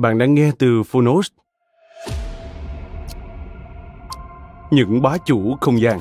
Bạn 0.00 0.18
đang 0.18 0.34
nghe 0.34 0.50
từ 0.58 0.82
Phonos. 0.82 1.30
Những 4.70 5.02
bá 5.02 5.16
chủ 5.24 5.56
không 5.60 5.80
gian 5.80 5.98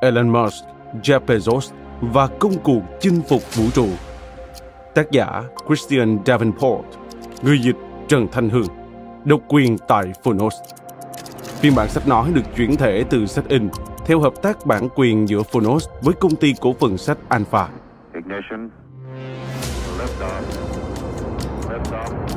Elon 0.00 0.28
Musk, 0.28 0.64
Jeff 1.02 1.20
Bezos 1.26 1.72
và 2.00 2.26
công 2.26 2.52
cuộc 2.64 2.82
chinh 3.00 3.20
phục 3.28 3.54
vũ 3.54 3.64
trụ 3.74 3.88
Tác 4.94 5.10
giả 5.10 5.42
Christian 5.66 6.18
Davenport 6.26 6.84
Người 7.42 7.58
dịch 7.58 7.76
Trần 8.08 8.28
Thanh 8.32 8.48
Hương 8.48 8.66
Độc 9.24 9.40
quyền 9.48 9.78
tại 9.88 10.04
Phonos 10.24 10.54
Phiên 11.60 11.74
bản 11.76 11.88
sách 11.88 12.08
nói 12.08 12.30
được 12.34 12.56
chuyển 12.56 12.76
thể 12.76 13.04
từ 13.10 13.26
sách 13.26 13.48
in 13.48 13.68
theo 14.06 14.20
hợp 14.20 14.32
tác 14.42 14.66
bản 14.66 14.88
quyền 14.94 15.28
giữa 15.28 15.42
Phonos 15.42 15.88
với 16.02 16.14
công 16.14 16.36
ty 16.36 16.54
cổ 16.60 16.74
phần 16.80 16.98
sách 16.98 17.18
Alpha. 17.28 17.68
Ignition. 18.14 18.70
Lift 19.98 20.20
off. 20.20 20.42
Lift 21.68 21.92
off. 21.92 22.29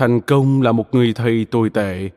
Thành 0.00 0.20
công 0.20 0.62
là 0.62 0.72
một 0.72 0.94
người 0.94 1.12
thầy 1.12 1.44
tồi 1.44 1.70
tệ. 1.70 2.10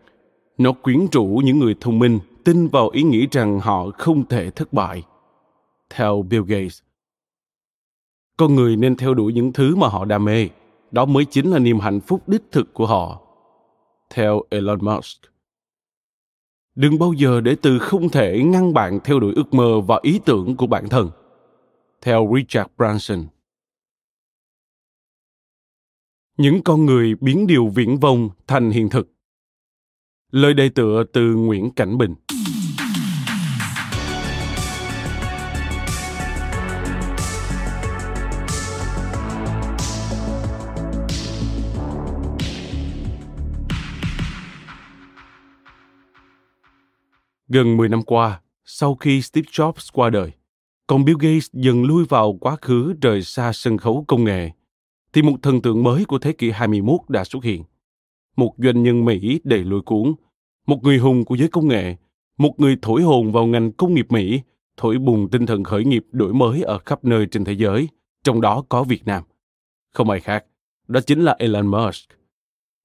Nó 0.58 0.72
quyến 0.72 1.08
rũ 1.12 1.42
những 1.44 1.60
người 1.60 1.76
thông 1.82 2.00
minh, 2.00 2.20
tin 2.44 2.68
vào 2.68 2.90
ý 2.90 3.04
nghĩ 3.04 3.28
rằng 3.32 3.60
họ 3.60 3.90
không 3.98 4.28
thể 4.28 4.50
thất 4.50 4.74
bại. 4.74 5.04
Theo 5.90 6.26
bill 6.30 6.44
gates, 6.48 6.80
con 8.38 8.56
người 8.56 8.76
nên 8.76 8.96
theo 8.96 9.14
đuổi 9.14 9.34
những 9.34 9.54
thứ 9.54 9.76
mà 9.76 9.88
họ 9.88 10.06
đam 10.06 10.26
mê. 10.26 10.50
Đó 10.92 11.06
mới 11.06 11.26
chính 11.26 11.52
là 11.52 11.60
niềm 11.60 11.80
hạnh 11.80 12.00
phúc 12.00 12.22
đích 12.28 12.42
thực 12.52 12.74
của 12.74 12.86
họ. 12.86 13.22
Theo 14.10 14.42
elon 14.50 14.80
musk, 14.82 15.22
đừng 16.76 17.00
bao 17.00 17.14
giờ 17.14 17.42
để 17.42 17.56
từ 17.62 17.80
không 17.80 18.10
thể 18.10 18.44
ngăn 18.44 18.74
bạn 18.74 19.00
theo 19.04 19.20
đuổi 19.20 19.34
ước 19.36 19.54
mơ 19.54 19.82
và 19.82 20.00
ý 20.02 20.20
tưởng 20.26 20.56
của 20.56 20.68
bản 20.68 20.90
thân. 20.90 21.10
Theo 22.02 22.32
richard 22.36 22.70
branson 22.78 23.26
những 26.38 26.62
con 26.64 26.86
người 26.86 27.16
biến 27.22 27.48
điều 27.48 27.68
viễn 27.68 28.00
vông 28.00 28.30
thành 28.48 28.72
hiện 28.72 28.90
thực. 28.90 29.12
Lời 30.32 30.54
đề 30.54 30.70
tựa 30.70 31.04
từ 31.14 31.36
nguyễn 31.36 31.72
cảnh 31.72 31.98
bình. 31.98 32.16
Gần 47.48 47.78
10 47.78 47.90
năm 47.90 48.02
qua, 48.02 48.42
sau 48.66 48.96
khi 48.96 49.22
Steve 49.22 49.48
Jobs 49.52 49.90
qua 49.94 50.10
đời, 50.10 50.32
còn 50.88 51.06
Bill 51.06 51.18
Gates 51.22 51.50
dần 51.54 51.84
lui 51.84 52.06
vào 52.10 52.38
quá 52.42 52.56
khứ 52.62 52.94
rời 53.02 53.22
xa 53.22 53.54
sân 53.54 53.78
khấu 53.78 54.06
công 54.08 54.24
nghệ 54.24 54.52
thì 55.14 55.22
một 55.22 55.36
thần 55.42 55.62
tượng 55.62 55.84
mới 55.84 56.06
của 56.06 56.20
thế 56.20 56.34
kỷ 56.34 56.52
21 56.52 57.00
đã 57.08 57.24
xuất 57.24 57.44
hiện. 57.44 57.64
Một 58.36 58.54
doanh 58.58 58.84
nhân 58.84 59.06
Mỹ 59.06 59.40
đầy 59.44 59.64
lôi 59.64 59.82
cuốn, 59.82 60.14
một 60.68 60.80
người 60.84 60.98
hùng 60.98 61.26
của 61.26 61.36
giới 61.36 61.48
công 61.48 61.68
nghệ, 61.68 61.96
một 62.38 62.54
người 62.58 62.78
thổi 62.82 63.02
hồn 63.02 63.32
vào 63.32 63.46
ngành 63.46 63.72
công 63.72 63.94
nghiệp 63.94 64.06
Mỹ, 64.10 64.42
thổi 64.78 64.98
bùng 64.98 65.30
tinh 65.30 65.46
thần 65.46 65.64
khởi 65.64 65.86
nghiệp 65.86 66.06
đổi 66.12 66.34
mới 66.34 66.62
ở 66.62 66.78
khắp 66.78 67.06
nơi 67.06 67.26
trên 67.26 67.44
thế 67.44 67.54
giới, 67.54 67.88
trong 68.24 68.42
đó 68.42 68.64
có 68.70 68.84
Việt 68.84 69.06
Nam. 69.06 69.24
Không 69.94 70.10
ai 70.10 70.20
khác, 70.20 70.46
đó 70.88 71.00
chính 71.00 71.20
là 71.20 71.36
Elon 71.40 71.68
Musk. 71.68 72.10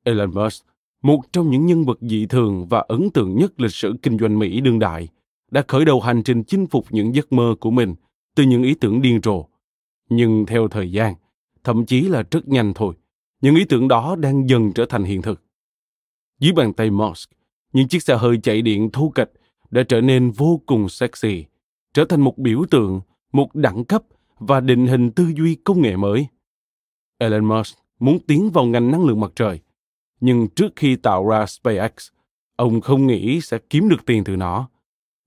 Elon 0.04 0.34
Musk, 0.34 0.66
một 1.02 1.20
trong 1.32 1.50
những 1.50 1.66
nhân 1.66 1.84
vật 1.84 1.98
dị 2.00 2.26
thường 2.26 2.66
và 2.68 2.84
ấn 2.88 3.10
tượng 3.10 3.36
nhất 3.36 3.60
lịch 3.60 3.74
sử 3.74 3.94
kinh 4.02 4.18
doanh 4.18 4.38
Mỹ 4.38 4.60
đương 4.60 4.78
đại, 4.78 5.08
đã 5.50 5.62
khởi 5.68 5.84
đầu 5.84 6.00
hành 6.00 6.22
trình 6.22 6.44
chinh 6.44 6.66
phục 6.66 6.86
những 6.90 7.14
giấc 7.14 7.32
mơ 7.32 7.54
của 7.60 7.70
mình 7.70 7.94
từ 8.36 8.42
những 8.42 8.62
ý 8.62 8.74
tưởng 8.74 9.02
điên 9.02 9.20
rồ. 9.22 9.44
Nhưng 10.10 10.46
theo 10.46 10.68
thời 10.68 10.92
gian, 10.92 11.14
thậm 11.68 11.86
chí 11.86 12.00
là 12.00 12.22
rất 12.30 12.48
nhanh 12.48 12.74
thôi. 12.74 12.94
Những 13.40 13.56
ý 13.56 13.64
tưởng 13.64 13.88
đó 13.88 14.16
đang 14.16 14.48
dần 14.48 14.72
trở 14.72 14.86
thành 14.88 15.04
hiện 15.04 15.22
thực. 15.22 15.42
Dưới 16.40 16.52
bàn 16.52 16.72
tay 16.72 16.90
Musk, 16.90 17.30
những 17.72 17.88
chiếc 17.88 18.02
xe 18.02 18.16
hơi 18.16 18.38
chạy 18.42 18.62
điện 18.62 18.90
thu 18.92 19.10
kịch 19.14 19.32
đã 19.70 19.82
trở 19.82 20.00
nên 20.00 20.30
vô 20.30 20.60
cùng 20.66 20.88
sexy, 20.88 21.44
trở 21.94 22.04
thành 22.04 22.20
một 22.20 22.38
biểu 22.38 22.64
tượng, 22.70 23.00
một 23.32 23.54
đẳng 23.54 23.84
cấp 23.84 24.02
và 24.38 24.60
định 24.60 24.86
hình 24.86 25.10
tư 25.10 25.32
duy 25.36 25.54
công 25.54 25.82
nghệ 25.82 25.96
mới. 25.96 26.26
Elon 27.18 27.44
Musk 27.44 27.78
muốn 27.98 28.18
tiến 28.26 28.50
vào 28.50 28.64
ngành 28.64 28.90
năng 28.90 29.04
lượng 29.04 29.20
mặt 29.20 29.32
trời, 29.36 29.60
nhưng 30.20 30.48
trước 30.48 30.72
khi 30.76 30.96
tạo 30.96 31.28
ra 31.28 31.46
SpaceX, 31.46 31.92
ông 32.56 32.80
không 32.80 33.06
nghĩ 33.06 33.40
sẽ 33.40 33.58
kiếm 33.70 33.88
được 33.88 34.06
tiền 34.06 34.24
từ 34.24 34.36
nó. 34.36 34.68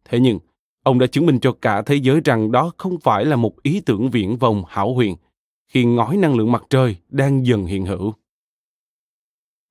Thế 0.05 0.19
nhưng, 0.19 0.39
ông 0.83 0.99
đã 0.99 1.07
chứng 1.07 1.25
minh 1.25 1.39
cho 1.39 1.51
cả 1.61 1.81
thế 1.81 1.95
giới 1.95 2.21
rằng 2.25 2.51
đó 2.51 2.71
không 2.77 2.99
phải 2.99 3.25
là 3.25 3.35
một 3.35 3.63
ý 3.63 3.81
tưởng 3.85 4.09
viễn 4.09 4.37
vông 4.37 4.63
hảo 4.67 4.93
huyền– 4.93 5.15
khi 5.71 5.85
ngói 5.85 6.17
năng 6.17 6.35
lượng 6.35 6.51
mặt 6.51 6.63
trời 6.69 6.95
đang 7.09 7.45
dần 7.45 7.65
hiện 7.65 7.85
hữu. 7.85 8.13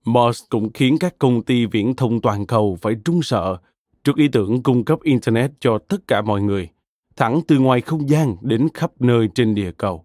Musk 0.05 0.49
cũng 0.49 0.73
khiến 0.73 0.97
các 1.01 1.19
công 1.19 1.43
ty 1.43 1.67
viễn 1.67 1.97
thông 1.97 2.21
toàn 2.21 2.47
cầu 2.47 2.79
phải 2.81 2.95
run 3.05 3.23
sợ 3.23 3.57
trước 4.05 4.17
ý 4.17 4.29
tưởng 4.29 4.63
cung 4.63 4.85
cấp 4.85 4.99
Internet 5.03 5.51
cho 5.61 5.79
tất 5.79 6.07
cả 6.07 6.23
mọi 6.23 6.43
người, 6.43 6.69
thẳng 7.17 7.41
từ 7.49 7.59
ngoài 7.59 7.81
không 7.81 8.09
gian 8.09 8.37
đến 8.41 8.69
khắp 8.75 8.93
nơi 9.01 9.29
trên 9.35 9.55
địa 9.55 9.73
cầu, 9.73 10.05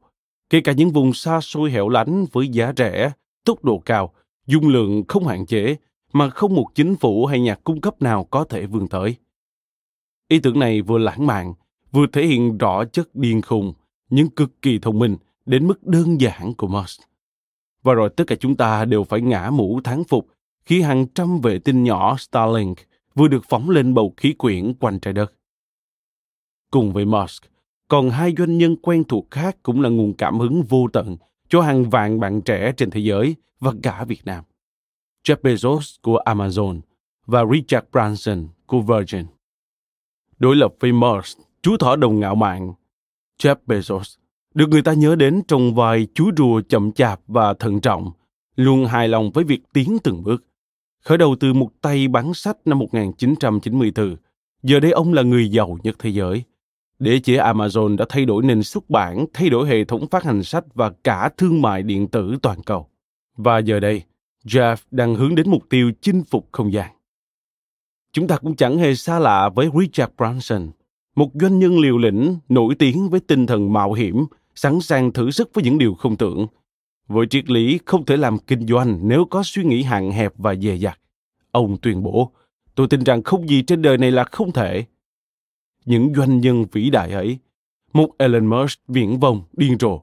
kể 0.50 0.62
cả 0.62 0.72
những 0.72 0.92
vùng 0.92 1.14
xa 1.14 1.42
xôi 1.42 1.72
hẻo 1.72 1.90
lánh 1.90 2.26
với 2.32 2.48
giá 2.48 2.74
rẻ, 2.78 3.12
tốc 3.46 3.64
độ 3.64 3.82
cao, 3.86 4.14
dung 4.48 4.68
lượng 4.68 5.04
không 5.08 5.28
hạn 5.28 5.46
chế 5.46 5.76
mà 6.14 6.30
không 6.30 6.56
một 6.56 6.68
chính 6.76 6.96
phủ 6.96 7.26
hay 7.26 7.40
nhà 7.40 7.56
cung 7.64 7.82
cấp 7.82 8.02
nào 8.02 8.24
có 8.24 8.44
thể 8.44 8.66
vươn 8.66 8.88
tới. 8.88 9.16
Ý 10.28 10.40
tưởng 10.40 10.60
này 10.60 10.82
vừa 10.82 10.98
lãng 10.98 11.28
mạn, 11.28 11.54
vừa 11.92 12.06
thể 12.14 12.26
hiện 12.26 12.58
rõ 12.58 12.86
chất 12.86 13.16
điên 13.16 13.42
khùng, 13.42 13.74
nhưng 14.10 14.30
cực 14.30 14.62
kỳ 14.62 14.80
thông 14.80 15.00
minh 15.00 15.18
đến 15.46 15.68
mức 15.68 15.84
đơn 15.84 16.22
giản 16.22 16.54
của 16.58 16.68
Musk. 16.68 17.02
Và 17.84 17.94
rồi 17.94 18.10
tất 18.10 18.24
cả 18.28 18.36
chúng 18.36 18.56
ta 18.56 18.86
đều 18.86 19.04
phải 19.04 19.22
ngã 19.22 19.50
mũ 19.50 19.82
thán 19.84 20.04
phục 20.04 20.28
khi 20.66 20.82
hàng 20.82 21.08
trăm 21.08 21.42
vệ 21.42 21.60
tinh 21.60 21.84
nhỏ 21.84 22.18
Starlink 22.18 22.78
vừa 23.16 23.28
được 23.28 23.44
phóng 23.50 23.70
lên 23.70 23.94
bầu 23.94 24.14
khí 24.18 24.34
quyển 24.34 24.74
quanh 24.74 25.00
trái 25.00 25.14
đất. 25.14 25.34
Cùng 26.72 26.94
với 26.94 27.06
Musk, 27.06 27.44
còn 27.88 28.10
hai 28.10 28.34
doanh 28.38 28.58
nhân 28.58 28.76
quen 28.76 29.04
thuộc 29.04 29.32
khác 29.32 29.58
cũng 29.64 29.82
là 29.82 29.90
nguồn 29.90 30.14
cảm 30.14 30.40
hứng 30.40 30.64
vô 30.64 30.88
tận 30.94 31.18
cho 31.50 31.62
hàng 31.62 31.90
vạn 31.90 32.20
bạn 32.20 32.42
trẻ 32.42 32.74
trên 32.78 32.90
thế 32.90 33.00
giới 33.00 33.36
và 33.60 33.72
cả 33.84 34.06
Việt 34.06 34.26
Nam. 34.26 34.44
Jeff 35.28 35.36
Bezos 35.42 35.98
của 36.02 36.20
Amazon 36.26 36.80
và 37.26 37.44
Richard 37.54 37.88
Branson 37.92 38.48
của 38.66 38.82
Virgin. 38.82 39.26
Đối 40.40 40.56
lập 40.56 40.74
với 40.80 40.92
Musk, 40.92 41.40
chú 41.62 41.78
thỏ 41.78 41.96
đồng 41.96 42.20
ngạo 42.20 42.36
mạn, 42.36 42.74
Jeff 43.42 43.56
Bezos 43.68 44.18
được 44.56 44.70
người 44.70 44.82
ta 44.82 44.94
nhớ 44.94 45.16
đến 45.16 45.42
trong 45.48 45.76
vai 45.76 46.08
chú 46.14 46.32
rùa 46.38 46.62
chậm 46.70 46.92
chạp 46.92 47.20
và 47.28 47.54
thận 47.54 47.82
trọng, 47.82 48.12
luôn 48.56 48.86
hài 48.86 49.08
lòng 49.08 49.32
với 49.32 49.44
việc 49.44 49.60
tiến 49.74 49.98
từng 50.04 50.24
bước. 50.24 50.46
Khởi 51.04 51.18
đầu 51.18 51.36
từ 51.40 51.54
một 51.54 51.70
tay 51.82 52.08
bán 52.08 52.34
sách 52.34 52.58
năm 52.66 52.80
1994, 52.80 54.16
giờ 54.64 54.80
đây 54.80 54.92
ông 54.92 55.14
là 55.14 55.22
người 55.22 55.50
giàu 55.50 55.78
nhất 55.84 55.96
thế 56.00 56.10
giới. 56.10 56.44
Đế 57.00 57.20
chế 57.20 57.38
Amazon 57.38 57.98
đã 57.98 58.06
thay 58.10 58.26
đổi 58.26 58.44
nền 58.44 58.64
xuất 58.64 58.90
bản, 58.90 59.26
thay 59.34 59.50
đổi 59.50 59.68
hệ 59.68 59.84
thống 59.84 60.08
phát 60.08 60.24
hành 60.24 60.44
sách 60.44 60.64
và 60.74 60.92
cả 61.04 61.30
thương 61.38 61.62
mại 61.62 61.84
điện 61.84 62.08
tử 62.08 62.36
toàn 62.42 62.64
cầu. 62.64 62.90
Và 63.38 63.60
giờ 63.60 63.80
đây, 63.80 64.04
Jeff 64.46 64.76
đang 64.92 65.16
hướng 65.16 65.36
đến 65.36 65.50
mục 65.50 65.64
tiêu 65.70 65.92
chinh 66.02 66.24
phục 66.24 66.50
không 66.52 66.74
gian. 66.74 66.92
Chúng 68.14 68.28
ta 68.28 68.38
cũng 68.38 68.56
chẳng 68.56 68.78
hề 68.78 68.96
xa 68.96 69.20
lạ 69.20 69.50
với 69.50 69.70
Richard 69.80 70.14
Branson, 70.18 70.70
một 71.16 71.32
doanh 71.34 71.60
nhân 71.60 71.80
liều 71.80 71.98
lĩnh 71.98 72.38
nổi 72.50 72.76
tiếng 72.76 73.10
với 73.10 73.20
tinh 73.20 73.48
thần 73.48 73.74
mạo 73.74 73.94
hiểm, 73.94 74.26
sẵn 74.56 74.82
sàng 74.82 75.14
thử 75.14 75.32
sức 75.32 75.50
với 75.54 75.64
những 75.64 75.78
điều 75.78 75.96
không 75.96 76.18
tưởng. 76.18 76.48
Với 77.08 77.28
triết 77.28 77.50
lý 77.50 77.80
không 77.86 78.06
thể 78.06 78.18
làm 78.18 78.38
kinh 78.38 78.68
doanh 78.68 79.00
nếu 79.02 79.26
có 79.26 79.44
suy 79.46 79.64
nghĩ 79.64 79.84
hạn 79.84 80.12
hẹp 80.12 80.34
và 80.38 80.56
dè 80.56 80.76
dặt. 80.76 81.00
Ông 81.52 81.78
tuyên 81.82 82.04
bố, 82.04 82.32
tôi 82.76 82.88
tin 82.88 83.04
rằng 83.04 83.24
không 83.24 83.50
gì 83.50 83.62
trên 83.62 83.82
đời 83.82 83.98
này 83.98 84.12
là 84.12 84.24
không 84.24 84.52
thể. 84.52 84.86
Những 85.86 86.14
doanh 86.16 86.40
nhân 86.42 86.66
vĩ 86.72 86.90
đại 86.90 87.12
ấy, 87.12 87.38
một 87.94 88.10
Elon 88.18 88.46
Musk 88.46 88.80
viễn 88.88 89.20
vông, 89.20 89.44
điên 89.54 89.78
rồ, 89.80 90.02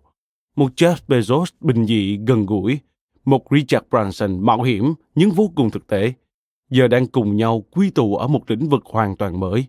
một 0.56 0.72
Jeff 0.76 0.96
Bezos 1.08 1.44
bình 1.60 1.86
dị, 1.86 2.18
gần 2.26 2.46
gũi, 2.46 2.78
một 3.24 3.42
Richard 3.50 3.86
Branson 3.90 4.40
mạo 4.40 4.62
hiểm 4.62 4.94
nhưng 5.14 5.30
vô 5.30 5.52
cùng 5.54 5.70
thực 5.70 5.86
tế, 5.86 6.12
giờ 6.70 6.88
đang 6.88 7.06
cùng 7.06 7.36
nhau 7.36 7.64
quy 7.70 7.90
tụ 7.90 8.16
ở 8.16 8.26
một 8.26 8.50
lĩnh 8.50 8.68
vực 8.68 8.82
hoàn 8.84 9.16
toàn 9.16 9.40
mới. 9.40 9.66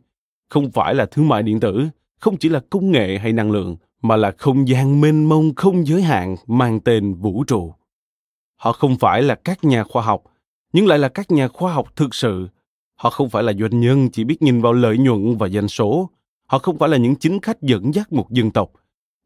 Không 0.49 0.71
phải 0.71 0.95
là 0.95 1.05
thương 1.05 1.27
mại 1.27 1.43
điện 1.43 1.59
tử, 1.59 1.87
không 2.19 2.37
chỉ 2.37 2.49
là 2.49 2.61
công 2.69 2.91
nghệ 2.91 3.17
hay 3.17 3.33
năng 3.33 3.51
lượng, 3.51 3.75
mà 4.03 4.15
là 4.15 4.31
không 4.37 4.67
gian 4.67 5.01
mênh 5.01 5.29
mông 5.29 5.55
không 5.55 5.87
giới 5.87 6.01
hạn 6.01 6.35
mang 6.47 6.79
tên 6.79 7.13
vũ 7.13 7.43
trụ. 7.43 7.73
Họ 8.55 8.71
không 8.73 8.97
phải 8.97 9.23
là 9.23 9.35
các 9.35 9.63
nhà 9.63 9.83
khoa 9.83 10.03
học, 10.03 10.23
nhưng 10.73 10.87
lại 10.87 10.99
là 10.99 11.09
các 11.09 11.31
nhà 11.31 11.47
khoa 11.47 11.73
học 11.73 11.87
thực 11.95 12.15
sự. 12.15 12.47
Họ 12.95 13.09
không 13.09 13.29
phải 13.29 13.43
là 13.43 13.53
doanh 13.59 13.79
nhân 13.79 14.09
chỉ 14.09 14.23
biết 14.23 14.41
nhìn 14.41 14.61
vào 14.61 14.73
lợi 14.73 14.97
nhuận 14.97 15.37
và 15.37 15.49
doanh 15.49 15.67
số. 15.67 16.09
Họ 16.47 16.59
không 16.59 16.77
phải 16.77 16.89
là 16.89 16.97
những 16.97 17.15
chính 17.15 17.39
khách 17.41 17.61
dẫn 17.61 17.93
dắt 17.93 18.13
một 18.13 18.31
dân 18.31 18.51
tộc, 18.51 18.71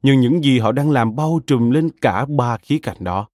nhưng 0.04 0.20
những 0.20 0.44
gì 0.44 0.60
họ 0.60 0.72
đang 0.72 0.92
làm 0.92 1.16
bao 1.16 1.40
trùm 1.48 1.70
lên 1.70 1.90
cả 2.02 2.26
ba 2.26 2.58
khía 2.58 2.80
cạnh 2.80 2.98
đó. 3.00 3.28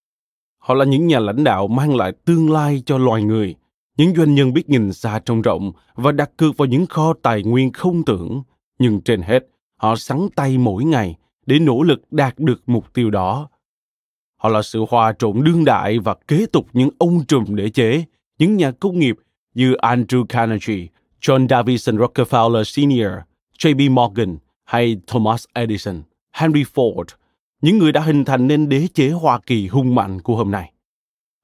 Họ 0.58 0.74
là 0.74 0.86
những 0.86 1.08
nhà 1.08 1.20
lãnh 1.20 1.44
đạo 1.44 1.68
mang 1.68 1.96
lại 1.96 2.12
tương 2.26 2.52
lai 2.52 2.84
cho 2.86 2.98
loài 2.98 3.24
người, 3.24 3.56
những 3.98 4.16
doanh 4.16 4.36
nhân 4.36 4.54
biết 4.54 4.70
nhìn 4.70 4.94
xa 4.94 5.20
trông 5.26 5.42
rộng 5.42 5.72
và 5.96 6.12
đặt 6.12 6.32
cược 6.38 6.58
vào 6.58 6.66
những 6.66 6.86
kho 6.86 7.14
tài 7.22 7.44
nguyên 7.44 7.72
không 7.72 8.04
tưởng. 8.06 8.44
Nhưng 8.80 9.02
trên 9.02 9.22
hết, 9.22 9.48
họ 9.78 9.96
sắn 9.96 10.28
tay 10.36 10.58
mỗi 10.58 10.84
ngày 10.84 11.16
để 11.46 11.60
nỗ 11.60 11.84
lực 11.84 12.02
đạt 12.12 12.40
được 12.40 12.62
mục 12.66 12.94
tiêu 12.94 13.10
đó. 13.10 13.50
Họ 14.38 14.50
là 14.50 14.62
sự 14.62 14.86
hòa 14.90 15.14
trộn 15.20 15.44
đương 15.44 15.66
đại 15.66 16.00
và 16.00 16.16
kế 16.28 16.46
tục 16.46 16.68
những 16.74 16.90
ông 17.00 17.26
trùm 17.26 17.56
đế 17.56 17.70
chế, 17.70 18.04
những 18.40 18.58
nhà 18.58 18.72
công 18.72 19.00
nghiệp 19.00 19.16
như 19.54 19.74
Andrew 19.74 20.26
Carnegie, 20.26 20.88
John 21.22 21.48
Davison 21.48 21.98
Rockefeller 21.98 22.64
Sr., 22.64 23.24
J.B. 23.60 23.92
Morgan 23.92 24.38
hay 24.64 24.98
Thomas 25.08 25.46
Edison, 25.54 26.02
Henry 26.32 26.64
Ford, 26.64 27.06
những 27.62 27.78
người 27.78 27.92
đã 27.92 28.02
hình 28.02 28.26
thành 28.26 28.48
nên 28.48 28.70
đế 28.70 28.88
chế 28.94 29.10
Hoa 29.10 29.40
Kỳ 29.46 29.68
hung 29.68 29.96
mạnh 29.96 30.22
của 30.22 30.36
hôm 30.36 30.52
nay. 30.52 30.74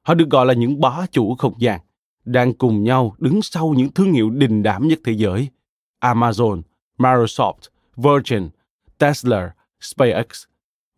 Họ 0.07 0.13
được 0.13 0.29
gọi 0.29 0.45
là 0.45 0.53
những 0.53 0.81
bá 0.81 1.05
chủ 1.11 1.35
không 1.35 1.53
gian, 1.59 1.79
đang 2.25 2.53
cùng 2.53 2.83
nhau 2.83 3.15
đứng 3.19 3.41
sau 3.41 3.73
những 3.77 3.91
thương 3.91 4.13
hiệu 4.13 4.29
đình 4.29 4.63
đám 4.63 4.87
nhất 4.87 4.99
thế 5.03 5.11
giới. 5.11 5.47
Amazon, 6.01 6.61
Microsoft, 6.97 7.69
Virgin, 7.95 8.49
Tesla, 8.97 9.53
SpaceX. 9.81 10.43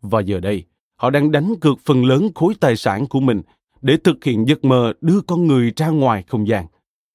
Và 0.02 0.20
giờ 0.20 0.40
đây, 0.40 0.64
họ 0.96 1.10
đang 1.10 1.32
đánh 1.32 1.54
cược 1.60 1.78
phần 1.84 2.04
lớn 2.04 2.28
khối 2.34 2.54
tài 2.60 2.76
sản 2.76 3.06
của 3.06 3.20
mình 3.20 3.42
để 3.82 3.96
thực 4.04 4.24
hiện 4.24 4.48
giấc 4.48 4.64
mơ 4.64 4.92
đưa 5.00 5.20
con 5.20 5.46
người 5.46 5.72
ra 5.76 5.88
ngoài 5.88 6.24
không 6.28 6.48
gian, 6.48 6.66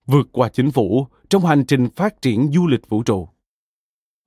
vượt 0.05 0.27
qua 0.31 0.49
chính 0.49 0.71
phủ 0.71 1.07
trong 1.29 1.45
hành 1.45 1.65
trình 1.65 1.89
phát 1.95 2.21
triển 2.21 2.51
du 2.53 2.67
lịch 2.67 2.89
vũ 2.89 3.03
trụ. 3.03 3.29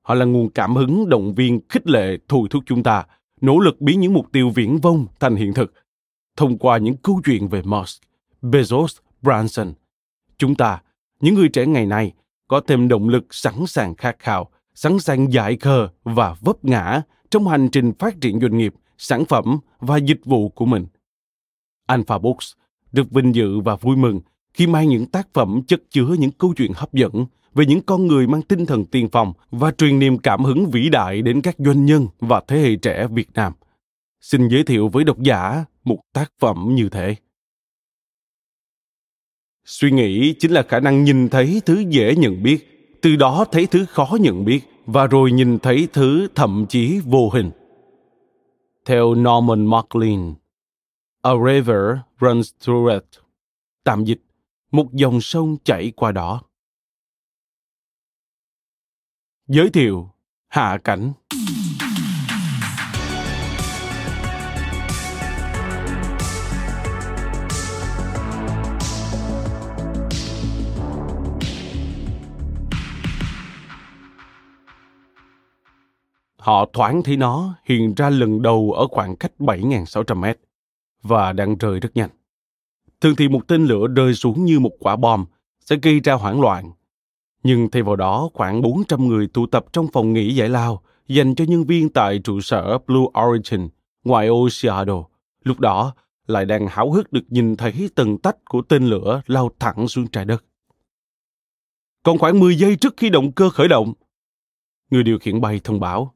Họ 0.02 0.14
là 0.14 0.24
nguồn 0.24 0.50
cảm 0.50 0.76
hứng 0.76 1.08
động 1.08 1.34
viên 1.34 1.60
khích 1.68 1.86
lệ 1.86 2.18
thôi 2.28 2.48
thúc 2.50 2.62
chúng 2.66 2.82
ta 2.82 3.04
nỗ 3.40 3.58
lực 3.58 3.80
biến 3.80 4.00
những 4.00 4.12
mục 4.12 4.32
tiêu 4.32 4.50
viễn 4.50 4.78
vông 4.78 5.06
thành 5.20 5.36
hiện 5.36 5.54
thực 5.54 5.72
thông 6.36 6.58
qua 6.58 6.78
những 6.78 6.96
câu 6.96 7.20
chuyện 7.24 7.48
về 7.48 7.62
Musk, 7.62 8.02
Bezos, 8.42 9.00
Branson. 9.22 9.72
Chúng 10.38 10.54
ta, 10.54 10.82
những 11.20 11.34
người 11.34 11.48
trẻ 11.48 11.66
ngày 11.66 11.86
nay, 11.86 12.12
có 12.48 12.60
thêm 12.66 12.88
động 12.88 13.08
lực 13.08 13.34
sẵn 13.34 13.66
sàng 13.66 13.94
khát 13.94 14.16
khao, 14.18 14.50
sẵn 14.74 14.98
sàng 14.98 15.32
dại 15.32 15.56
khờ 15.56 15.88
và 16.04 16.36
vấp 16.40 16.64
ngã 16.64 17.02
trong 17.30 17.48
hành 17.48 17.68
trình 17.72 17.92
phát 17.98 18.20
triển 18.20 18.40
doanh 18.40 18.58
nghiệp, 18.58 18.74
sản 18.98 19.24
phẩm 19.24 19.58
và 19.78 19.96
dịch 19.96 20.24
vụ 20.24 20.48
của 20.48 20.66
mình. 20.66 20.86
Alpha 21.86 22.18
Books 22.18 22.52
được 22.92 23.10
vinh 23.10 23.34
dự 23.34 23.60
và 23.60 23.76
vui 23.76 23.96
mừng 23.96 24.20
khi 24.54 24.66
mang 24.66 24.88
những 24.88 25.06
tác 25.06 25.28
phẩm 25.32 25.62
chất 25.66 25.82
chứa 25.90 26.16
những 26.18 26.30
câu 26.30 26.54
chuyện 26.56 26.72
hấp 26.74 26.92
dẫn 26.92 27.26
về 27.54 27.66
những 27.66 27.80
con 27.80 28.06
người 28.06 28.26
mang 28.26 28.42
tinh 28.42 28.66
thần 28.66 28.86
tiên 28.86 29.08
phong 29.12 29.32
và 29.50 29.70
truyền 29.70 29.98
niềm 29.98 30.18
cảm 30.18 30.44
hứng 30.44 30.70
vĩ 30.70 30.88
đại 30.88 31.22
đến 31.22 31.40
các 31.40 31.56
doanh 31.58 31.86
nhân 31.86 32.06
và 32.18 32.42
thế 32.48 32.58
hệ 32.60 32.76
trẻ 32.76 33.06
Việt 33.06 33.28
Nam. 33.34 33.52
Xin 34.20 34.48
giới 34.48 34.64
thiệu 34.64 34.88
với 34.88 35.04
độc 35.04 35.18
giả 35.18 35.64
một 35.84 35.98
tác 36.12 36.32
phẩm 36.38 36.68
như 36.74 36.88
thế. 36.88 37.16
Suy 39.64 39.90
nghĩ 39.90 40.34
chính 40.38 40.50
là 40.50 40.62
khả 40.62 40.80
năng 40.80 41.04
nhìn 41.04 41.28
thấy 41.28 41.62
thứ 41.66 41.84
dễ 41.88 42.16
nhận 42.16 42.42
biết, 42.42 42.79
từ 43.02 43.16
đó 43.16 43.44
thấy 43.52 43.66
thứ 43.66 43.86
khó 43.86 44.16
nhận 44.20 44.44
biết 44.44 44.60
và 44.86 45.06
rồi 45.06 45.32
nhìn 45.32 45.58
thấy 45.58 45.88
thứ 45.92 46.28
thậm 46.34 46.66
chí 46.68 47.00
vô 47.04 47.30
hình. 47.30 47.50
Theo 48.84 49.14
Norman 49.14 49.66
Maclean, 49.66 50.34
A 51.22 51.30
river 51.46 51.96
runs 52.20 52.52
through 52.60 52.92
it. 52.92 53.04
Tạm 53.84 54.04
dịch, 54.04 54.20
một 54.70 54.92
dòng 54.92 55.20
sông 55.20 55.56
chảy 55.64 55.92
qua 55.96 56.12
đó. 56.12 56.42
Giới 59.48 59.70
thiệu 59.70 60.10
Hạ 60.48 60.78
cảnh 60.84 61.12
Họ 76.40 76.66
thoáng 76.72 77.02
thấy 77.02 77.16
nó 77.16 77.54
hiện 77.64 77.94
ra 77.94 78.10
lần 78.10 78.42
đầu 78.42 78.72
ở 78.72 78.86
khoảng 78.86 79.16
cách 79.16 79.32
7.600 79.38 80.16
mét 80.16 80.38
và 81.02 81.32
đang 81.32 81.58
rơi 81.58 81.80
rất 81.80 81.90
nhanh. 81.94 82.10
Thường 83.00 83.16
thì 83.16 83.28
một 83.28 83.48
tên 83.48 83.64
lửa 83.66 83.86
rơi 83.96 84.14
xuống 84.14 84.44
như 84.44 84.60
một 84.60 84.72
quả 84.80 84.96
bom 84.96 85.24
sẽ 85.60 85.76
gây 85.82 86.00
ra 86.00 86.14
hoảng 86.14 86.40
loạn 86.40 86.70
nhưng 87.42 87.70
thay 87.70 87.82
vào 87.82 87.96
đó 87.96 88.30
khoảng 88.34 88.62
400 88.62 89.08
người 89.08 89.26
tụ 89.26 89.46
tập 89.46 89.66
trong 89.72 89.86
phòng 89.92 90.12
nghỉ 90.12 90.34
giải 90.34 90.48
lao 90.48 90.82
dành 91.08 91.34
cho 91.34 91.44
nhân 91.48 91.64
viên 91.64 91.88
tại 91.88 92.18
trụ 92.24 92.40
sở 92.40 92.78
Blue 92.86 93.06
Origin, 93.26 93.68
ngoài 94.04 94.26
ô 94.26 94.48
Seattle. 94.50 95.02
Lúc 95.42 95.60
đó, 95.60 95.94
lại 96.26 96.44
đang 96.44 96.66
háo 96.66 96.92
hức 96.92 97.12
được 97.12 97.24
nhìn 97.28 97.56
thấy 97.56 97.90
tầng 97.94 98.18
tách 98.18 98.36
của 98.44 98.62
tên 98.62 98.86
lửa 98.86 99.22
lao 99.26 99.50
thẳng 99.58 99.88
xuống 99.88 100.06
trái 100.06 100.24
đất. 100.24 100.44
Còn 102.02 102.18
khoảng 102.18 102.40
10 102.40 102.56
giây 102.56 102.76
trước 102.76 102.94
khi 102.96 103.10
động 103.10 103.32
cơ 103.32 103.50
khởi 103.50 103.68
động, 103.68 103.92
người 104.90 105.02
điều 105.02 105.18
khiển 105.18 105.40
bay 105.40 105.60
thông 105.64 105.80
báo. 105.80 106.14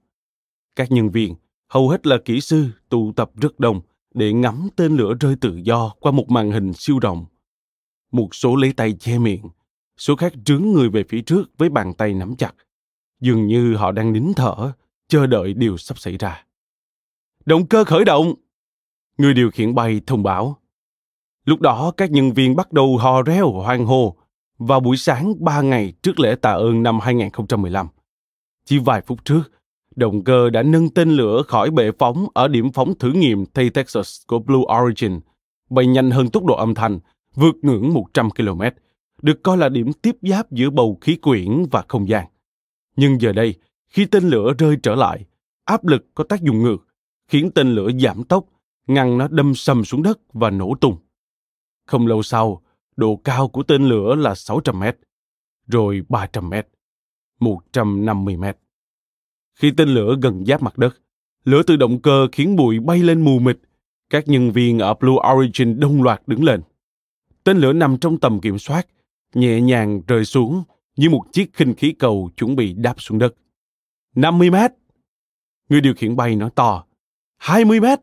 Các 0.77 0.93
nhân 0.93 1.11
viên, 1.11 1.35
hầu 1.69 1.89
hết 1.89 2.07
là 2.07 2.19
kỹ 2.25 2.41
sư, 2.41 2.67
tụ 2.89 3.13
tập 3.13 3.31
rất 3.35 3.61
đông 3.61 3.81
để 4.15 4.33
ngắm 4.33 4.69
tên 4.77 4.97
lửa 4.97 5.15
rơi 5.21 5.37
tự 5.41 5.57
do 5.57 5.95
qua 6.01 6.13
một 6.13 6.31
màn 6.31 6.51
hình 6.51 6.73
siêu 6.73 6.99
rộng. 6.99 7.25
Một 8.13 8.35
số 8.35 8.57
lấy 8.57 8.73
tay 8.73 8.93
che 8.93 9.19
miệng, 9.19 9.49
số 9.97 10.17
khác 10.17 10.33
trướng 10.45 10.63
người 10.63 10.89
về 10.89 11.05
phía 11.09 11.21
trước 11.23 11.45
với 11.59 11.69
bàn 11.69 11.95
tay 11.95 12.15
nắm 12.15 12.37
chặt 12.37 12.55
dường 13.21 13.47
như 13.47 13.77
họ 13.77 13.93
đang 13.93 14.13
nín 14.13 14.33
thở 14.37 14.73
chờ 15.09 15.27
đợi 15.27 15.55
điều 15.55 15.77
sắp 15.77 15.99
xảy 15.99 16.17
ra 16.17 16.45
động 17.47 17.67
cơ 17.67 17.85
khởi 17.85 18.05
động 18.05 18.35
người 19.19 19.35
điều 19.35 19.51
khiển 19.51 19.75
bay 19.75 20.01
thông 20.07 20.23
báo 20.23 20.57
lúc 21.45 21.61
đó 21.61 21.93
các 21.97 22.11
nhân 22.11 22.33
viên 22.33 22.57
bắt 22.57 22.73
đầu 22.73 22.97
hò 22.97 23.23
reo 23.23 23.53
hoan 23.53 23.85
hô 23.85 24.17
vào 24.59 24.81
buổi 24.81 24.97
sáng 24.97 25.45
ba 25.45 25.61
ngày 25.61 25.93
trước 26.03 26.21
lễ 26.21 26.35
tạ 26.43 26.51
ơn 26.51 26.83
năm 26.83 27.01
2015. 27.01 27.89
Chỉ 28.65 28.79
vài 28.79 29.03
phút 29.07 29.25
trước, 29.25 29.43
động 29.97 30.25
cơ 30.25 30.51
đã 30.51 30.63
nâng 30.63 30.91
tên 30.91 31.11
lửa 31.11 31.43
khỏi 31.49 31.71
bệ 31.71 31.91
phóng 31.99 32.27
ở 32.35 32.49
điểm 32.49 32.73
phóng 32.73 32.95
thử 32.99 33.13
nghiệm 33.13 33.47
Tây 33.47 33.71
Texas 33.71 34.23
của 34.27 34.39
Blue 34.39 34.63
Origin, 34.83 35.21
bay 35.71 35.87
nhanh 35.87 36.11
hơn 36.11 36.31
tốc 36.31 36.45
độ 36.45 36.55
âm 36.55 36.75
thanh, 36.75 36.99
vượt 37.35 37.55
ngưỡng 37.63 37.95
100 37.95 38.31
km, 38.31 38.63
được 39.23 39.43
coi 39.43 39.57
là 39.57 39.69
điểm 39.69 39.93
tiếp 39.93 40.17
giáp 40.23 40.53
giữa 40.53 40.71
bầu 40.71 40.99
khí 41.01 41.17
quyển 41.17 41.65
và 41.71 41.85
không 41.89 42.09
gian. 42.09 42.27
Nhưng 42.97 43.21
giờ 43.21 43.33
đây, 43.33 43.55
khi 43.89 44.05
tên 44.05 44.25
lửa 44.25 44.53
rơi 44.59 44.77
trở 44.83 44.95
lại, 44.95 45.25
áp 45.65 45.87
lực 45.87 46.07
có 46.15 46.25
tác 46.25 46.43
dụng 46.43 46.63
ngược, 46.63 46.87
khiến 47.29 47.51
tên 47.55 47.75
lửa 47.75 47.91
giảm 48.01 48.25
tốc, 48.25 48.45
ngăn 48.87 49.19
nó 49.19 49.29
đâm 49.29 49.55
sầm 49.55 49.85
xuống 49.85 50.03
đất 50.03 50.21
và 50.33 50.51
nổ 50.51 50.75
tung. 50.81 50.97
Không 51.87 52.07
lâu 52.07 52.23
sau, 52.23 52.63
độ 52.97 53.21
cao 53.25 53.49
của 53.49 53.63
tên 53.63 53.89
lửa 53.89 54.15
là 54.15 54.35
600 54.35 54.81
mét, 54.81 54.97
rồi 55.67 56.03
300 56.09 56.51
mét, 56.51 56.69
150 57.41 58.37
mét. 58.37 58.59
Khi 59.55 59.71
tên 59.77 59.89
lửa 59.89 60.17
gần 60.23 60.45
giáp 60.47 60.63
mặt 60.63 60.79
đất, 60.79 60.97
lửa 61.45 61.63
từ 61.67 61.77
động 61.77 62.03
cơ 62.03 62.27
khiến 62.33 62.57
bụi 62.57 62.81
bay 62.81 62.99
lên 63.03 63.25
mù 63.25 63.39
mịt. 63.39 63.59
Các 64.11 64.29
nhân 64.29 64.53
viên 64.53 64.79
ở 64.79 64.95
Blue 64.95 65.17
Origin 65.35 65.81
đông 65.81 66.03
loạt 66.03 66.23
đứng 66.27 66.45
lên. 66.45 66.61
Tên 67.45 67.57
lửa 67.57 67.73
nằm 67.73 67.99
trong 67.99 68.21
tầm 68.21 68.41
kiểm 68.41 68.59
soát, 68.59 68.87
nhẹ 69.35 69.61
nhàng 69.61 70.03
rơi 70.07 70.25
xuống 70.25 70.63
như 70.97 71.11
một 71.11 71.23
chiếc 71.33 71.53
khinh 71.53 71.75
khí 71.75 71.93
cầu 71.93 72.31
chuẩn 72.37 72.57
bị 72.57 72.73
đáp 72.73 72.95
xuống 72.99 73.19
đất. 73.19 73.35
50 74.15 74.51
mét. 74.51 74.73
Người 75.69 75.81
điều 75.81 75.95
khiển 75.95 76.17
bay 76.17 76.37
nói 76.37 76.51
to. 76.55 76.85
20 77.37 77.81
mét. 77.81 78.01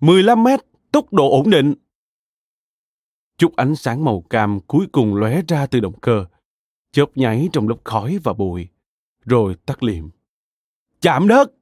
15 0.00 0.44
mét. 0.44 0.60
Tốc 0.92 1.12
độ 1.12 1.30
ổn 1.30 1.50
định. 1.50 1.74
Chút 3.38 3.56
ánh 3.56 3.76
sáng 3.76 4.04
màu 4.04 4.20
cam 4.30 4.60
cuối 4.60 4.86
cùng 4.92 5.14
lóe 5.14 5.42
ra 5.48 5.66
từ 5.66 5.80
động 5.80 6.00
cơ, 6.00 6.24
chớp 6.92 7.06
nháy 7.14 7.48
trong 7.52 7.68
lớp 7.68 7.76
khói 7.84 8.18
và 8.24 8.32
bụi, 8.32 8.68
rồi 9.24 9.54
tắt 9.66 9.82
liệm. 9.82 10.10
Chạm 11.04 11.28
đất! 11.28 11.52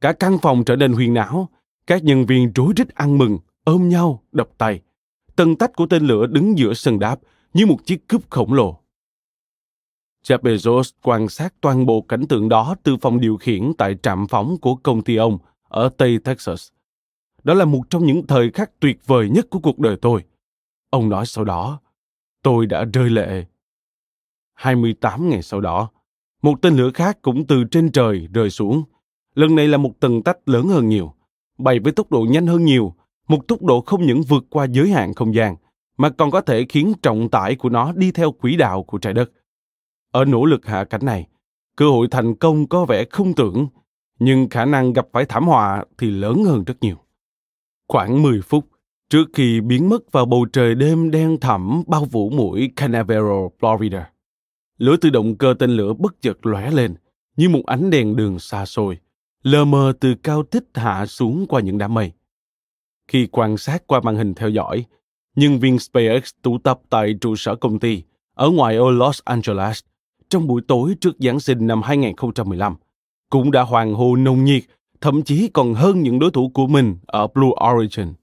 Cả 0.00 0.12
căn 0.12 0.38
phòng 0.42 0.64
trở 0.64 0.76
nên 0.76 0.92
huyền 0.92 1.14
não, 1.14 1.48
các 1.86 2.04
nhân 2.04 2.26
viên 2.26 2.52
rối 2.54 2.72
rít 2.76 2.94
ăn 2.94 3.18
mừng, 3.18 3.38
ôm 3.64 3.88
nhau, 3.88 4.22
đập 4.32 4.48
tay. 4.58 4.80
Tầng 5.36 5.56
tách 5.56 5.76
của 5.76 5.86
tên 5.86 6.06
lửa 6.06 6.26
đứng 6.26 6.58
giữa 6.58 6.74
sân 6.74 6.98
đáp 6.98 7.16
như 7.54 7.66
một 7.66 7.76
chiếc 7.84 8.08
cúp 8.08 8.30
khổng 8.30 8.52
lồ. 8.52 8.80
Jeff 10.24 10.38
Bezos 10.38 10.90
quan 11.02 11.28
sát 11.28 11.54
toàn 11.60 11.86
bộ 11.86 12.00
cảnh 12.00 12.26
tượng 12.28 12.48
đó 12.48 12.74
từ 12.82 12.96
phòng 12.96 13.20
điều 13.20 13.36
khiển 13.36 13.72
tại 13.78 13.96
trạm 14.02 14.26
phóng 14.26 14.56
của 14.60 14.74
công 14.74 15.04
ty 15.04 15.16
ông 15.16 15.38
ở 15.68 15.88
Tây 15.96 16.18
Texas. 16.24 16.68
Đó 17.44 17.54
là 17.54 17.64
một 17.64 17.82
trong 17.90 18.06
những 18.06 18.26
thời 18.26 18.50
khắc 18.50 18.80
tuyệt 18.80 19.06
vời 19.06 19.28
nhất 19.28 19.46
của 19.50 19.58
cuộc 19.58 19.78
đời 19.78 19.96
tôi. 20.02 20.24
Ông 20.90 21.08
nói 21.08 21.26
sau 21.26 21.44
đó, 21.44 21.80
tôi 22.42 22.66
đã 22.66 22.84
rơi 22.84 23.10
lệ. 23.10 23.44
28 24.54 25.28
ngày 25.28 25.42
sau 25.42 25.60
đó, 25.60 25.90
một 26.42 26.62
tên 26.62 26.76
lửa 26.76 26.90
khác 26.94 27.18
cũng 27.22 27.46
từ 27.46 27.64
trên 27.64 27.92
trời 27.92 28.28
rơi 28.34 28.50
xuống. 28.50 28.82
Lần 29.34 29.54
này 29.54 29.68
là 29.68 29.78
một 29.78 29.92
tầng 30.00 30.22
tách 30.22 30.48
lớn 30.48 30.68
hơn 30.68 30.88
nhiều, 30.88 31.14
bay 31.58 31.78
với 31.78 31.92
tốc 31.92 32.12
độ 32.12 32.26
nhanh 32.30 32.46
hơn 32.46 32.64
nhiều, 32.64 32.94
một 33.28 33.48
tốc 33.48 33.62
độ 33.62 33.80
không 33.80 34.06
những 34.06 34.22
vượt 34.22 34.44
qua 34.50 34.66
giới 34.70 34.88
hạn 34.90 35.14
không 35.14 35.34
gian, 35.34 35.56
mà 35.98 36.10
còn 36.10 36.30
có 36.30 36.40
thể 36.40 36.66
khiến 36.68 36.92
trọng 37.02 37.28
tải 37.28 37.56
của 37.56 37.68
nó 37.68 37.92
đi 37.92 38.12
theo 38.12 38.32
quỹ 38.32 38.56
đạo 38.56 38.82
của 38.82 38.98
trái 38.98 39.12
đất. 39.12 39.30
Ở 40.12 40.24
nỗ 40.24 40.44
lực 40.44 40.66
hạ 40.66 40.84
cánh 40.84 41.04
này, 41.04 41.26
cơ 41.76 41.88
hội 41.90 42.08
thành 42.10 42.34
công 42.34 42.66
có 42.66 42.84
vẻ 42.84 43.04
không 43.10 43.34
tưởng, 43.34 43.68
nhưng 44.18 44.48
khả 44.48 44.64
năng 44.64 44.92
gặp 44.92 45.06
phải 45.12 45.24
thảm 45.24 45.46
họa 45.46 45.84
thì 45.98 46.10
lớn 46.10 46.44
hơn 46.44 46.64
rất 46.64 46.74
nhiều. 46.80 46.96
Khoảng 47.88 48.22
10 48.22 48.40
phút 48.42 48.64
trước 49.10 49.24
khi 49.32 49.60
biến 49.60 49.88
mất 49.88 50.12
vào 50.12 50.26
bầu 50.26 50.46
trời 50.52 50.74
đêm 50.74 51.10
đen 51.10 51.40
thẳm 51.40 51.82
bao 51.86 52.06
phủ 52.12 52.30
mũi 52.30 52.70
Canaveral, 52.76 53.46
Florida, 53.60 54.02
lửa 54.78 54.96
từ 54.96 55.10
động 55.10 55.36
cơ 55.36 55.54
tên 55.58 55.70
lửa 55.70 55.92
bất 55.92 56.22
chợt 56.22 56.46
lóe 56.46 56.70
lên 56.70 56.94
như 57.36 57.48
một 57.48 57.62
ánh 57.66 57.90
đèn 57.90 58.16
đường 58.16 58.38
xa 58.38 58.66
xôi, 58.66 58.98
lờ 59.42 59.64
mờ 59.64 59.92
từ 60.00 60.14
cao 60.22 60.42
tích 60.42 60.64
hạ 60.74 61.06
xuống 61.06 61.46
qua 61.48 61.60
những 61.60 61.78
đám 61.78 61.94
mây. 61.94 62.12
Khi 63.08 63.26
quan 63.26 63.56
sát 63.56 63.86
qua 63.86 64.00
màn 64.00 64.16
hình 64.16 64.34
theo 64.34 64.48
dõi, 64.48 64.84
nhân 65.36 65.58
viên 65.58 65.78
SpaceX 65.78 66.30
tụ 66.42 66.58
tập 66.58 66.80
tại 66.90 67.14
trụ 67.20 67.36
sở 67.36 67.56
công 67.56 67.78
ty 67.78 68.02
ở 68.34 68.50
ngoài 68.50 68.76
ô 68.76 68.90
Los 68.90 69.20
Angeles 69.24 69.80
trong 70.28 70.46
buổi 70.46 70.62
tối 70.68 70.94
trước 71.00 71.16
Giáng 71.18 71.40
sinh 71.40 71.66
năm 71.66 71.82
2015, 71.82 72.76
cũng 73.30 73.50
đã 73.50 73.62
hoàng 73.62 73.94
hô 73.94 74.16
nồng 74.16 74.44
nhiệt, 74.44 74.62
thậm 75.00 75.22
chí 75.22 75.48
còn 75.48 75.74
hơn 75.74 76.02
những 76.02 76.18
đối 76.18 76.30
thủ 76.30 76.50
của 76.54 76.66
mình 76.66 76.96
ở 77.06 77.26
Blue 77.26 77.50
Origin. 77.72 78.14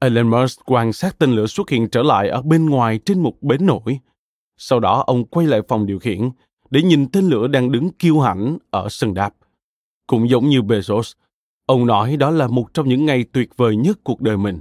Elon 0.00 0.30
Musk 0.30 0.60
quan 0.64 0.92
sát 0.92 1.18
tên 1.18 1.32
lửa 1.32 1.46
xuất 1.46 1.70
hiện 1.70 1.88
trở 1.88 2.02
lại 2.02 2.28
ở 2.28 2.42
bên 2.42 2.70
ngoài 2.70 2.98
trên 2.98 3.22
một 3.22 3.42
bến 3.42 3.66
nổi. 3.66 4.00
Sau 4.62 4.80
đó 4.80 5.04
ông 5.06 5.24
quay 5.24 5.46
lại 5.46 5.60
phòng 5.68 5.86
điều 5.86 5.98
khiển 5.98 6.30
để 6.70 6.82
nhìn 6.82 7.08
tên 7.12 7.28
lửa 7.28 7.46
đang 7.46 7.72
đứng 7.72 7.90
kiêu 7.90 8.20
hãnh 8.20 8.58
ở 8.70 8.86
sân 8.90 9.14
đạp. 9.14 9.34
Cũng 10.06 10.30
giống 10.30 10.48
như 10.48 10.60
Bezos, 10.60 11.12
ông 11.66 11.86
nói 11.86 12.16
đó 12.16 12.30
là 12.30 12.46
một 12.46 12.74
trong 12.74 12.88
những 12.88 13.06
ngày 13.06 13.24
tuyệt 13.32 13.56
vời 13.56 13.76
nhất 13.76 13.98
cuộc 14.04 14.20
đời 14.20 14.36
mình. 14.36 14.60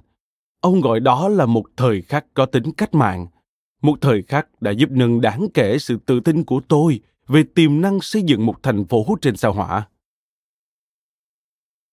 Ông 0.62 0.82
gọi 0.82 1.00
đó 1.00 1.28
là 1.28 1.46
một 1.46 1.64
thời 1.78 2.02
khắc 2.02 2.26
có 2.34 2.46
tính 2.46 2.72
cách 2.78 2.94
mạng– 2.94 3.28
một 3.82 3.98
thời 4.02 4.22
khắc 4.22 4.62
đã 4.62 4.72
giúp 4.72 4.90
nâng 4.92 5.22
đáng 5.22 5.48
kể 5.54 5.80
sự 5.80 5.98
tự 6.06 6.20
tin 6.20 6.44
của 6.44 6.62
tôi 6.68 7.00
về 7.28 7.44
tiềm 7.56 7.82
năng 7.82 8.02
xây 8.02 8.22
dựng 8.22 8.46
một 8.46 8.64
thành 8.64 8.86
phố 8.86 9.06
trên 9.22 9.38
sao 9.38 9.54
hỏa. 9.54 9.88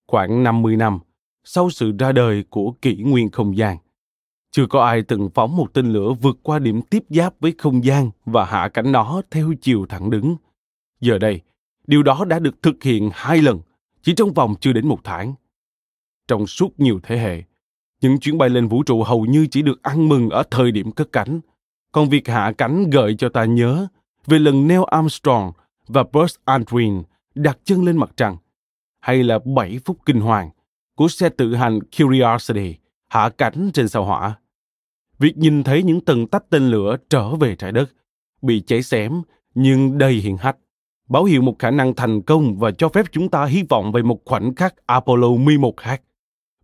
Khoảng 0.07 0.43
50 0.43 0.77
năm 0.77 0.99
sau 1.45 1.71
sự 1.71 1.93
ra 1.99 2.13
đời 2.13 2.45
của 2.51 2.73
kỷ 2.83 2.97
nguyên 2.97 3.31
không 3.31 3.57
gian, 3.57 3.77
chưa 4.57 4.67
có 4.67 4.85
ai 4.85 5.03
từng 5.03 5.31
phóng 5.35 5.57
một 5.57 5.75
tên 5.75 5.93
lửa 5.93 6.13
vượt 6.23 6.39
qua 6.43 6.59
điểm 6.59 6.83
tiếp 6.83 7.05
giáp 7.09 7.35
với 7.41 7.55
không 7.59 7.85
gian 7.85 8.11
và 8.25 8.45
hạ 8.45 8.69
cánh 8.69 8.93
nó 8.93 9.23
theo 9.31 9.53
chiều 9.61 9.87
thẳng 9.89 10.11
đứng. 10.11 10.37
Giờ 11.01 11.19
đây, 11.19 11.41
điều 11.87 12.03
đó 12.03 12.25
đã 12.29 12.39
được 12.39 12.63
thực 12.63 12.83
hiện 12.83 13.11
hai 13.13 13.43
lần, 13.43 13.61
chỉ 14.03 14.15
trong 14.15 14.33
vòng 14.33 14.55
chưa 14.61 14.73
đến 14.73 14.89
một 14.89 14.99
tháng. 15.05 15.35
Trong 16.29 16.47
suốt 16.47 16.81
nhiều 16.81 17.01
thế 17.03 17.19
hệ, 17.19 17.43
những 18.01 18.19
chuyến 18.19 18.39
bay 18.39 18.49
lên 18.49 18.69
vũ 18.69 18.83
trụ 18.83 19.03
hầu 19.03 19.25
như 19.25 19.47
chỉ 19.51 19.63
được 19.63 19.83
ăn 19.83 20.09
mừng 20.09 20.31
ở 20.31 20.43
thời 20.51 20.71
điểm 20.71 20.93
cất 20.93 21.13
cánh– 21.13 21.41
còn 21.97 22.09
việc 22.09 22.29
hạ 22.29 22.53
cánh 22.59 22.91
gợi 22.91 23.15
cho 23.19 23.29
ta 23.29 23.45
nhớ 23.45 23.87
về 24.27 24.39
lần 24.39 24.69
Neil 24.69 24.81
Armstrong 24.87 25.53
và 25.89 26.03
Buzz 26.13 26.37
Aldrin 26.45 27.03
đặt 27.35 27.59
chân 27.65 27.85
lên 27.85 27.97
mặt 27.97 28.11
trăng, 28.17 28.37
hay 29.01 29.23
là 29.25 29.39
7 29.45 29.79
phút 29.85 29.99
kinh 30.07 30.21
hoàng 30.21 30.51
của 30.97 31.09
xe 31.09 31.29
tự 31.29 31.55
hành 31.55 31.81
Curiosity 31.99 32.75
hạ 33.09 33.31
cánh 33.39 33.71
trên 33.75 33.89
sao 33.89 34.05
hỏa. 34.05 34.39
Việc 35.19 35.37
nhìn 35.37 35.63
thấy 35.63 35.83
những 35.83 36.01
tầng 36.01 36.27
tách 36.27 36.51
tên 36.51 36.69
lửa 36.69 36.97
trở 37.11 37.37
về 37.37 37.57
trái 37.57 37.73
đất, 37.73 37.93
bị 38.43 38.61
cháy 38.67 38.83
xém 38.83 39.23
nhưng 39.55 39.99
đầy 39.99 40.13
hiện 40.13 40.37
hách, 40.37 40.57
báo 41.09 41.25
hiệu 41.25 41.43
một 41.43 41.59
khả 41.59 41.71
năng 41.71 41.95
thành 41.95 42.23
công 42.23 42.59
và 42.59 42.71
cho 42.71 42.89
phép 42.89 43.07
chúng 43.13 43.29
ta 43.29 43.45
hy 43.45 43.63
vọng 43.69 43.93
về 43.93 44.03
một 44.03 44.21
khoảnh 44.25 44.55
khắc 44.55 44.87
Apollo 44.87 45.29
11 45.29 45.77
khác. 45.77 46.03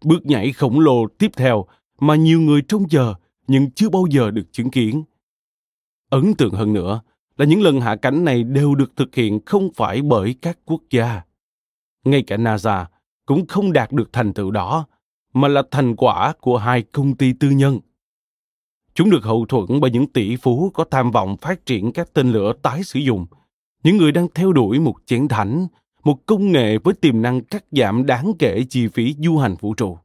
Bước 0.05 0.27
nhảy 0.27 0.53
khổng 0.53 0.81
lồ 0.81 1.07
tiếp 1.19 1.31
theo 1.37 1.67
mà 2.01 2.15
nhiều 2.15 2.41
người 2.41 2.63
trông 2.69 2.89
chờ 2.89 3.15
nhưng 3.47 3.71
chưa 3.71 3.89
bao 3.89 4.05
giờ 4.11 4.31
được 4.31 4.53
chứng 4.53 4.71
kiến. 4.71 5.03
Ấn 6.11 6.35
tượng 6.35 6.55
hơn 6.55 6.73
nữa 6.73 7.01
là 7.37 7.45
những 7.47 7.63
lần 7.63 7.81
hạ 7.81 7.97
cánh 7.97 8.25
này 8.25 8.43
đều 8.43 8.75
được 8.75 8.97
thực 8.97 9.15
hiện 9.15 9.41
không 9.47 9.69
phải 9.75 10.03
bởi 10.03 10.35
các 10.43 10.59
quốc 10.65 10.83
gia. 10.91 11.23
Ngay 12.05 12.23
cả 12.27 12.37
NASA 12.37 12.87
cũng 13.27 13.47
không 13.47 13.73
đạt 13.73 13.93
được 13.93 14.13
thành 14.13 14.33
tựu 14.33 14.51
đó, 14.51 14.87
mà 15.35 15.49
là 15.49 15.63
thành 15.71 15.97
quả 15.97 16.33
của 16.41 16.59
hai 16.59 16.83
công 16.83 17.17
ty 17.17 17.33
tư 17.33 17.51
nhân. 17.51 17.79
Chúng 18.95 19.11
được 19.11 19.25
hậu 19.25 19.47
thuẫn 19.47 19.81
bởi 19.81 19.91
những 19.91 20.07
tỷ 20.07 20.37
phú 20.37 20.71
có 20.75 20.85
tham 20.91 21.11
vọng 21.11 21.37
phát 21.41 21.67
triển 21.67 21.93
các 21.93 22.13
tên 22.13 22.33
lửa 22.33 22.53
tái 22.63 22.83
sử 22.85 23.01
dụng, 23.01 23.27
những 23.85 23.97
người 23.97 24.13
đang 24.13 24.29
theo 24.35 24.53
đuổi 24.53 24.81
một 24.81 24.95
chiến 25.07 25.29
thánh, 25.29 25.67
một 26.05 26.27
công 26.27 26.53
nghệ 26.53 26.79
với 26.79 26.95
tiềm 26.95 27.23
năng 27.23 27.41
cắt 27.41 27.65
giảm 27.71 28.07
đáng 28.07 28.33
kể 28.39 28.65
chi 28.69 28.89
phí 28.89 29.15
du 29.19 29.39
hành 29.39 29.57
vũ 29.61 29.75
trụ. 29.75 29.99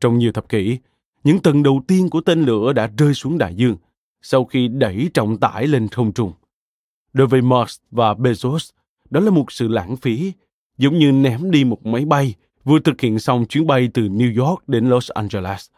Trong 0.00 0.18
nhiều 0.18 0.32
thập 0.32 0.48
kỷ, 0.48 0.78
những 1.24 1.38
tầng 1.38 1.62
đầu 1.62 1.82
tiên 1.86 2.10
của 2.10 2.20
tên 2.20 2.42
lửa 2.42 2.72
đã 2.72 2.90
rơi 2.98 3.14
xuống 3.14 3.38
đại 3.38 3.54
dương, 3.54 3.76
sau 4.22 4.44
khi 4.44 4.68
đẩy 4.68 5.10
trọng 5.14 5.38
tải 5.38 5.66
lên 5.66 5.88
không 5.88 6.12
trung. 6.12 6.32
Đối 7.12 7.26
với 7.26 7.42
Musk 7.42 7.82
và 7.90 8.14
Bezos, 8.14 8.70
đó 9.10 9.20
là 9.20 9.30
một 9.30 9.52
sự 9.52 9.68
lãng 9.68 9.96
phí, 9.96 10.32
giống 10.78 10.98
như 10.98 11.12
ném 11.12 11.50
đi 11.50 11.64
một 11.64 11.86
máy 11.86 12.04
bay 12.04 12.34
vừa 12.64 12.78
thực 12.78 13.00
hiện 13.00 13.18
xong 13.18 13.46
chuyến 13.46 13.66
bay 13.66 13.88
từ 13.94 14.02
New 14.02 14.44
York 14.44 14.68
đến 14.68 14.88
Los 14.88 15.10
Angeles. 15.10 15.70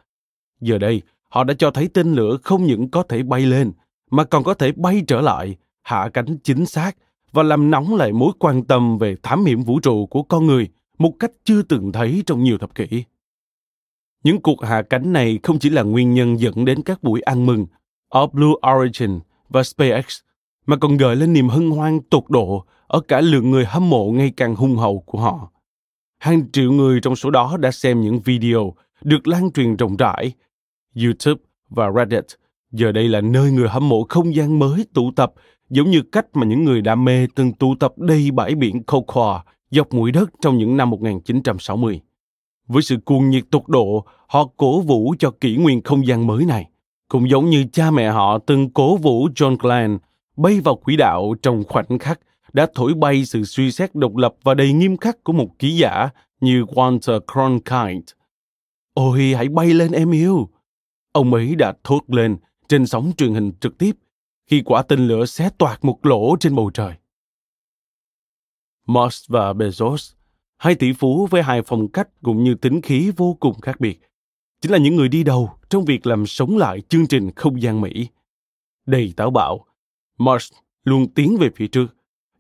Giờ 0.61 0.79
đây, 0.79 1.03
họ 1.31 1.45
đã 1.45 1.55
cho 1.59 1.71
thấy 1.71 1.89
tên 1.95 2.13
lửa 2.13 2.37
không 2.43 2.65
những 2.65 2.91
có 2.91 3.03
thể 3.03 3.23
bay 3.23 3.47
lên, 3.47 3.73
mà 4.11 4.25
còn 4.25 4.45
có 4.45 4.55
thể 4.55 4.73
bay 4.73 5.03
trở 5.07 5.21
lại, 5.21 5.57
hạ 5.83 6.11
cánh 6.15 6.39
chính 6.43 6.67
xác 6.67 6.97
và 7.33 7.43
làm 7.43 7.71
nóng 7.71 7.97
lại 7.97 8.13
mối 8.13 8.33
quan 8.39 8.65
tâm 8.65 8.99
về 8.99 9.17
thám 9.23 9.45
hiểm 9.45 9.63
vũ 9.63 9.81
trụ 9.81 10.07
của 10.07 10.23
con 10.23 10.47
người 10.47 10.69
một 10.99 11.13
cách 11.19 11.31
chưa 11.45 11.63
từng 11.63 11.93
thấy 11.93 12.23
trong 12.27 12.45
nhiều 12.45 12.59
thập 12.59 12.75
kỷ. 12.75 13.05
Những 14.25 14.41
cuộc 14.41 14.65
hạ 14.65 14.83
cánh 14.83 15.13
này 15.13 15.39
không 15.43 15.59
chỉ 15.59 15.71
là 15.71 15.83
nguyên 15.83 16.15
nhân 16.15 16.41
dẫn 16.41 16.65
đến 16.65 16.83
các 16.83 17.03
buổi 17.03 17.21
ăn 17.21 17.47
mừng 17.47 17.67
ở 18.09 18.27
Blue 18.27 18.55
Origin 18.75 19.21
và 19.49 19.63
SpaceX, 19.63 20.19
mà 20.67 20.77
còn 20.77 20.97
gợi 20.97 21.17
lên 21.17 21.33
niềm 21.33 21.49
hân 21.49 21.71
hoan 21.71 22.01
tột 22.11 22.25
độ 22.29 22.65
ở 22.87 23.01
cả 23.01 23.21
lượng 23.21 23.51
người 23.51 23.65
hâm 23.65 23.91
mộ 23.91 24.11
ngày 24.11 24.33
càng 24.37 24.55
hung 24.57 24.77
hậu 24.77 25.03
của 25.07 25.21
họ. 25.21 25.51
Hàng 26.19 26.51
triệu 26.53 26.73
người 26.73 27.01
trong 27.01 27.17
số 27.17 27.31
đó 27.31 27.57
đã 27.61 27.71
xem 27.71 28.01
những 28.01 28.21
video 28.21 28.75
được 29.03 29.29
lan 29.29 29.53
truyền 29.53 29.77
rộng 29.77 29.97
rãi. 29.97 30.33
YouTube 30.97 31.43
và 31.69 31.91
Reddit 31.97 32.25
giờ 32.73 32.93
đây 32.93 33.09
là 33.09 33.21
nơi 33.21 33.51
người 33.51 33.69
hâm 33.69 33.89
mộ 33.89 34.07
không 34.09 34.35
gian 34.35 34.59
mới 34.59 34.87
tụ 34.95 35.11
tập 35.17 35.33
giống 35.71 35.91
như 35.91 36.03
cách 36.13 36.27
mà 36.35 36.47
những 36.47 36.65
người 36.65 36.81
đam 36.81 37.05
mê 37.05 37.27
từng 37.35 37.53
tụ 37.53 37.75
tập 37.75 37.93
đầy 37.97 38.31
bãi 38.31 38.55
biển 38.55 38.83
Cocoa 38.83 39.45
dọc 39.71 39.95
mũi 39.95 40.13
đất 40.13 40.31
trong 40.41 40.59
những 40.59 40.77
năm 40.77 40.91
1960. 40.91 42.01
Với 42.67 42.83
sự 42.83 42.97
cuồng 43.05 43.31
nhiệt 43.31 43.45
tột 43.51 43.63
độ, 43.69 44.05
họ 44.29 44.49
cổ 44.57 44.81
vũ 44.81 45.15
cho 45.19 45.31
kỷ 45.31 45.57
nguyên 45.57 45.83
không 45.83 46.07
gian 46.07 46.27
mới 46.27 46.45
này 46.45 46.71
cũng 47.09 47.31
giống 47.31 47.51
như 47.51 47.65
cha 47.73 47.91
mẹ 47.91 48.11
họ 48.11 48.39
từng 48.39 48.71
cố 48.71 48.97
vũ 48.97 49.29
John 49.29 49.57
Glenn 49.57 49.99
bay 50.37 50.61
vào 50.61 50.77
quỹ 50.77 50.97
đạo 50.97 51.35
trong 51.43 51.65
khoảnh 51.69 51.99
khắc 51.99 52.21
đã 52.53 52.67
thổi 52.75 52.95
bay 52.95 53.25
sự 53.25 53.45
suy 53.45 53.73
xét 53.73 53.95
độc 53.95 54.17
lập 54.17 54.35
và 54.43 54.55
đầy 54.55 54.73
nghiêm 54.73 54.97
khắc 54.97 55.25
của 55.25 55.33
một 55.33 55.59
ký 55.59 55.77
giả 55.77 56.09
như 56.41 56.65
Walter 56.65 57.21
Cronkite. 57.33 58.15
Ôi, 58.95 59.35
hãy 59.37 59.49
bay 59.49 59.75
lên 59.75 59.93
em 59.93 60.11
yêu! 60.11 60.49
Ông 61.13 61.35
ấy 61.35 61.55
đã 61.55 61.73
thốt 61.85 62.01
lên 62.07 62.37
trên 62.69 62.87
sóng 62.87 63.13
truyền 63.17 63.35
hình 63.35 63.53
trực 63.61 63.79
tiếp 63.79 63.97
khi 64.47 64.63
quả 64.65 64.83
tên 64.83 65.09
lửa 65.09 65.27
xé 65.27 65.51
toạc 65.59 65.85
một 65.85 66.07
lỗ 66.07 66.37
trên 66.41 66.55
bầu 66.57 66.71
trời. 66.75 66.95
Musk 68.87 69.29
và 69.29 69.53
Bezos, 69.53 70.13
hai 70.57 70.75
tỷ 70.75 70.93
phú 70.93 71.27
với 71.31 71.43
hai 71.43 71.63
phong 71.63 71.89
cách 71.89 72.09
cũng 72.23 72.45
như 72.45 72.55
tính 72.55 72.83
khí 72.83 73.13
vô 73.17 73.37
cùng 73.41 73.61
khác 73.61 73.81
biệt, 73.81 74.01
chính 74.61 74.73
là 74.73 74.79
những 74.79 74.97
người 74.97 75.09
đi 75.09 75.23
đầu 75.23 75.51
trong 75.69 75.85
việc 75.85 76.07
làm 76.07 76.27
sống 76.27 76.57
lại 76.57 76.81
chương 76.89 77.07
trình 77.07 77.31
không 77.37 77.63
gian 77.63 77.81
Mỹ. 77.81 78.09
Đầy 78.87 79.13
táo 79.17 79.31
bạo, 79.31 79.65
Moss 80.19 80.53
luôn 80.85 81.09
tiến 81.15 81.37
về 81.41 81.51
phía 81.57 81.67
trước. 81.67 81.87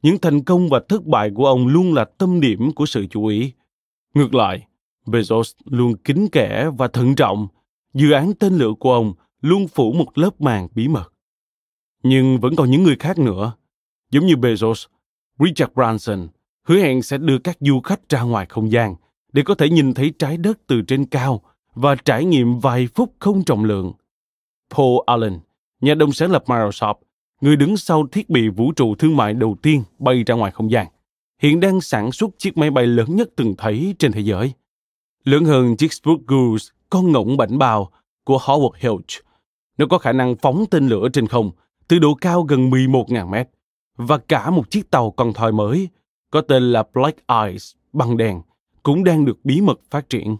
Những 0.02 0.18
thành 0.18 0.44
công 0.44 0.68
và 0.68 0.80
thất 0.88 1.04
bại 1.04 1.30
của 1.34 1.46
ông 1.46 1.66
luôn 1.66 1.94
là 1.94 2.04
tâm 2.04 2.40
điểm 2.40 2.72
của 2.72 2.86
sự 2.86 3.06
chú 3.10 3.26
ý. 3.26 3.52
Ngược 4.14 4.34
lại, 4.34 4.66
Bezos 5.06 5.52
luôn 5.64 5.96
kính 5.96 6.28
kẽ 6.32 6.70
và 6.78 6.88
thận 6.88 7.14
trọng. 7.14 7.48
Dự 7.94 8.10
án 8.10 8.32
tên 8.34 8.54
lửa 8.54 8.72
của 8.80 8.92
ông 8.92 9.12
luôn 9.40 9.68
phủ 9.68 9.92
một 9.92 10.18
lớp 10.18 10.40
màng 10.40 10.68
bí 10.74 10.88
mật. 10.88 11.12
Nhưng 12.02 12.40
vẫn 12.40 12.56
còn 12.56 12.70
những 12.70 12.82
người 12.82 12.96
khác 12.98 13.18
nữa. 13.18 13.52
Giống 14.10 14.26
như 14.26 14.34
Bezos, 14.34 14.86
Richard 15.38 15.72
Branson 15.74 16.28
hứa 16.64 16.80
hẹn 16.80 17.02
sẽ 17.02 17.18
đưa 17.18 17.38
các 17.38 17.56
du 17.60 17.80
khách 17.80 18.08
ra 18.08 18.22
ngoài 18.22 18.46
không 18.48 18.72
gian 18.72 18.94
để 19.32 19.42
có 19.42 19.54
thể 19.54 19.70
nhìn 19.70 19.94
thấy 19.94 20.12
trái 20.18 20.36
đất 20.36 20.58
từ 20.66 20.82
trên 20.82 21.06
cao 21.06 21.42
và 21.74 21.94
trải 21.94 22.24
nghiệm 22.24 22.58
vài 22.58 22.88
phút 22.94 23.14
không 23.18 23.44
trọng 23.44 23.64
lượng. 23.64 23.92
Paul 24.70 24.98
Allen, 25.06 25.38
nhà 25.80 25.94
đồng 25.94 26.12
sáng 26.12 26.30
lập 26.30 26.44
Microsoft, 26.46 26.94
người 27.40 27.56
đứng 27.56 27.76
sau 27.76 28.06
thiết 28.12 28.30
bị 28.30 28.48
vũ 28.48 28.72
trụ 28.72 28.94
thương 28.94 29.16
mại 29.16 29.34
đầu 29.34 29.56
tiên 29.62 29.82
bay 29.98 30.24
ra 30.26 30.34
ngoài 30.34 30.52
không 30.52 30.70
gian, 30.70 30.86
hiện 31.42 31.60
đang 31.60 31.80
sản 31.80 32.12
xuất 32.12 32.30
chiếc 32.38 32.56
máy 32.56 32.70
bay 32.70 32.86
lớn 32.86 33.16
nhất 33.16 33.28
từng 33.36 33.54
thấy 33.58 33.94
trên 33.98 34.12
thế 34.12 34.20
giới. 34.20 34.52
Lớn 35.24 35.44
hơn 35.44 35.76
chiếc 35.76 35.92
Sputnik 35.92 36.26
Goose, 36.26 36.72
con 36.90 37.12
ngỗng 37.12 37.36
bảnh 37.36 37.58
bào 37.58 37.90
của 38.24 38.38
Howard 38.38 38.70
Hughes. 38.82 39.18
Nó 39.78 39.86
có 39.90 39.98
khả 39.98 40.12
năng 40.12 40.36
phóng 40.36 40.64
tên 40.70 40.88
lửa 40.88 41.08
trên 41.12 41.26
không 41.26 41.50
từ 41.88 41.98
độ 41.98 42.14
cao 42.14 42.42
gần 42.42 42.70
11.000 42.70 43.28
mét 43.28 43.48
và 43.96 44.18
cả 44.18 44.50
một 44.50 44.70
chiếc 44.70 44.90
tàu 44.90 45.10
con 45.10 45.32
thoi 45.32 45.52
mới 45.52 45.88
có 46.30 46.40
tên 46.40 46.62
là 46.62 46.84
Black 46.94 47.18
Ice 47.46 47.64
bằng 47.92 48.16
đèn 48.16 48.42
cũng 48.82 49.04
đang 49.04 49.24
được 49.24 49.38
bí 49.44 49.60
mật 49.60 49.80
phát 49.90 50.08
triển. 50.08 50.36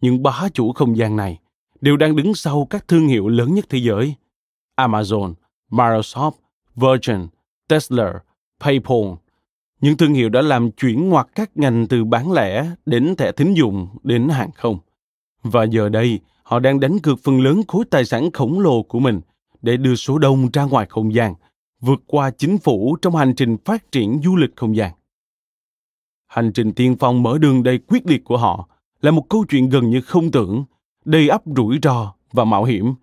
Những 0.00 0.22
bá 0.22 0.48
chủ 0.54 0.72
không 0.72 0.96
gian 0.96 1.16
này 1.16 1.38
đều 1.80 1.96
đang 1.96 2.16
đứng 2.16 2.34
sau 2.34 2.66
các 2.70 2.88
thương 2.88 3.06
hiệu 3.06 3.28
lớn 3.28 3.54
nhất 3.54 3.64
thế 3.68 3.78
giới. 3.78 4.14
Amazon, 4.76 5.34
Microsoft, 5.70 6.32
Virgin, 6.74 7.26
Tesla, 7.68 8.12
PayPal. 8.60 9.04
Những 9.80 9.96
thương 9.96 10.14
hiệu 10.14 10.28
đã 10.28 10.42
làm 10.42 10.70
chuyển 10.70 11.08
ngoặt 11.08 11.26
các 11.34 11.50
ngành 11.54 11.86
từ 11.88 12.04
bán 12.04 12.32
lẻ 12.32 12.70
đến 12.86 13.16
thẻ 13.16 13.32
tín 13.32 13.54
dụng 13.54 13.88
đến 14.02 14.28
hàng 14.28 14.50
không. 14.54 14.78
Và 15.44 15.64
giờ 15.64 15.88
đây, 15.88 16.20
họ 16.42 16.58
đang 16.58 16.80
đánh 16.80 16.98
cược 16.98 17.18
phần 17.24 17.40
lớn 17.40 17.62
khối 17.68 17.84
tài 17.90 18.04
sản 18.04 18.30
khổng 18.32 18.60
lồ 18.60 18.82
của 18.82 18.98
mình 18.98 19.20
để 19.62 19.76
đưa 19.76 19.94
số 19.94 20.18
đông 20.18 20.48
ra 20.52 20.64
ngoài 20.64 20.86
không 20.88 21.14
gian, 21.14 21.34
vượt 21.80 22.00
qua 22.06 22.30
chính 22.30 22.58
phủ 22.58 22.96
trong 23.02 23.16
hành 23.16 23.34
trình 23.34 23.56
phát 23.64 23.92
triển 23.92 24.20
du 24.24 24.36
lịch 24.36 24.56
không 24.56 24.76
gian. 24.76 24.92
Hành 26.26 26.52
trình 26.52 26.72
tiên 26.72 26.96
phong 27.00 27.22
mở 27.22 27.38
đường 27.38 27.62
đầy 27.62 27.78
quyết 27.78 28.06
liệt 28.06 28.24
của 28.24 28.36
họ 28.36 28.68
là 29.00 29.10
một 29.10 29.28
câu 29.28 29.44
chuyện 29.48 29.68
gần 29.68 29.90
như 29.90 30.00
không 30.00 30.30
tưởng, 30.30 30.64
đầy 31.04 31.28
ắp 31.28 31.42
rủi 31.56 31.78
ro 31.82 32.14
và 32.32 32.44
mạo 32.44 32.64
hiểm. 32.64 32.94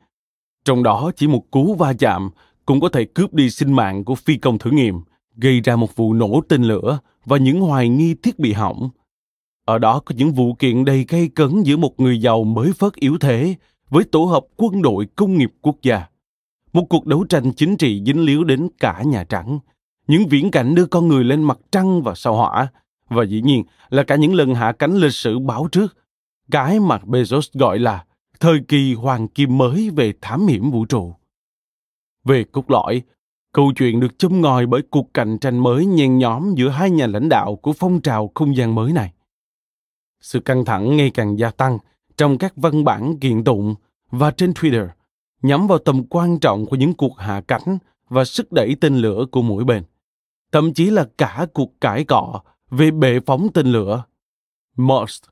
Trong 0.66 0.84
đó 0.84 1.12
chỉ 1.16 1.28
một 1.28 1.52
cú 1.52 1.76
va 1.76 1.94
chạm 1.94 2.30
cũng 2.66 2.80
có 2.80 2.90
thể 2.90 3.06
cướp 3.06 3.34
đi 3.34 3.50
sinh 3.50 3.74
mạng 3.74 4.04
của 4.04 4.16
phi 4.16 4.38
công 4.38 4.58
thử 4.58 4.72
nghiệm, 4.72 5.02
gây 5.36 5.62
ra 5.62 5.76
một 5.76 5.96
vụ 5.96 6.14
nổ 6.14 6.42
tên 6.50 6.64
lửa 6.64 7.00
và 7.26 7.38
những 7.38 7.62
hoài 7.62 7.90
nghi 7.90 8.16
thiết 8.24 8.40
bị 8.40 8.54
hỏng. 8.54 8.90
Ở 9.66 9.78
đó 9.78 10.00
có 10.06 10.16
những 10.18 10.32
vụ 10.32 10.54
kiện 10.54 10.86
đầy 10.86 11.06
gây 11.08 11.28
cấn 11.28 11.64
giữa 11.64 11.78
một 11.78 12.00
người 12.00 12.22
giàu 12.22 12.44
mới 12.44 12.74
phớt 12.74 12.96
yếu 12.96 13.18
thế 13.18 13.56
với 13.90 14.04
tổ 14.04 14.24
hợp 14.24 14.46
quân 14.58 14.82
đội 14.82 15.08
công 15.16 15.38
nghiệp 15.38 15.52
quốc 15.62 15.76
gia. 15.82 16.06
Một 16.74 16.86
cuộc 16.90 17.06
đấu 17.06 17.24
tranh 17.24 17.54
chính 17.54 17.78
trị 17.78 18.04
dính 18.06 18.26
líu 18.26 18.44
đến 18.44 18.68
cả 18.80 19.04
Nhà 19.06 19.24
Trắng. 19.24 19.60
Những 20.08 20.28
viễn 20.28 20.52
cảnh 20.52 20.76
đưa 20.76 20.86
con 20.86 21.08
người 21.08 21.24
lên 21.24 21.44
mặt 21.44 21.58
trăng 21.72 22.02
và 22.04 22.16
sao 22.16 22.36
hỏa 22.36 22.68
và 23.10 23.24
dĩ 23.24 23.42
nhiên 23.42 23.64
là 23.90 24.04
cả 24.04 24.16
những 24.16 24.34
lần 24.34 24.56
hạ 24.56 24.72
cánh 24.72 24.96
lịch 24.98 25.14
sử 25.14 25.40
báo 25.40 25.68
trước, 25.72 25.98
cái 26.52 26.80
mà 26.80 26.98
Bezos 26.98 27.60
gọi 27.60 27.80
là 27.80 28.06
thời 28.40 28.60
kỳ 28.68 28.94
hoàng 28.94 29.28
kim 29.28 29.58
mới 29.58 29.90
về 29.90 30.14
thám 30.22 30.48
hiểm 30.48 30.72
vũ 30.72 30.86
trụ. 30.86 31.14
Về 32.24 32.44
cốt 32.44 32.72
lõi, 32.72 33.02
câu 33.54 33.72
chuyện 33.76 34.00
được 34.00 34.20
châm 34.20 34.42
ngòi 34.42 34.66
bởi 34.66 34.82
cuộc 34.90 35.14
cạnh 35.14 35.38
tranh 35.38 35.60
mới 35.60 35.86
nhen 35.86 36.18
nhóm 36.18 36.54
giữa 36.56 36.70
hai 36.70 36.90
nhà 36.90 37.08
lãnh 37.08 37.30
đạo 37.30 37.56
của 37.56 37.74
phong 37.74 38.02
trào 38.02 38.32
không 38.36 38.56
gian 38.56 38.76
mới 38.76 38.94
này. 38.94 39.14
Sự 40.22 40.40
căng 40.40 40.66
thẳng 40.66 40.98
ngày 40.98 41.12
càng 41.14 41.40
gia 41.40 41.52
tăng 41.52 41.78
trong 42.18 42.38
các 42.38 42.54
văn 42.56 42.84
bản 42.84 43.20
kiện 43.20 43.44
tụng 43.44 43.76
và 44.12 44.32
trên 44.32 44.52
Twitter 44.52 44.88
nhắm 45.42 45.68
vào 45.68 45.78
tầm 45.78 46.04
quan 46.10 46.40
trọng 46.40 46.66
của 46.66 46.76
những 46.76 46.94
cuộc 46.94 47.20
hạ 47.20 47.42
cánh 47.48 47.78
và 48.10 48.26
sức 48.26 48.52
đẩy 48.52 48.76
tên 48.82 48.96
lửa 48.96 49.26
của 49.32 49.42
mỗi 49.42 49.64
bên. 49.64 49.84
Thậm 50.52 50.74
chí 50.74 50.90
là 50.90 51.08
cả 51.18 51.48
cuộc 51.54 51.82
cãi 51.82 52.04
cọ 52.04 52.42
về 52.70 52.92
bệ 52.92 53.20
phóng 53.26 53.48
tên 53.54 53.68
lửa. 53.68 54.04
Musk, 54.78 55.24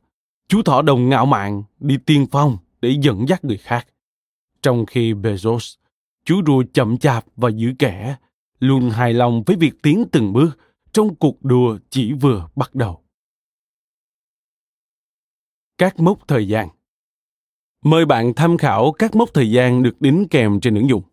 chú 0.47 0.61
thỏ 0.61 0.81
đồng 0.81 1.09
ngạo 1.09 1.25
mạn, 1.25 1.63
đi 1.79 1.97
tiên 2.05 2.25
phong 2.31 2.57
để 2.81 2.97
dẫn 3.01 3.27
dắt 3.27 3.45
người 3.45 3.57
khác. 3.57 3.87
Trong 4.61 4.85
khi 4.85 5.13
Bezos, 5.13 5.75
chú 6.25 6.41
rùa 6.47 6.63
chậm 6.73 6.97
chạp 6.97 7.25
và 7.35 7.49
giữ 7.49 7.73
kẻ, 7.79 8.15
luôn 8.59 8.89
hài 8.89 9.13
lòng 9.13 9.43
với 9.45 9.55
việc 9.55 9.81
tiến 9.83 10.05
từng 10.11 10.33
bước 10.33 10.57
trong 10.91 11.15
cuộc 11.15 11.43
đua 11.43 11.77
chỉ 11.89 12.13
vừa 12.13 12.47
bắt 12.55 12.75
đầu. 12.75 13.01
Các 15.79 15.99
mốc 15.99 16.27
thời 16.27 16.47
gian 16.47 16.69
Mời 17.83 18.05
bạn 18.05 18.33
tham 18.35 18.57
khảo 18.57 18.91
các 18.99 19.15
mốc 19.15 19.29
thời 19.33 19.51
gian 19.51 19.83
được 19.83 20.01
đính 20.01 20.27
kèm 20.31 20.59
trên 20.59 20.75
ứng 20.75 20.89
dụng. 20.89 21.03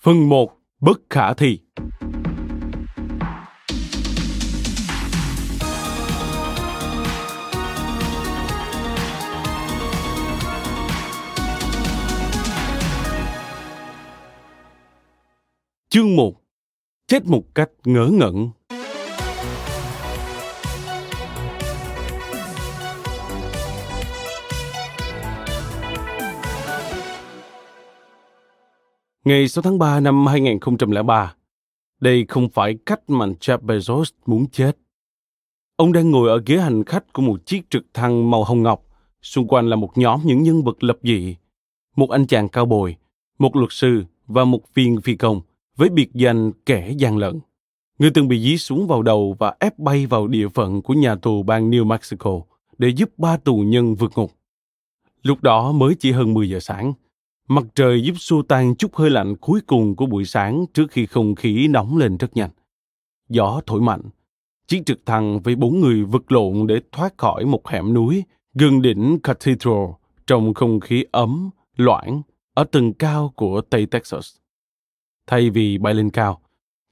Phần 0.00 0.28
1. 0.28 0.60
Bất 0.80 1.00
khả 1.10 1.34
thi 1.34 1.58
Chương 15.88 16.16
1 16.16 16.32
Chết 17.06 17.26
một 17.26 17.54
cách 17.54 17.70
ngớ 17.84 18.10
ngẩn 18.12 18.50
Ngày 29.26 29.48
6 29.48 29.62
tháng 29.62 29.78
3 29.78 30.00
năm 30.00 30.26
2003, 30.26 31.34
đây 32.00 32.24
không 32.28 32.48
phải 32.48 32.74
cách 32.86 33.10
mà 33.10 33.26
Jeff 33.26 33.58
Bezos 33.58 34.04
muốn 34.26 34.46
chết. 34.50 34.78
Ông 35.76 35.92
đang 35.92 36.10
ngồi 36.10 36.28
ở 36.28 36.42
ghế 36.46 36.58
hành 36.58 36.84
khách 36.84 37.12
của 37.12 37.22
một 37.22 37.46
chiếc 37.46 37.70
trực 37.70 37.86
thăng 37.94 38.30
màu 38.30 38.44
hồng 38.44 38.62
ngọc. 38.62 38.82
Xung 39.22 39.48
quanh 39.48 39.68
là 39.68 39.76
một 39.76 39.98
nhóm 39.98 40.20
những 40.24 40.42
nhân 40.42 40.64
vật 40.64 40.84
lập 40.84 40.98
dị. 41.02 41.36
Một 41.96 42.10
anh 42.10 42.26
chàng 42.26 42.48
cao 42.48 42.66
bồi, 42.66 42.96
một 43.38 43.56
luật 43.56 43.72
sư 43.72 44.04
và 44.26 44.44
một 44.44 44.74
viên 44.74 45.00
phi 45.00 45.14
công 45.14 45.40
với 45.76 45.88
biệt 45.88 46.14
danh 46.14 46.52
kẻ 46.66 46.92
gian 46.98 47.18
lận. 47.18 47.40
Người 47.98 48.10
từng 48.14 48.28
bị 48.28 48.40
dí 48.40 48.58
xuống 48.58 48.86
vào 48.86 49.02
đầu 49.02 49.36
và 49.38 49.54
ép 49.60 49.78
bay 49.78 50.06
vào 50.06 50.26
địa 50.26 50.48
phận 50.48 50.82
của 50.82 50.94
nhà 50.94 51.14
tù 51.14 51.42
bang 51.42 51.70
New 51.70 51.84
Mexico 51.84 52.40
để 52.78 52.88
giúp 52.88 53.10
ba 53.18 53.36
tù 53.36 53.56
nhân 53.56 53.94
vượt 53.94 54.12
ngục. 54.16 54.32
Lúc 55.22 55.42
đó 55.42 55.72
mới 55.72 55.94
chỉ 55.94 56.12
hơn 56.12 56.34
10 56.34 56.50
giờ 56.50 56.60
sáng. 56.60 56.92
Mặt 57.48 57.64
trời 57.74 58.02
giúp 58.02 58.14
xua 58.18 58.42
tan 58.42 58.74
chút 58.76 58.94
hơi 58.94 59.10
lạnh 59.10 59.36
cuối 59.36 59.60
cùng 59.66 59.96
của 59.96 60.06
buổi 60.06 60.24
sáng 60.24 60.64
trước 60.74 60.90
khi 60.90 61.06
không 61.06 61.34
khí 61.34 61.68
nóng 61.68 61.96
lên 61.96 62.16
rất 62.16 62.36
nhanh. 62.36 62.50
Gió 63.28 63.60
thổi 63.66 63.80
mạnh. 63.80 64.02
Chiếc 64.66 64.82
trực 64.86 65.06
thăng 65.06 65.40
với 65.40 65.56
bốn 65.56 65.80
người 65.80 66.04
vật 66.04 66.32
lộn 66.32 66.66
để 66.66 66.80
thoát 66.92 67.18
khỏi 67.18 67.44
một 67.44 67.68
hẻm 67.68 67.94
núi 67.94 68.24
gần 68.54 68.82
đỉnh 68.82 69.18
Cathedral 69.22 69.84
trong 70.26 70.54
không 70.54 70.80
khí 70.80 71.04
ấm, 71.12 71.50
loãng 71.76 72.22
ở 72.54 72.64
tầng 72.64 72.94
cao 72.94 73.32
của 73.36 73.60
Tây 73.60 73.86
Texas. 73.86 74.36
Thay 75.26 75.50
vì 75.50 75.78
bay 75.78 75.94
lên 75.94 76.10
cao, 76.10 76.40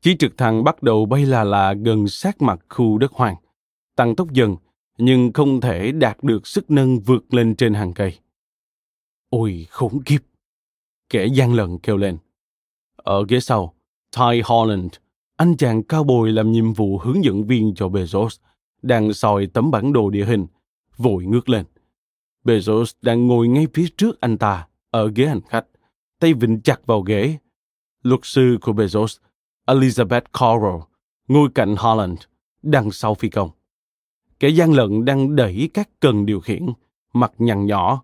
chiếc 0.02 0.16
trực 0.18 0.36
thăng 0.38 0.64
bắt 0.64 0.82
đầu 0.82 1.06
bay 1.06 1.26
là 1.26 1.44
là 1.44 1.72
gần 1.72 2.08
sát 2.08 2.42
mặt 2.42 2.60
khu 2.68 2.98
đất 2.98 3.12
hoang, 3.12 3.36
tăng 3.96 4.16
tốc 4.16 4.32
dần 4.32 4.56
nhưng 4.98 5.32
không 5.32 5.60
thể 5.60 5.92
đạt 5.92 6.22
được 6.22 6.46
sức 6.46 6.70
nâng 6.70 7.00
vượt 7.00 7.34
lên 7.34 7.56
trên 7.56 7.74
hàng 7.74 7.92
cây. 7.92 8.18
Ôi 9.30 9.66
khốn 9.70 10.02
kiếp! 10.02 10.33
Kẻ 11.14 11.26
gian 11.26 11.54
lận 11.54 11.78
kêu 11.78 11.96
lên. 11.96 12.18
Ở 12.96 13.24
ghế 13.28 13.40
sau, 13.40 13.74
Ty 14.16 14.40
Holland, 14.44 14.92
anh 15.36 15.56
chàng 15.56 15.82
cao 15.82 16.04
bồi 16.04 16.32
làm 16.32 16.52
nhiệm 16.52 16.72
vụ 16.72 16.98
hướng 16.98 17.24
dẫn 17.24 17.44
viên 17.44 17.74
cho 17.74 17.88
Bezos, 17.88 18.38
đang 18.82 19.12
soi 19.12 19.46
tấm 19.46 19.70
bản 19.70 19.92
đồ 19.92 20.10
địa 20.10 20.24
hình, 20.24 20.46
vội 20.96 21.24
ngước 21.24 21.48
lên. 21.48 21.64
Bezos 22.44 22.92
đang 23.02 23.26
ngồi 23.26 23.48
ngay 23.48 23.66
phía 23.74 23.86
trước 23.96 24.20
anh 24.20 24.38
ta, 24.38 24.68
ở 24.90 25.10
ghế 25.14 25.26
hành 25.26 25.40
khách, 25.48 25.66
tay 26.20 26.34
vịnh 26.34 26.60
chặt 26.60 26.86
vào 26.86 27.00
ghế, 27.00 27.38
luật 28.02 28.20
sư 28.22 28.58
của 28.60 28.72
Bezos, 28.72 29.18
Elizabeth 29.66 30.22
Carroll, 30.32 30.82
ngồi 31.28 31.48
cạnh 31.54 31.76
Holland, 31.78 32.18
đằng 32.62 32.90
sau 32.90 33.14
phi 33.14 33.28
công. 33.28 33.50
Kẻ 34.40 34.48
gian 34.48 34.72
lận 34.72 35.04
đang 35.04 35.36
đẩy 35.36 35.70
các 35.74 35.88
cần 36.00 36.26
điều 36.26 36.40
khiển, 36.40 36.66
mặt 37.12 37.32
nhằn 37.38 37.66
nhỏ, 37.66 38.02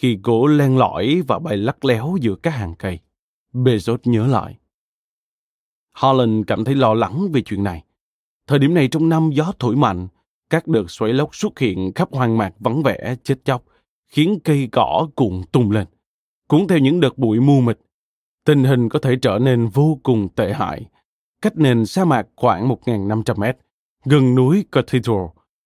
khi 0.00 0.18
gỗ 0.22 0.46
len 0.46 0.78
lỏi 0.78 1.22
và 1.28 1.38
bay 1.38 1.56
lắc 1.56 1.84
léo 1.84 2.16
giữa 2.20 2.34
các 2.34 2.50
hàng 2.50 2.74
cây. 2.78 2.98
Bezos 3.52 3.98
nhớ 4.04 4.26
lại. 4.26 4.58
Holland 5.94 6.44
cảm 6.46 6.64
thấy 6.64 6.74
lo 6.74 6.94
lắng 6.94 7.28
về 7.32 7.40
chuyện 7.40 7.64
này. 7.64 7.84
Thời 8.46 8.58
điểm 8.58 8.74
này 8.74 8.88
trong 8.88 9.08
năm 9.08 9.30
gió 9.32 9.52
thổi 9.58 9.76
mạnh, 9.76 10.08
Các 10.50 10.68
đợt 10.68 10.90
xoáy 10.90 11.12
lốc 11.12 11.34
xuất 11.34 11.58
hiện 11.58 11.92
khắp 11.94 12.08
hoang 12.12 12.38
mạc 12.38 12.52
vắng 12.58 12.82
vẻ, 12.82 13.16
chết 13.24 13.44
chóc, 13.44 13.64
khiến 14.08 14.38
cây 14.44 14.68
cỏ 14.72 15.08
cuộn 15.14 15.42
tung 15.52 15.70
lên, 15.70 15.86
cuốn 16.48 16.66
theo 16.68 16.78
những 16.78 17.00
đợt 17.00 17.18
bụi 17.18 17.40
mù 17.40 17.60
mịt. 17.60 17.78
Tình 18.44 18.64
hình 18.64 18.88
có 18.88 18.98
thể 18.98 19.16
trở 19.22 19.38
nên 19.38 19.68
vô 19.68 19.98
cùng 20.02 20.28
tệ 20.28 20.52
hại. 20.52 20.86
Cách 21.42 21.56
nền 21.56 21.86
sa 21.86 22.04
mạc 22.04 22.26
khoảng 22.36 22.68
1.500 22.68 23.40
mét, 23.40 23.56
gần 24.04 24.34
núi 24.34 24.64
Cathedral, 24.72 25.24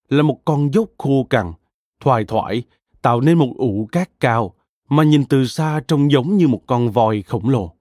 là 0.08 0.22
một 0.22 0.38
con 0.44 0.74
dốc 0.74 0.88
khô 0.98 1.26
cằn, 1.30 1.52
thoải 2.00 2.24
thoải, 2.24 2.62
tạo 3.04 3.20
nên 3.20 3.38
một 3.38 3.52
ụ 3.56 3.88
cát 3.92 4.20
cao 4.20 4.54
mà 4.88 5.04
nhìn 5.04 5.24
từ 5.24 5.46
xa 5.46 5.80
trông 5.88 6.10
giống 6.10 6.36
như 6.36 6.48
một 6.48 6.60
con 6.66 6.90
voi 6.90 7.22
khổng 7.22 7.48
lồ. 7.48 7.74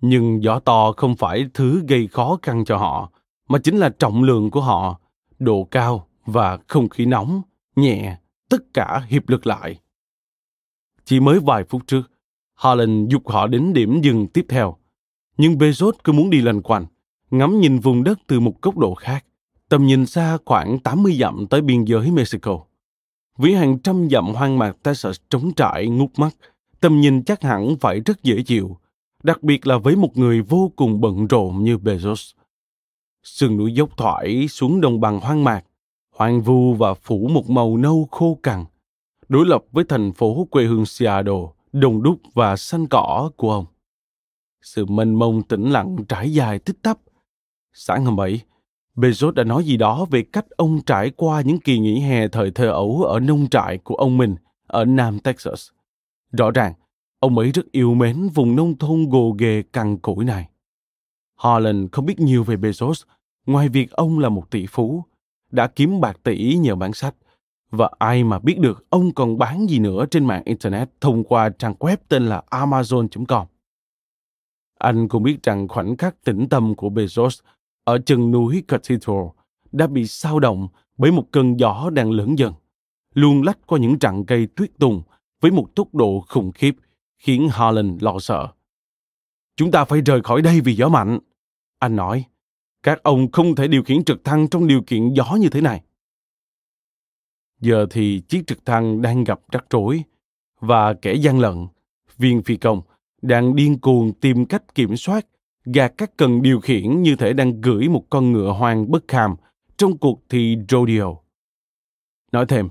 Nhưng 0.00 0.42
gió 0.42 0.58
to 0.58 0.92
không 0.96 1.16
phải 1.16 1.46
thứ 1.54 1.82
gây 1.88 2.06
khó 2.06 2.38
khăn 2.42 2.64
cho 2.64 2.76
họ, 2.76 3.12
mà 3.48 3.58
chính 3.58 3.76
là 3.76 3.88
trọng 3.88 4.22
lượng 4.22 4.50
của 4.50 4.60
họ, 4.60 5.00
độ 5.38 5.68
cao 5.70 6.06
và 6.26 6.58
không 6.68 6.88
khí 6.88 7.06
nóng, 7.06 7.42
nhẹ, 7.76 8.16
tất 8.48 8.74
cả 8.74 9.06
hiệp 9.08 9.28
lực 9.28 9.46
lại. 9.46 9.80
Chỉ 11.04 11.20
mới 11.20 11.40
vài 11.40 11.64
phút 11.64 11.82
trước, 11.86 12.10
Harlan 12.54 13.08
dục 13.08 13.28
họ 13.28 13.46
đến 13.46 13.72
điểm 13.72 14.00
dừng 14.02 14.26
tiếp 14.26 14.46
theo. 14.48 14.76
Nhưng 15.38 15.54
Bezos 15.54 15.92
cứ 16.04 16.12
muốn 16.12 16.30
đi 16.30 16.40
lần 16.40 16.62
quanh, 16.62 16.86
ngắm 17.30 17.60
nhìn 17.60 17.78
vùng 17.78 18.04
đất 18.04 18.18
từ 18.26 18.40
một 18.40 18.62
góc 18.62 18.78
độ 18.78 18.94
khác, 18.94 19.24
tầm 19.68 19.86
nhìn 19.86 20.06
xa 20.06 20.38
khoảng 20.44 20.78
80 20.78 21.16
dặm 21.20 21.46
tới 21.46 21.60
biên 21.60 21.84
giới 21.84 22.10
Mexico. 22.10 22.60
Với 23.36 23.54
hàng 23.54 23.78
trăm 23.78 24.08
dặm 24.10 24.34
hoang 24.34 24.58
mạc 24.58 24.76
ta 24.82 24.94
sợ 24.94 25.12
trống 25.30 25.52
trải 25.56 25.86
ngút 25.88 26.10
mắt, 26.16 26.36
tầm 26.80 27.00
nhìn 27.00 27.24
chắc 27.24 27.42
hẳn 27.42 27.76
phải 27.80 28.00
rất 28.00 28.22
dễ 28.22 28.42
chịu, 28.42 28.76
đặc 29.22 29.42
biệt 29.42 29.66
là 29.66 29.78
với 29.78 29.96
một 29.96 30.16
người 30.16 30.42
vô 30.42 30.72
cùng 30.76 31.00
bận 31.00 31.26
rộn 31.26 31.64
như 31.64 31.76
Bezos. 31.76 32.32
Sườn 33.22 33.56
núi 33.56 33.74
dốc 33.74 33.96
thoải 33.96 34.48
xuống 34.48 34.80
đồng 34.80 35.00
bằng 35.00 35.20
hoang 35.20 35.44
mạc, 35.44 35.64
hoang 36.10 36.42
vu 36.42 36.74
và 36.74 36.94
phủ 36.94 37.28
một 37.28 37.50
màu 37.50 37.76
nâu 37.76 38.08
khô 38.10 38.38
cằn, 38.42 38.64
đối 39.28 39.46
lập 39.46 39.64
với 39.72 39.84
thành 39.88 40.12
phố 40.12 40.46
quê 40.50 40.64
hương 40.64 40.86
Seattle, 40.86 41.42
đồng 41.72 42.02
đúc 42.02 42.18
và 42.34 42.56
xanh 42.56 42.86
cỏ 42.86 43.30
của 43.36 43.52
ông. 43.52 43.64
Sự 44.62 44.86
mênh 44.86 45.14
mông 45.14 45.42
tĩnh 45.42 45.70
lặng 45.70 45.96
trải 46.08 46.32
dài 46.32 46.58
tích 46.58 46.76
tắp. 46.82 46.98
Sáng 47.72 48.04
hôm 48.04 48.20
ấy, 48.20 48.40
Bezos 48.96 49.30
đã 49.30 49.44
nói 49.44 49.64
gì 49.64 49.76
đó 49.76 50.06
về 50.10 50.22
cách 50.22 50.46
ông 50.50 50.80
trải 50.86 51.10
qua 51.10 51.40
những 51.40 51.60
kỳ 51.60 51.78
nghỉ 51.78 52.00
hè 52.00 52.28
thời 52.28 52.50
thơ 52.50 52.70
ấu 52.70 53.02
ở 53.02 53.20
nông 53.20 53.48
trại 53.48 53.78
của 53.78 53.94
ông 53.94 54.18
mình 54.18 54.36
ở 54.66 54.84
Nam 54.84 55.18
Texas. 55.18 55.68
Rõ 56.32 56.50
ràng, 56.50 56.72
ông 57.18 57.38
ấy 57.38 57.50
rất 57.50 57.72
yêu 57.72 57.94
mến 57.94 58.28
vùng 58.28 58.56
nông 58.56 58.78
thôn 58.78 59.08
gồ 59.08 59.36
ghề 59.38 59.62
cằn 59.62 59.96
cỗi 59.96 60.24
này. 60.24 60.48
Holland 61.36 61.88
không 61.92 62.06
biết 62.06 62.20
nhiều 62.20 62.44
về 62.44 62.56
Bezos, 62.56 63.04
ngoài 63.46 63.68
việc 63.68 63.90
ông 63.90 64.18
là 64.18 64.28
một 64.28 64.50
tỷ 64.50 64.66
phú, 64.66 65.04
đã 65.50 65.66
kiếm 65.66 66.00
bạc 66.00 66.18
tỷ 66.22 66.54
nhờ 66.54 66.74
bán 66.74 66.92
sách, 66.92 67.14
và 67.70 67.90
ai 67.98 68.24
mà 68.24 68.38
biết 68.38 68.58
được 68.58 68.84
ông 68.90 69.14
còn 69.14 69.38
bán 69.38 69.70
gì 69.70 69.78
nữa 69.78 70.06
trên 70.10 70.24
mạng 70.24 70.42
Internet 70.44 70.90
thông 71.00 71.24
qua 71.24 71.48
trang 71.48 71.74
web 71.78 71.96
tên 72.08 72.26
là 72.26 72.42
Amazon.com. 72.50 73.46
Anh 74.78 75.08
cũng 75.08 75.22
biết 75.22 75.42
rằng 75.42 75.68
khoảnh 75.68 75.96
khắc 75.96 76.24
tĩnh 76.24 76.48
tâm 76.48 76.74
của 76.74 76.88
Bezos 76.88 77.40
ở 77.86 77.98
chân 77.98 78.30
núi 78.30 78.64
Cathedral 78.68 79.26
đã 79.72 79.86
bị 79.86 80.06
sao 80.06 80.40
động 80.40 80.68
bởi 80.98 81.12
một 81.12 81.24
cơn 81.32 81.56
gió 81.60 81.90
đang 81.92 82.10
lớn 82.10 82.38
dần, 82.38 82.52
luôn 83.14 83.42
lách 83.42 83.58
qua 83.66 83.78
những 83.78 83.96
rặng 84.00 84.24
cây 84.24 84.46
tuyết 84.56 84.70
tùng 84.78 85.02
với 85.40 85.50
một 85.50 85.74
tốc 85.74 85.94
độ 85.94 86.24
khủng 86.28 86.52
khiếp 86.52 86.76
khiến 87.18 87.48
Harlan 87.52 87.98
lo 88.00 88.18
sợ. 88.18 88.48
Chúng 89.56 89.70
ta 89.70 89.84
phải 89.84 90.00
rời 90.00 90.20
khỏi 90.22 90.42
đây 90.42 90.60
vì 90.60 90.74
gió 90.74 90.88
mạnh. 90.88 91.18
Anh 91.78 91.96
nói, 91.96 92.24
các 92.82 93.02
ông 93.02 93.30
không 93.30 93.54
thể 93.54 93.68
điều 93.68 93.82
khiển 93.82 94.04
trực 94.04 94.24
thăng 94.24 94.48
trong 94.48 94.66
điều 94.66 94.82
kiện 94.86 95.12
gió 95.12 95.36
như 95.40 95.48
thế 95.48 95.60
này. 95.60 95.82
Giờ 97.60 97.86
thì 97.90 98.22
chiếc 98.28 98.46
trực 98.46 98.64
thăng 98.64 99.02
đang 99.02 99.24
gặp 99.24 99.40
rắc 99.52 99.64
rối 99.70 100.02
và 100.60 100.94
kẻ 100.94 101.14
gian 101.14 101.38
lận, 101.38 101.66
viên 102.16 102.42
phi 102.42 102.56
công, 102.56 102.82
đang 103.22 103.56
điên 103.56 103.78
cuồng 103.78 104.12
tìm 104.12 104.46
cách 104.46 104.74
kiểm 104.74 104.96
soát 104.96 105.26
gạt 105.66 105.92
các 105.98 106.16
cần 106.16 106.42
điều 106.42 106.60
khiển 106.60 107.02
như 107.02 107.16
thể 107.16 107.32
đang 107.32 107.60
gửi 107.60 107.88
một 107.88 108.04
con 108.10 108.32
ngựa 108.32 108.52
hoang 108.52 108.90
bất 108.90 109.08
kham 109.08 109.34
trong 109.76 109.98
cuộc 109.98 110.22
thi 110.28 110.56
rodeo. 110.68 111.18
Nói 112.32 112.46
thêm, 112.48 112.68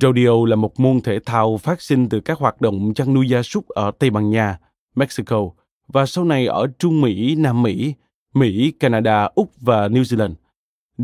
rodeo 0.00 0.44
là 0.44 0.56
một 0.56 0.80
môn 0.80 1.00
thể 1.00 1.18
thao 1.26 1.56
phát 1.56 1.82
sinh 1.82 2.08
từ 2.08 2.20
các 2.20 2.38
hoạt 2.38 2.60
động 2.60 2.94
chăn 2.94 3.14
nuôi 3.14 3.28
gia 3.28 3.42
súc 3.42 3.68
ở 3.68 3.90
Tây 3.98 4.10
Ban 4.10 4.30
Nha, 4.30 4.58
Mexico 4.94 5.50
và 5.86 6.06
sau 6.06 6.24
này 6.24 6.46
ở 6.46 6.66
Trung 6.78 7.00
Mỹ, 7.00 7.34
Nam 7.34 7.62
Mỹ, 7.62 7.94
Mỹ, 8.34 8.70
Canada, 8.80 9.28
Úc 9.34 9.50
và 9.60 9.88
New 9.88 10.02
Zealand. 10.02 10.34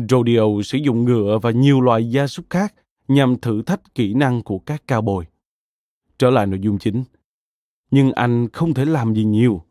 Rodeo 0.09 0.61
sử 0.63 0.77
dụng 0.77 1.05
ngựa 1.05 1.39
và 1.41 1.51
nhiều 1.51 1.81
loài 1.81 2.09
gia 2.09 2.27
súc 2.27 2.45
khác 2.49 2.73
nhằm 3.07 3.39
thử 3.39 3.61
thách 3.61 3.95
kỹ 3.95 4.13
năng 4.13 4.43
của 4.43 4.59
các 4.59 4.83
cao 4.87 5.01
bồi. 5.01 5.25
Trở 6.19 6.29
lại 6.29 6.45
nội 6.45 6.59
dung 6.61 6.79
chính. 6.79 7.03
Nhưng 7.91 8.11
anh 8.11 8.49
không 8.53 8.73
thể 8.73 8.85
làm 8.85 9.13
gì 9.13 9.23
nhiều. 9.23 9.63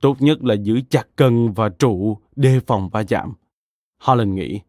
Tốt 0.00 0.16
nhất 0.20 0.44
là 0.44 0.54
giữ 0.54 0.80
chặt 0.90 1.08
cần 1.16 1.52
và 1.52 1.68
trụ 1.68 2.18
đề 2.36 2.60
phòng 2.66 2.88
va 2.88 3.02
chạm. 3.02 3.34
Holland 4.02 4.34
nghĩ. 4.34 4.60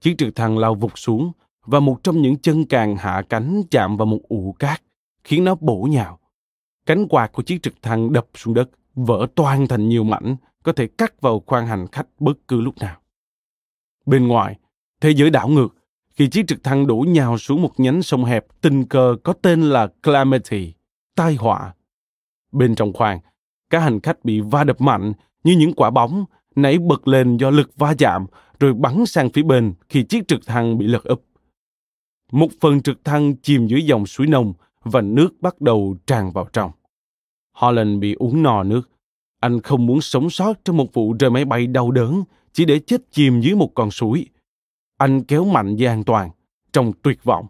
Chiếc 0.00 0.14
trực 0.18 0.34
thăng 0.34 0.58
lao 0.58 0.74
vụt 0.74 0.92
xuống 0.94 1.32
và 1.66 1.80
một 1.80 2.00
trong 2.02 2.22
những 2.22 2.36
chân 2.36 2.64
càng 2.64 2.96
hạ 2.96 3.22
cánh 3.28 3.62
chạm 3.70 3.96
vào 3.96 4.06
một 4.06 4.20
ụ 4.28 4.56
cát, 4.58 4.82
khiến 5.24 5.44
nó 5.44 5.54
bổ 5.54 5.82
nhào. 5.90 6.18
Cánh 6.86 7.08
quạt 7.08 7.32
của 7.32 7.42
chiếc 7.42 7.62
trực 7.62 7.82
thăng 7.82 8.12
đập 8.12 8.26
xuống 8.34 8.54
đất, 8.54 8.70
vỡ 8.94 9.26
toan 9.34 9.66
thành 9.66 9.88
nhiều 9.88 10.04
mảnh, 10.04 10.36
có 10.62 10.72
thể 10.72 10.86
cắt 10.86 11.20
vào 11.20 11.42
khoang 11.46 11.66
hành 11.66 11.86
khách 11.92 12.06
bất 12.18 12.48
cứ 12.48 12.60
lúc 12.60 12.78
nào. 12.78 13.00
Bên 14.06 14.28
ngoài, 14.28 14.58
thế 15.00 15.10
giới 15.10 15.30
đảo 15.30 15.48
ngược 15.48 15.74
khi 16.10 16.28
chiếc 16.28 16.46
trực 16.46 16.64
thăng 16.64 16.86
đổ 16.86 16.96
nhào 17.08 17.38
xuống 17.38 17.62
một 17.62 17.80
nhánh 17.80 18.02
sông 18.02 18.24
hẹp 18.24 18.46
tình 18.60 18.84
cờ 18.84 19.16
có 19.22 19.32
tên 19.32 19.62
là 19.62 19.88
Calamity, 20.02 20.74
tai 21.14 21.34
họa. 21.34 21.74
Bên 22.52 22.74
trong 22.74 22.92
khoang, 22.92 23.20
các 23.74 23.80
hành 23.80 24.00
khách 24.00 24.24
bị 24.24 24.40
va 24.40 24.64
đập 24.64 24.80
mạnh 24.80 25.12
như 25.44 25.56
những 25.56 25.72
quả 25.72 25.90
bóng 25.90 26.24
nảy 26.56 26.78
bật 26.78 27.08
lên 27.08 27.36
do 27.36 27.50
lực 27.50 27.70
va 27.76 27.94
chạm 27.98 28.26
rồi 28.60 28.74
bắn 28.74 29.06
sang 29.06 29.30
phía 29.30 29.42
bên 29.42 29.74
khi 29.88 30.02
chiếc 30.02 30.28
trực 30.28 30.46
thăng 30.46 30.78
bị 30.78 30.86
lật 30.86 31.04
úp. 31.04 31.24
Một 32.32 32.48
phần 32.60 32.82
trực 32.82 33.04
thăng 33.04 33.36
chìm 33.36 33.66
dưới 33.66 33.82
dòng 33.82 34.06
suối 34.06 34.26
nông 34.26 34.52
và 34.84 35.00
nước 35.00 35.28
bắt 35.40 35.60
đầu 35.60 35.96
tràn 36.06 36.30
vào 36.32 36.48
trong. 36.52 36.70
Holland 37.52 37.98
bị 37.98 38.14
uống 38.14 38.42
no 38.42 38.62
nước. 38.62 38.90
Anh 39.40 39.60
không 39.60 39.86
muốn 39.86 40.00
sống 40.00 40.30
sót 40.30 40.64
trong 40.64 40.76
một 40.76 40.92
vụ 40.92 41.14
rơi 41.18 41.30
máy 41.30 41.44
bay 41.44 41.66
đau 41.66 41.90
đớn 41.90 42.22
chỉ 42.52 42.64
để 42.64 42.78
chết 42.78 43.00
chìm 43.10 43.40
dưới 43.40 43.54
một 43.54 43.70
con 43.74 43.90
suối. 43.90 44.26
Anh 44.98 45.24
kéo 45.24 45.44
mạnh 45.44 45.76
dây 45.76 45.88
an 45.88 46.04
toàn, 46.04 46.30
trong 46.72 46.92
tuyệt 47.02 47.24
vọng. 47.24 47.46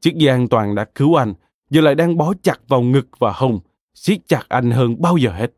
Chiếc 0.00 0.14
dây 0.14 0.28
an 0.28 0.48
toàn 0.48 0.74
đã 0.74 0.84
cứu 0.94 1.14
anh, 1.14 1.34
giờ 1.70 1.80
lại 1.80 1.94
đang 1.94 2.16
bó 2.16 2.32
chặt 2.42 2.60
vào 2.68 2.82
ngực 2.82 3.08
và 3.18 3.32
hông, 3.32 3.60
siết 3.96 4.28
chặt 4.28 4.42
anh 4.48 4.70
hơn 4.70 4.96
bao 5.00 5.16
giờ 5.16 5.30
hết. 5.30 5.52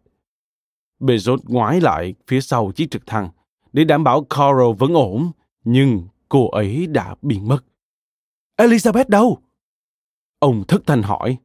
Bezos 1.01 1.39
ngoái 1.45 1.81
lại 1.81 2.15
phía 2.27 2.41
sau 2.41 2.73
chiếc 2.73 2.91
trực 2.91 3.07
thăng 3.07 3.31
để 3.73 3.85
đảm 3.85 4.05
bảo 4.05 4.25
Carol 4.25 4.77
vẫn 4.79 4.95
ổn, 4.95 5.31
nhưng 5.65 6.03
cô 6.29 6.49
ấy 6.51 6.87
đã 6.87 7.15
biến 7.23 7.49
mất. 7.49 7.65
Elizabeth 8.57 9.05
đâu? 9.09 9.39
Ông 10.39 10.65
thất 10.69 10.83
thanh 10.87 11.03
hỏi. 11.03 11.37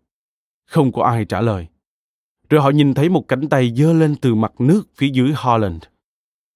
Không 0.66 0.92
có 0.92 1.04
ai 1.04 1.26
trả 1.26 1.42
lời. 1.42 1.68
Rồi 2.50 2.62
họ 2.62 2.70
nhìn 2.70 2.94
thấy 2.94 3.10
một 3.10 3.28
cánh 3.28 3.50
tay 3.50 3.74
dơ 3.76 3.94
lên 3.94 4.16
từ 4.16 4.36
mặt 4.36 4.54
nước 4.60 4.84
phía 4.96 5.10
dưới 5.14 5.34
Holland. 5.36 5.84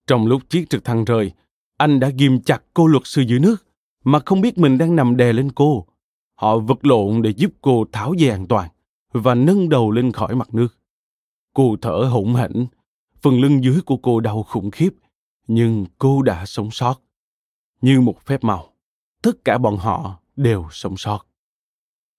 Trong 0.07 0.27
lúc 0.27 0.41
chiếc 0.49 0.69
trực 0.69 0.83
thăng 0.83 1.05
rơi, 1.05 1.31
anh 1.77 1.99
đã 1.99 2.09
ghim 2.17 2.41
chặt 2.41 2.63
cô 2.73 2.87
luật 2.87 3.03
sư 3.05 3.21
dưới 3.21 3.39
nước, 3.39 3.65
mà 4.03 4.19
không 4.25 4.41
biết 4.41 4.57
mình 4.57 4.77
đang 4.77 4.95
nằm 4.95 5.17
đè 5.17 5.33
lên 5.33 5.51
cô. 5.51 5.87
Họ 6.35 6.59
vật 6.59 6.85
lộn 6.85 7.21
để 7.21 7.29
giúp 7.29 7.51
cô 7.61 7.85
tháo 7.91 8.13
dây 8.13 8.29
an 8.29 8.47
toàn 8.47 8.69
và 9.11 9.35
nâng 9.35 9.69
đầu 9.69 9.91
lên 9.91 10.11
khỏi 10.11 10.35
mặt 10.35 10.53
nước. 10.53 10.77
Cô 11.53 11.75
thở 11.81 12.09
hổn 12.11 12.35
hển, 12.35 12.67
phần 13.21 13.41
lưng 13.41 13.63
dưới 13.63 13.81
của 13.85 13.97
cô 13.97 14.19
đau 14.19 14.43
khủng 14.43 14.71
khiếp, 14.71 14.89
nhưng 15.47 15.85
cô 15.97 16.21
đã 16.21 16.45
sống 16.45 16.71
sót. 16.71 17.01
Như 17.81 18.01
một 18.01 18.25
phép 18.25 18.43
màu, 18.43 18.73
tất 19.21 19.45
cả 19.45 19.57
bọn 19.57 19.77
họ 19.77 20.19
đều 20.35 20.67
sống 20.71 20.97
sót. 20.97 21.27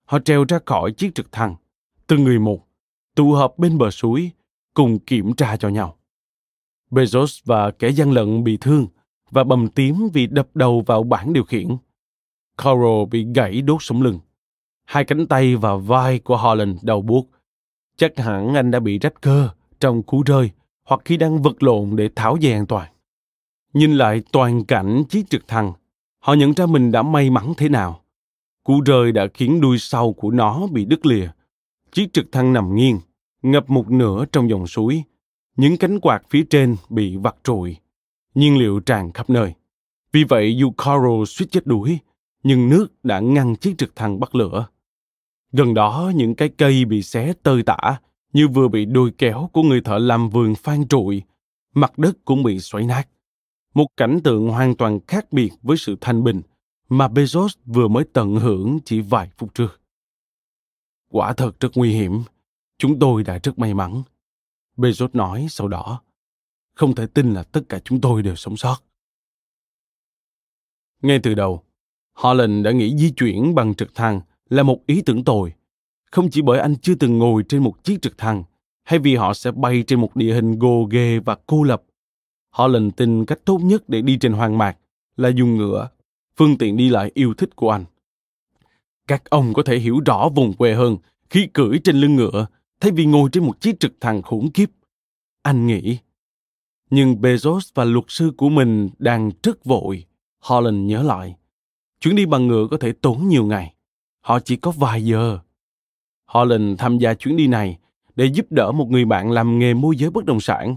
Họ 0.05 0.18
treo 0.18 0.44
ra 0.48 0.59
khỏi 0.66 0.92
chiếc 0.92 1.14
trực 1.14 1.33
thăng, 1.33 1.57
từng 2.07 2.24
người 2.24 2.38
một, 2.38 2.68
tụ 3.14 3.33
họp 3.33 3.59
bên 3.59 3.79
bờ 3.79 3.90
suối, 3.90 4.31
cùng 4.74 4.98
kiểm 4.98 5.35
tra 5.35 5.57
cho 5.57 5.68
nhau. 5.68 5.96
Bezos 6.90 7.42
và 7.44 7.70
kẻ 7.70 7.88
gian 7.88 8.11
lận 8.11 8.44
bị 8.44 8.59
thương 8.61 8.87
và 9.31 9.44
bầm 9.44 9.68
tím 9.68 10.09
vì 10.12 10.27
đập 10.27 10.48
đầu 10.55 10.81
vào 10.87 11.03
bảng 11.03 11.33
điều 11.33 11.44
khiển. 11.44 11.68
Coral 12.57 13.07
bị 13.11 13.27
gãy 13.35 13.62
đốt 13.62 13.79
sống 13.81 14.03
lưng. 14.03 14.18
Hai 14.88 15.05
cánh 15.05 15.27
tay 15.27 15.57
và 15.57 15.77
vai 15.77 16.18
của 16.18 16.37
Holland 16.37 16.85
đau 16.85 17.03
buốt. 17.03 17.31
Chắc 17.96 18.18
hẳn 18.18 18.55
anh 18.55 18.70
đã 18.70 18.81
bị 18.81 18.98
rách 18.98 19.20
cơ 19.20 19.48
trong 19.81 20.03
cú 20.03 20.22
rơi 20.22 20.51
hoặc 20.85 21.01
khi 21.05 21.16
đang 21.16 21.42
vật 21.42 21.62
lộn 21.62 21.96
để 21.96 22.09
tháo 22.16 22.37
dây 22.37 22.53
an 22.53 22.66
toàn. 22.66 22.92
Nhìn 23.72 23.92
lại 23.92 24.22
toàn 24.33 24.64
cảnh 24.64 25.03
chiếc 25.09 25.31
trực 25.31 25.48
thăng, 25.48 25.72
họ 26.18 26.35
nhận 26.35 26.53
ra 26.53 26.66
mình 26.66 26.92
đã 26.92 27.03
may 27.03 27.31
mắn 27.31 27.53
thế 27.57 27.68
nào. 27.68 28.01
Cú 28.64 28.81
rơi 28.81 29.12
đã 29.12 29.27
khiến 29.35 29.61
đuôi 29.61 29.79
sau 29.79 30.12
của 30.12 30.31
nó 30.31 30.66
bị 30.66 30.85
đứt 30.85 31.07
lìa. 31.07 31.29
Chiếc 31.92 32.12
trực 32.12 32.33
thăng 32.33 32.53
nằm 32.53 32.74
nghiêng, 32.74 32.98
ngập 33.42 33.70
một 33.70 33.90
nửa 33.90 34.24
trong 34.33 34.51
dòng 34.51 34.66
suối. 34.66 35.03
Những 35.57 35.77
cánh 35.77 36.01
quạt 36.01 36.22
phía 36.31 36.44
trên 36.51 36.77
bị 36.88 37.16
vặt 37.16 37.37
trụi 37.44 37.77
nhiên 38.35 38.59
liệu 38.59 38.81
tràn 38.81 39.12
khắp 39.12 39.31
nơi. 39.31 39.55
Vì 40.12 40.24
vậy 40.24 40.57
dù 40.57 40.70
Coral 40.70 41.24
suýt 41.27 41.46
chết 41.51 41.66
đuối, 41.66 41.98
nhưng 42.42 42.68
nước 42.68 43.05
đã 43.05 43.20
ngăn 43.20 43.57
chiếc 43.57 43.74
trực 43.79 43.96
thăng 43.96 44.20
bắt 44.20 44.35
lửa. 44.35 44.66
Gần 45.53 45.75
đó 45.75 46.13
những 46.15 46.35
cái 46.35 46.49
cây 46.49 46.85
bị 46.85 47.03
xé 47.03 47.33
tơi 47.43 47.63
tả 47.63 48.01
như 48.33 48.49
vừa 48.49 48.69
bị 48.69 48.85
đôi 48.85 49.13
kéo 49.19 49.51
của 49.53 49.63
người 49.63 49.81
thợ 49.81 49.99
làm 49.99 50.31
vườn 50.31 50.55
phan 50.55 50.89
trụi, 50.89 51.23
mặt 51.75 51.99
đất 51.99 52.17
cũng 52.25 52.43
bị 52.43 52.61
xoáy 52.61 52.87
nát. 52.87 53.09
Một 53.75 53.87
cảnh 53.97 54.21
tượng 54.25 54.49
hoàn 54.49 54.77
toàn 54.77 55.01
khác 55.07 55.33
biệt 55.33 55.51
với 55.63 55.77
sự 55.77 55.97
thanh 56.01 56.25
bình 56.25 56.43
mà 56.89 57.09
Bezos 57.09 57.49
vừa 57.65 57.89
mới 57.89 58.05
tận 58.13 58.37
hưởng 58.37 58.79
chỉ 58.85 59.01
vài 59.01 59.31
phút 59.37 59.55
trước. 59.55 59.81
Quả 61.09 61.33
thật 61.33 61.61
rất 61.61 61.69
nguy 61.75 61.93
hiểm. 61.93 62.23
Chúng 62.79 62.99
tôi 62.99 63.23
đã 63.23 63.39
rất 63.43 63.59
may 63.59 63.75
mắn. 63.75 64.03
Bezos 64.77 65.09
nói 65.13 65.47
sau 65.51 65.69
đó. 65.69 66.03
Không 66.75 66.95
thể 66.95 67.07
tin 67.07 67.35
là 67.35 67.43
tất 67.43 67.61
cả 67.69 67.81
chúng 67.85 68.01
tôi 68.01 68.23
đều 68.23 68.37
sống 68.37 68.57
sót. 68.57 68.77
Ngay 71.03 71.21
từ 71.23 71.35
đầu, 71.35 71.63
Holland 72.15 72.65
đã 72.65 72.71
nghĩ 72.73 72.97
di 72.97 73.11
chuyển 73.11 73.55
bằng 73.55 73.75
trực 73.75 73.95
thăng 73.95 74.21
là 74.49 74.63
một 74.63 74.87
ý 74.87 75.03
tưởng 75.07 75.25
tồi. 75.25 75.53
Không 76.11 76.31
chỉ 76.31 76.43
bởi 76.43 76.59
anh 76.59 76.77
chưa 76.77 76.95
từng 76.95 77.19
ngồi 77.19 77.43
trên 77.49 77.63
một 77.63 77.85
chiếc 77.85 78.03
trực 78.03 78.19
thăng, 78.19 78.45
hay 78.85 78.99
vì 78.99 79.17
họ 79.17 79.35
sẽ 79.35 79.51
bay 79.51 79.85
trên 79.87 80.01
một 80.01 80.17
địa 80.17 80.35
hình 80.35 80.59
gồ 80.59 80.85
ghề 80.91 81.19
và 81.19 81.37
cô 81.47 81.63
lập. 81.63 81.83
Holland 82.51 82.93
tin 82.97 83.25
cách 83.25 83.39
tốt 83.45 83.59
nhất 83.59 83.89
để 83.89 84.03
đi 84.03 84.17
trên 84.21 84.33
hoang 84.33 84.59
mạc 84.59 84.77
là 85.17 85.29
dùng 85.29 85.57
ngựa, 85.57 85.89
phương 86.37 86.59
tiện 86.59 86.77
đi 86.77 86.89
lại 86.89 87.11
yêu 87.15 87.35
thích 87.35 87.57
của 87.57 87.71
anh. 87.71 87.85
Các 89.07 89.31
ông 89.31 89.55
có 89.55 89.63
thể 89.63 89.79
hiểu 89.79 90.01
rõ 90.07 90.29
vùng 90.35 90.53
quê 90.53 90.75
hơn 90.75 90.97
khi 91.31 91.47
cưỡi 91.47 91.79
trên 91.85 91.97
lưng 91.97 92.17
ngựa 92.17 92.47
thay 92.81 92.93
vì 92.93 93.07
ngồi 93.07 93.31
trên 93.33 93.45
một 93.45 93.61
chiếc 93.61 93.81
trực 93.81 94.01
thăng 94.01 94.23
khủng 94.23 94.53
khiếp. 94.55 94.71
Anh 95.43 95.67
nghĩ. 95.67 95.99
Nhưng 96.91 97.15
Bezos 97.15 97.61
và 97.75 97.85
luật 97.85 98.05
sư 98.09 98.33
của 98.37 98.49
mình 98.49 98.91
đang 98.99 99.31
rất 99.43 99.65
vội. 99.65 100.05
Holland 100.41 100.87
nhớ 100.91 101.03
lại. 101.03 101.37
Chuyến 102.01 102.17
đi 102.17 102.27
bằng 102.27 102.47
ngựa 102.47 102.67
có 102.71 102.77
thể 102.77 102.93
tốn 102.93 103.29
nhiều 103.29 103.47
ngày. 103.47 103.75
Họ 104.29 104.41
chỉ 104.41 104.57
có 104.57 104.71
vài 104.71 105.05
giờ. 105.05 105.38
Holland 106.27 106.81
tham 106.81 106.99
gia 106.99 107.14
chuyến 107.14 107.37
đi 107.37 107.47
này 107.47 107.79
để 108.17 108.25
giúp 108.25 108.47
đỡ 108.51 108.73
một 108.73 108.91
người 108.91 109.05
bạn 109.05 109.31
làm 109.31 109.59
nghề 109.59 109.75
môi 109.75 109.97
giới 109.97 110.11
bất 110.11 110.25
động 110.25 110.41
sản. 110.41 110.77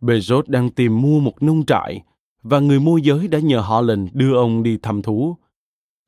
Bezos 0.00 0.42
đang 0.46 0.70
tìm 0.70 1.00
mua 1.00 1.20
một 1.20 1.42
nông 1.42 1.66
trại 1.66 2.02
và 2.42 2.60
người 2.60 2.80
môi 2.80 3.02
giới 3.02 3.28
đã 3.28 3.38
nhờ 3.38 3.60
Holland 3.60 4.08
đưa 4.12 4.36
ông 4.36 4.62
đi 4.62 4.78
thăm 4.82 5.02
thú. 5.02 5.36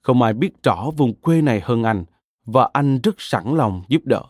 Không 0.02 0.22
ai 0.22 0.32
biết 0.32 0.62
rõ 0.62 0.90
vùng 0.96 1.14
quê 1.14 1.42
này 1.42 1.60
hơn 1.64 1.82
anh 1.82 2.04
và 2.44 2.70
anh 2.72 3.00
rất 3.00 3.14
sẵn 3.18 3.56
lòng 3.56 3.82
giúp 3.88 4.02
đỡ. 4.04 4.22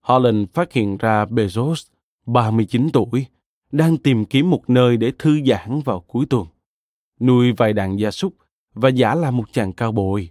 Holland 0.00 0.48
phát 0.54 0.72
hiện 0.72 0.96
ra 0.96 1.24
Bezos, 1.24 1.86
39 2.26 2.88
tuổi, 2.92 3.26
đang 3.72 3.96
tìm 3.96 4.24
kiếm 4.24 4.50
một 4.50 4.70
nơi 4.70 4.96
để 4.96 5.12
thư 5.18 5.40
giãn 5.46 5.80
vào 5.84 6.00
cuối 6.00 6.26
tuần, 6.30 6.46
nuôi 7.20 7.52
vài 7.52 7.72
đàn 7.72 7.98
gia 7.98 8.10
súc 8.10 8.34
và 8.74 8.88
giả 8.88 9.14
là 9.14 9.30
một 9.30 9.52
chàng 9.52 9.72
cao 9.72 9.92
bồi. 9.92 10.30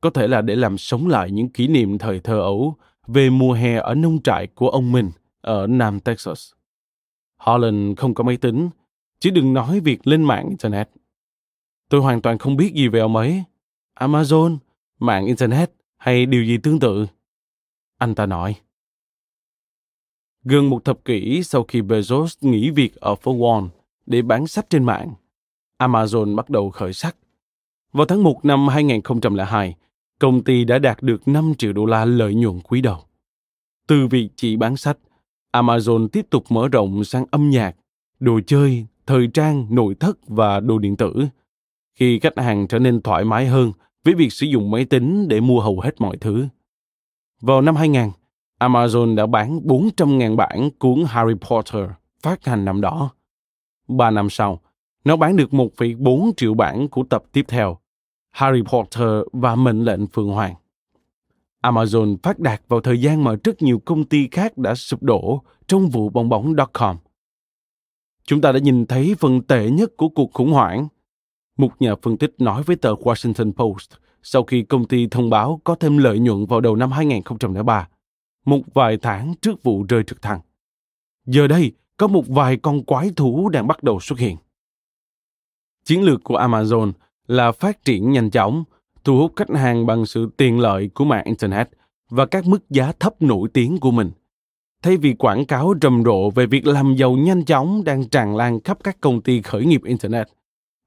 Có 0.00 0.10
thể 0.10 0.28
là 0.28 0.42
để 0.42 0.56
làm 0.56 0.78
sống 0.78 1.06
lại 1.06 1.30
những 1.30 1.48
kỷ 1.48 1.68
niệm 1.68 1.98
thời 1.98 2.20
thơ 2.20 2.40
ấu 2.40 2.74
về 3.06 3.30
mùa 3.30 3.52
hè 3.52 3.74
ở 3.74 3.94
nông 3.94 4.22
trại 4.22 4.46
của 4.46 4.68
ông 4.68 4.92
mình 4.92 5.10
ở 5.40 5.66
Nam 5.66 6.00
Texas. 6.00 6.52
Holland 7.36 7.98
không 7.98 8.14
có 8.14 8.24
máy 8.24 8.36
tính, 8.36 8.70
chứ 9.20 9.30
đừng 9.30 9.54
nói 9.54 9.80
việc 9.80 10.06
lên 10.06 10.22
mạng 10.22 10.48
Internet. 10.48 10.90
Tôi 11.88 12.00
hoàn 12.00 12.22
toàn 12.22 12.38
không 12.38 12.56
biết 12.56 12.72
gì 12.74 12.88
về 12.88 13.00
ông 13.00 13.16
ấy. 13.16 13.44
Amazon, 14.00 14.56
mạng 14.98 15.26
Internet 15.26 15.70
hay 15.96 16.26
điều 16.26 16.44
gì 16.44 16.58
tương 16.58 16.80
tự. 16.80 17.06
Anh 17.98 18.14
ta 18.14 18.26
nói. 18.26 18.56
Gần 20.44 20.70
một 20.70 20.84
thập 20.84 21.04
kỷ 21.04 21.42
sau 21.42 21.64
khi 21.68 21.80
Bezos 21.80 22.50
nghỉ 22.50 22.70
việc 22.70 22.96
ở 22.96 23.14
phố 23.14 23.36
Wall 23.36 23.68
để 24.06 24.22
bán 24.22 24.46
sách 24.46 24.70
trên 24.70 24.84
mạng, 24.84 25.14
Amazon 25.78 26.36
bắt 26.36 26.50
đầu 26.50 26.70
khởi 26.70 26.92
sắc. 26.92 27.16
Vào 27.92 28.06
tháng 28.06 28.22
1 28.22 28.44
năm 28.44 28.68
2002, 28.68 29.74
công 30.18 30.44
ty 30.44 30.64
đã 30.64 30.78
đạt 30.78 31.02
được 31.02 31.28
5 31.28 31.52
triệu 31.58 31.72
đô 31.72 31.86
la 31.86 32.04
lợi 32.04 32.34
nhuận 32.34 32.60
quý 32.60 32.80
đầu. 32.80 32.98
Từ 33.86 34.06
việc 34.06 34.28
chỉ 34.36 34.56
bán 34.56 34.76
sách, 34.76 34.98
Amazon 35.52 36.08
tiếp 36.08 36.26
tục 36.30 36.44
mở 36.48 36.68
rộng 36.68 37.04
sang 37.04 37.24
âm 37.30 37.50
nhạc, 37.50 37.76
đồ 38.20 38.40
chơi, 38.46 38.86
thời 39.06 39.28
trang, 39.34 39.66
nội 39.70 39.94
thất 39.94 40.18
và 40.26 40.60
đồ 40.60 40.78
điện 40.78 40.96
tử. 40.96 41.26
Khi 41.94 42.18
khách 42.18 42.38
hàng 42.38 42.66
trở 42.68 42.78
nên 42.78 43.02
thoải 43.02 43.24
mái 43.24 43.46
hơn 43.46 43.72
với 44.04 44.14
việc 44.14 44.32
sử 44.32 44.46
dụng 44.46 44.70
máy 44.70 44.84
tính 44.84 45.28
để 45.28 45.40
mua 45.40 45.60
hầu 45.60 45.80
hết 45.80 46.00
mọi 46.00 46.16
thứ. 46.16 46.46
Vào 47.40 47.60
năm 47.60 47.76
2000, 47.76 48.10
Amazon 48.60 49.14
đã 49.14 49.26
bán 49.26 49.58
400.000 49.58 50.36
bản 50.36 50.70
cuốn 50.78 51.04
Harry 51.06 51.34
Potter 51.34 51.90
phát 52.22 52.46
hành 52.46 52.64
năm 52.64 52.80
đó. 52.80 53.10
Ba 53.88 54.10
năm 54.10 54.30
sau, 54.30 54.60
nó 55.04 55.16
bán 55.16 55.36
được 55.36 55.50
1,4 55.50 56.32
triệu 56.36 56.54
bản 56.54 56.88
của 56.88 57.04
tập 57.10 57.24
tiếp 57.32 57.44
theo, 57.48 57.78
Harry 58.38 58.62
Potter 58.62 59.08
và 59.32 59.54
Mệnh 59.54 59.84
lệnh 59.84 60.06
Phượng 60.06 60.28
Hoàng. 60.28 60.54
Amazon 61.62 62.16
phát 62.22 62.38
đạt 62.38 62.62
vào 62.68 62.80
thời 62.80 63.00
gian 63.00 63.24
mà 63.24 63.34
rất 63.44 63.62
nhiều 63.62 63.82
công 63.84 64.04
ty 64.04 64.28
khác 64.30 64.58
đã 64.58 64.74
sụp 64.74 65.02
đổ 65.02 65.42
trong 65.66 65.88
vụ 65.88 66.08
bong 66.08 66.28
bóng 66.28 66.54
dot 66.56 66.68
com. 66.72 66.96
Chúng 68.24 68.40
ta 68.40 68.52
đã 68.52 68.58
nhìn 68.58 68.86
thấy 68.86 69.14
phần 69.18 69.42
tệ 69.42 69.70
nhất 69.70 69.90
của 69.96 70.08
cuộc 70.08 70.32
khủng 70.32 70.52
hoảng. 70.52 70.88
Một 71.56 71.70
nhà 71.80 71.94
phân 72.02 72.18
tích 72.18 72.34
nói 72.38 72.62
với 72.62 72.76
tờ 72.76 72.94
Washington 72.94 73.52
Post 73.52 73.90
sau 74.22 74.44
khi 74.44 74.62
công 74.62 74.88
ty 74.88 75.06
thông 75.06 75.30
báo 75.30 75.60
có 75.64 75.74
thêm 75.74 75.98
lợi 75.98 76.18
nhuận 76.18 76.46
vào 76.46 76.60
đầu 76.60 76.76
năm 76.76 76.92
2003 76.92 77.88
một 78.44 78.60
vài 78.74 78.96
tháng 79.02 79.34
trước 79.42 79.62
vụ 79.62 79.84
rơi 79.88 80.02
trực 80.02 80.22
thăng. 80.22 80.40
Giờ 81.26 81.46
đây, 81.46 81.72
có 81.96 82.06
một 82.06 82.24
vài 82.28 82.56
con 82.56 82.84
quái 82.84 83.10
thú 83.16 83.48
đang 83.48 83.66
bắt 83.66 83.82
đầu 83.82 84.00
xuất 84.00 84.18
hiện. 84.18 84.36
Chiến 85.84 86.02
lược 86.02 86.24
của 86.24 86.38
Amazon 86.38 86.92
là 87.28 87.52
phát 87.52 87.84
triển 87.84 88.10
nhanh 88.10 88.30
chóng, 88.30 88.64
thu 89.04 89.18
hút 89.18 89.32
khách 89.36 89.50
hàng 89.50 89.86
bằng 89.86 90.06
sự 90.06 90.30
tiện 90.36 90.60
lợi 90.60 90.90
của 90.94 91.04
mạng 91.04 91.24
Internet 91.24 91.68
và 92.10 92.26
các 92.26 92.46
mức 92.46 92.70
giá 92.70 92.92
thấp 93.00 93.22
nổi 93.22 93.48
tiếng 93.52 93.78
của 93.78 93.90
mình. 93.90 94.10
Thay 94.82 94.96
vì 94.96 95.14
quảng 95.14 95.44
cáo 95.44 95.74
rầm 95.82 96.02
rộ 96.04 96.30
về 96.30 96.46
việc 96.46 96.66
làm 96.66 96.94
giàu 96.94 97.16
nhanh 97.16 97.44
chóng 97.44 97.84
đang 97.84 98.08
tràn 98.08 98.36
lan 98.36 98.60
khắp 98.60 98.78
các 98.84 99.00
công 99.00 99.22
ty 99.22 99.42
khởi 99.42 99.64
nghiệp 99.64 99.80
Internet, 99.84 100.28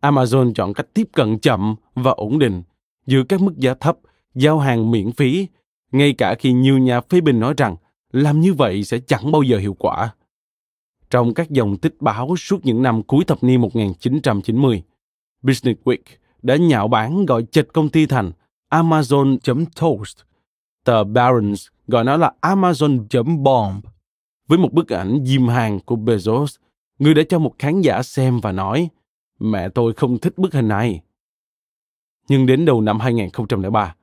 Amazon 0.02 0.54
chọn 0.54 0.74
cách 0.74 0.88
tiếp 0.94 1.08
cận 1.14 1.40
chậm 1.40 1.76
và 1.96 2.12
ổn 2.12 2.40
định, 2.40 2.64
giữ 3.06 3.24
các 3.30 3.42
mức 3.42 3.58
giá 3.58 3.74
thấp, 3.74 3.98
giao 4.36 4.60
hàng 4.60 4.92
miễn 4.92 5.12
phí 5.12 5.48
ngay 5.92 6.14
cả 6.14 6.36
khi 6.40 6.54
nhiều 6.54 6.78
nhà 6.78 7.02
phê 7.02 7.22
bình 7.22 7.40
nói 7.40 7.54
rằng 7.58 7.76
làm 8.12 8.40
như 8.42 8.54
vậy 8.54 8.84
sẽ 8.84 9.00
chẳng 9.00 9.32
bao 9.32 9.42
giờ 9.42 9.58
hiệu 9.58 9.74
quả. 9.80 10.16
Trong 11.10 11.34
các 11.34 11.50
dòng 11.50 11.78
tích 11.78 11.96
báo 12.00 12.36
suốt 12.38 12.66
những 12.66 12.82
năm 12.82 13.04
cuối 13.04 13.24
thập 13.24 13.44
niên 13.44 13.62
1990, 13.62 14.84
Business 15.42 15.82
Week 15.84 15.98
đã 16.42 16.56
nhạo 16.56 16.88
báng 16.88 17.26
gọi 17.26 17.44
chệch 17.52 17.74
công 17.74 17.90
ty 17.90 18.06
thành 18.06 18.32
Amazon.toast. 18.70 20.18
Tờ 20.84 21.04
Barron's 21.04 21.70
gọi 21.88 22.04
nó 22.04 22.18
là 22.18 22.34
Amazon.bomb. 22.42 23.86
Với 24.48 24.58
một 24.58 24.74
bức 24.74 24.90
ảnh 24.90 25.20
diêm 25.26 25.48
hàng 25.48 25.80
của 25.80 25.96
Bezos, 25.96 26.58
người 27.00 27.14
đã 27.14 27.22
cho 27.30 27.40
một 27.40 27.54
khán 27.60 27.82
giả 27.82 28.04
xem 28.04 28.40
và 28.40 28.52
nói 28.52 28.90
Mẹ 29.42 29.70
tôi 29.70 29.94
không 29.94 30.18
thích 30.18 30.38
bức 30.38 30.54
hình 30.54 30.68
này. 30.68 31.02
Nhưng 32.28 32.46
đến 32.46 32.66
đầu 32.66 32.82
năm 32.82 33.00
2003, 33.00 33.96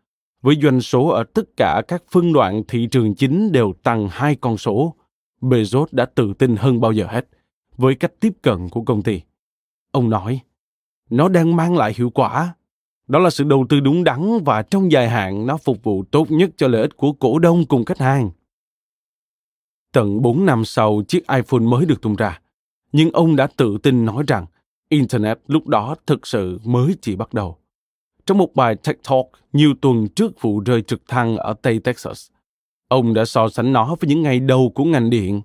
với 0.42 0.56
doanh 0.62 0.80
số 0.80 1.08
ở 1.08 1.24
tất 1.34 1.56
cả 1.56 1.82
các 1.88 2.02
phân 2.10 2.32
đoạn 2.32 2.62
thị 2.68 2.88
trường 2.90 3.14
chính 3.14 3.52
đều 3.52 3.72
tăng 3.82 4.08
hai 4.10 4.36
con 4.36 4.58
số, 4.58 4.94
Bezos 5.40 5.86
đã 5.92 6.06
tự 6.14 6.34
tin 6.34 6.56
hơn 6.56 6.80
bao 6.80 6.92
giờ 6.92 7.06
hết 7.06 7.28
với 7.76 7.94
cách 7.94 8.12
tiếp 8.20 8.32
cận 8.42 8.68
của 8.68 8.82
công 8.82 9.02
ty. 9.02 9.20
Ông 9.90 10.10
nói, 10.10 10.40
nó 11.10 11.28
đang 11.28 11.56
mang 11.56 11.76
lại 11.76 11.92
hiệu 11.96 12.10
quả. 12.10 12.54
Đó 13.08 13.18
là 13.18 13.30
sự 13.30 13.44
đầu 13.44 13.66
tư 13.68 13.80
đúng 13.80 14.04
đắn 14.04 14.38
và 14.44 14.62
trong 14.62 14.92
dài 14.92 15.08
hạn 15.08 15.46
nó 15.46 15.56
phục 15.56 15.82
vụ 15.82 16.04
tốt 16.10 16.30
nhất 16.30 16.50
cho 16.56 16.68
lợi 16.68 16.82
ích 16.82 16.96
của 16.96 17.12
cổ 17.12 17.38
đông 17.38 17.64
cùng 17.66 17.84
khách 17.84 17.98
hàng. 17.98 18.30
Tận 19.92 20.22
4 20.22 20.46
năm 20.46 20.64
sau 20.64 21.02
chiếc 21.08 21.28
iPhone 21.28 21.60
mới 21.60 21.86
được 21.86 22.02
tung 22.02 22.16
ra, 22.16 22.40
nhưng 22.92 23.10
ông 23.10 23.36
đã 23.36 23.48
tự 23.56 23.78
tin 23.82 24.04
nói 24.04 24.24
rằng 24.26 24.46
Internet 24.88 25.38
lúc 25.46 25.66
đó 25.66 25.96
thực 26.06 26.26
sự 26.26 26.58
mới 26.64 26.94
chỉ 27.02 27.16
bắt 27.16 27.34
đầu. 27.34 27.58
Trong 28.26 28.38
một 28.38 28.54
bài 28.54 28.76
TED 28.76 28.96
Talk 29.10 29.26
nhiều 29.52 29.74
tuần 29.80 30.08
trước 30.08 30.40
vụ 30.40 30.60
rơi 30.60 30.82
trực 30.82 31.08
thăng 31.08 31.36
ở 31.36 31.54
Tây 31.62 31.80
Texas, 31.80 32.30
ông 32.88 33.14
đã 33.14 33.24
so 33.24 33.48
sánh 33.48 33.72
nó 33.72 33.96
với 34.00 34.08
những 34.08 34.22
ngày 34.22 34.40
đầu 34.40 34.72
của 34.74 34.84
ngành 34.84 35.10
điện. 35.10 35.40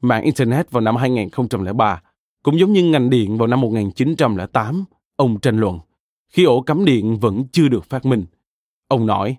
Mạng 0.00 0.22
Internet 0.22 0.70
vào 0.70 0.80
năm 0.80 0.96
2003 0.96 2.02
cũng 2.42 2.58
giống 2.58 2.72
như 2.72 2.84
ngành 2.84 3.10
điện 3.10 3.38
vào 3.38 3.46
năm 3.46 3.60
1908, 3.60 4.84
ông 5.18 5.40
tranh 5.40 5.56
luận, 5.56 5.78
khi 6.28 6.44
ổ 6.44 6.60
cắm 6.60 6.84
điện 6.84 7.18
vẫn 7.20 7.44
chưa 7.52 7.68
được 7.68 7.84
phát 7.84 8.06
minh. 8.06 8.24
Ông 8.88 9.06
nói, 9.06 9.36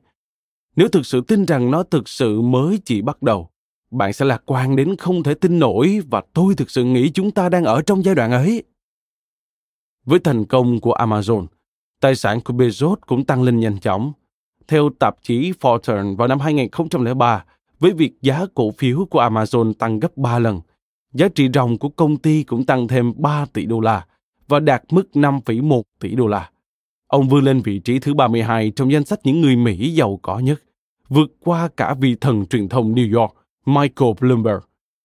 nếu 0.75 0.87
thực 0.89 1.05
sự 1.05 1.21
tin 1.21 1.45
rằng 1.45 1.71
nó 1.71 1.83
thực 1.83 2.09
sự 2.09 2.41
mới 2.41 2.79
chỉ 2.85 3.01
bắt 3.01 3.21
đầu, 3.21 3.49
bạn 3.91 4.13
sẽ 4.13 4.25
lạc 4.25 4.43
quan 4.45 4.75
đến 4.75 4.95
không 4.95 5.23
thể 5.23 5.33
tin 5.33 5.59
nổi 5.59 5.99
và 6.09 6.21
tôi 6.33 6.55
thực 6.55 6.69
sự 6.69 6.83
nghĩ 6.83 7.11
chúng 7.13 7.31
ta 7.31 7.49
đang 7.49 7.63
ở 7.63 7.81
trong 7.81 8.03
giai 8.03 8.15
đoạn 8.15 8.31
ấy. 8.31 8.63
Với 10.05 10.19
thành 10.19 10.45
công 10.45 10.79
của 10.79 10.93
Amazon, 10.93 11.45
Tài 12.01 12.15
sản 12.15 12.41
của 12.41 12.53
Bezos 12.53 12.95
cũng 13.07 13.25
tăng 13.25 13.43
lên 13.43 13.59
nhanh 13.59 13.79
chóng. 13.79 14.13
Theo 14.67 14.89
tạp 14.99 15.15
chí 15.21 15.51
Fortune 15.51 16.15
vào 16.15 16.27
năm 16.27 16.39
2003, 16.39 17.45
với 17.79 17.93
việc 17.93 18.13
giá 18.21 18.45
cổ 18.55 18.71
phiếu 18.71 19.07
của 19.09 19.21
Amazon 19.21 19.73
tăng 19.73 19.99
gấp 19.99 20.17
3 20.17 20.39
lần, 20.39 20.61
giá 21.13 21.27
trị 21.35 21.49
ròng 21.53 21.77
của 21.77 21.89
công 21.89 22.17
ty 22.17 22.43
cũng 22.43 22.65
tăng 22.65 22.87
thêm 22.87 23.13
3 23.15 23.45
tỷ 23.53 23.65
đô 23.65 23.79
la 23.79 24.05
và 24.49 24.59
đạt 24.59 24.83
mức 24.89 25.09
5,1 25.13 25.81
tỷ 25.99 26.15
đô 26.15 26.27
la. 26.27 26.49
Ông 27.07 27.29
vươn 27.29 27.43
lên 27.43 27.61
vị 27.61 27.79
trí 27.79 27.99
thứ 27.99 28.13
32 28.13 28.71
trong 28.75 28.91
danh 28.91 29.05
sách 29.05 29.19
những 29.23 29.41
người 29.41 29.55
Mỹ 29.55 29.93
giàu 29.93 30.19
có 30.21 30.39
nhất, 30.39 30.61
vượt 31.09 31.31
qua 31.39 31.69
cả 31.77 31.93
vị 31.93 32.15
thần 32.21 32.45
truyền 32.45 32.69
thông 32.69 32.95
New 32.95 33.19
York, 33.19 33.33
Michael 33.65 34.11
Bloomberg, 34.19 34.59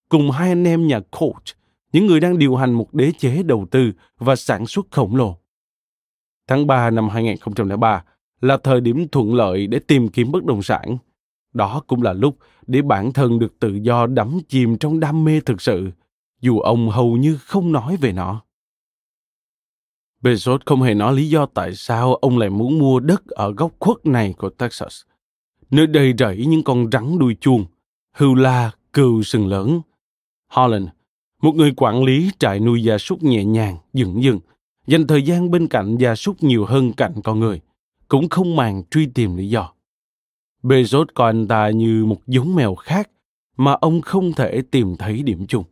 cùng 0.09 0.31
hai 0.31 0.49
anh 0.49 0.65
em 0.65 0.87
nhà 0.87 1.01
Koch, 1.01 1.43
những 1.93 2.07
người 2.07 2.21
đang 2.21 2.39
điều 2.39 2.57
hành 2.57 2.73
một 2.73 2.95
đế 2.95 3.13
chế 3.19 3.43
đầu 3.43 3.67
tư 3.71 3.93
và 4.19 4.37
sản 4.37 4.67
xuất 4.67 4.87
khổng 4.91 5.17
lồ. 5.17 5.37
Tháng 6.49 6.67
3 6.67 6.91
năm 6.91 7.09
2003 7.09 8.05
là 8.41 8.57
thời 8.57 8.81
điểm 8.81 9.09
thuận 9.09 9.35
lợi 9.35 9.67
để 9.67 9.79
tìm 9.79 10.09
kiếm 10.09 10.33
bất 10.33 10.45
động 10.45 10.63
sản. 10.63 10.97
Đó 11.53 11.83
cũng 11.87 12.03
là 12.03 12.13
lúc 12.13 12.37
để 12.67 12.83
bản 12.83 13.13
thân 13.13 13.39
được 13.39 13.59
tự 13.59 13.75
do 13.83 14.07
đắm 14.07 14.39
chìm 14.49 14.79
trong 14.79 15.01
đam 15.01 15.25
mê 15.25 15.41
thực 15.41 15.61
sự, 15.61 15.91
dù 16.41 16.61
ông 16.61 16.91
hầu 16.91 17.17
như 17.17 17.37
không 17.37 17.73
nói 17.73 17.97
về 18.01 18.13
nó. 18.13 18.43
Bezos 20.25 20.59
không 20.67 20.83
hề 20.83 20.95
nói 20.95 21.17
lý 21.17 21.29
do 21.29 21.47
tại 21.47 21.75
sao 21.75 22.15
ông 22.15 22.39
lại 22.39 22.51
muốn 22.51 22.79
mua 22.79 23.01
đất 23.01 23.27
ở 23.27 23.53
góc 23.53 23.73
khuất 23.81 24.07
này 24.07 24.35
của 24.39 24.51
Texas. 24.51 25.03
Nơi 25.71 25.87
đầy 25.87 26.15
rẫy 26.19 26.47
những 26.47 26.63
con 26.63 26.91
rắn 26.93 27.19
đuôi 27.19 27.37
chuông, 27.41 27.65
hưu 28.13 28.35
la, 28.35 28.71
cừu 28.93 29.23
sừng 29.23 29.47
lớn. 29.47 29.81
Holland, 30.49 30.89
một 31.43 31.55
người 31.55 31.73
quản 31.77 32.05
lý 32.05 32.31
trại 32.39 32.61
nuôi 32.61 32.83
gia 32.83 32.99
súc 32.99 33.23
nhẹ 33.23 33.45
nhàng, 33.45 33.77
dững 33.93 34.23
dưng, 34.23 34.41
dành 34.87 35.07
thời 35.07 35.23
gian 35.23 35.51
bên 35.51 35.69
cạnh 35.69 35.97
gia 35.97 36.15
súc 36.15 36.43
nhiều 36.43 36.65
hơn 36.65 36.93
cạnh 36.93 37.15
con 37.25 37.41
người, 37.41 37.61
cũng 38.09 38.29
không 38.29 38.57
màng 38.57 38.83
truy 38.91 39.07
tìm 39.07 39.37
lý 39.37 39.49
do. 39.49 39.73
Bezos 40.63 41.07
coi 41.15 41.29
anh 41.31 41.49
ta 41.49 41.71
như 41.71 42.05
một 42.05 42.21
giống 42.27 42.55
mèo 42.55 42.75
khác 42.75 43.11
mà 43.57 43.73
ông 43.73 44.01
không 44.01 44.33
thể 44.33 44.63
tìm 44.71 44.97
thấy 44.97 45.23
điểm 45.23 45.47
chung. 45.47 45.65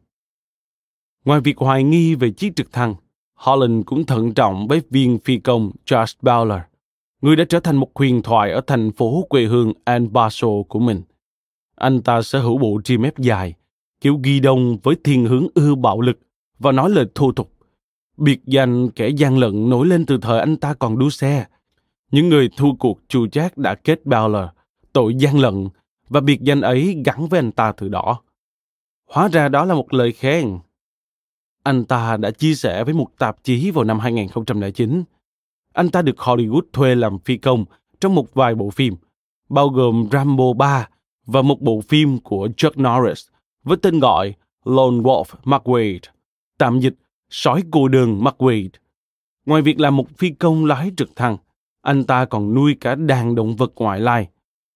Ngoài 1.25 1.41
việc 1.41 1.59
hoài 1.59 1.85
nghi 1.85 2.15
về 2.15 2.31
chiếc 2.31 2.57
trực 2.57 2.73
thăng, 2.73 2.95
Holland 3.43 3.87
cũng 3.87 4.07
thận 4.07 4.35
trọng 4.35 4.69
với 4.69 4.83
viên 4.91 5.19
phi 5.19 5.39
công 5.39 5.71
Charles 5.85 6.17
Bowler, 6.23 6.61
người 7.23 7.37
đã 7.37 7.45
trở 7.49 7.61
thành 7.61 7.77
một 7.77 7.91
huyền 7.95 8.23
thoại 8.23 8.53
ở 8.53 8.61
thành 8.67 8.93
phố 8.93 9.27
quê 9.29 9.45
hương 9.45 9.73
El 9.85 10.05
Paso 10.15 10.49
của 10.69 10.79
mình. 10.79 11.03
Anh 11.77 12.03
ta 12.03 12.23
sở 12.23 12.41
hữu 12.41 12.59
bộ 12.59 12.81
tri 12.85 12.97
mép 12.97 13.19
dài, 13.19 13.55
kiểu 14.01 14.21
ghi 14.23 14.41
đông 14.41 14.79
với 14.83 14.97
thiên 15.05 15.27
hướng 15.27 15.47
ưa 15.55 15.75
bạo 15.75 16.01
lực 16.01 16.19
và 16.59 16.73
nói 16.73 16.91
lời 16.91 17.07
thô 17.15 17.33
tục. 17.33 17.53
Biệt 18.17 18.41
danh 18.47 18.91
kẻ 18.91 19.09
gian 19.09 19.39
lận 19.39 19.71
nổi 19.71 19.87
lên 19.87 20.07
từ 20.07 20.19
thời 20.23 20.41
anh 20.41 20.57
ta 20.57 20.75
còn 20.75 20.99
đua 20.99 21.11
xe. 21.11 21.47
Những 22.11 22.29
người 22.29 22.51
thua 22.57 22.75
cuộc 22.79 22.99
chu 23.09 23.27
chát 23.27 23.59
đã 23.59 23.75
kết 23.75 24.01
Bowler 24.05 24.49
tội 24.93 25.15
gian 25.15 25.39
lận 25.39 25.69
và 26.09 26.21
biệt 26.21 26.41
danh 26.43 26.61
ấy 26.61 27.03
gắn 27.05 27.29
với 27.29 27.39
anh 27.39 27.53
ta 27.53 27.73
từ 27.73 27.89
đó. 27.89 28.23
Hóa 29.11 29.29
ra 29.29 29.49
đó 29.49 29.65
là 29.65 29.75
một 29.75 29.95
lời 29.95 30.13
khen. 30.13 30.59
Anh 31.63 31.85
ta 31.85 32.17
đã 32.17 32.31
chia 32.31 32.55
sẻ 32.55 32.85
với 32.85 32.95
một 32.95 33.09
tạp 33.19 33.45
chí 33.45 33.71
vào 33.71 33.85
năm 33.85 33.99
2009. 33.99 35.05
Anh 35.73 35.91
ta 35.91 36.03
được 36.03 36.17
Hollywood 36.17 36.63
thuê 36.73 36.95
làm 36.95 37.19
phi 37.19 37.37
công 37.37 37.65
trong 38.01 38.15
một 38.15 38.35
vài 38.35 38.55
bộ 38.55 38.71
phim, 38.71 38.95
bao 39.49 39.69
gồm 39.69 40.09
Rambo 40.13 40.53
3 40.53 40.89
và 41.27 41.43
một 41.43 41.61
bộ 41.61 41.81
phim 41.81 42.19
của 42.19 42.49
Chuck 42.57 42.79
Norris 42.79 43.27
với 43.63 43.77
tên 43.77 44.01
gọi 44.01 44.35
Lone 44.65 44.97
Wolf 44.97 45.25
McQuaid, 45.45 45.99
tạm 46.59 46.81
dịch 46.81 46.95
sói 47.31 47.63
cô 47.71 47.89
đơn 47.89 48.21
McQuaid. 48.21 48.69
Ngoài 49.47 49.63
việc 49.63 49.81
làm 49.81 49.97
một 49.97 50.19
phi 50.19 50.31
công 50.31 50.65
lái 50.65 50.91
trực 50.97 51.17
thăng, 51.17 51.37
anh 51.83 52.05
ta 52.05 52.25
còn 52.25 52.55
nuôi 52.55 52.77
cả 52.81 52.95
đàn 52.95 53.35
động 53.35 53.57
vật 53.57 53.73
ngoại 53.77 54.01
lai 54.01 54.29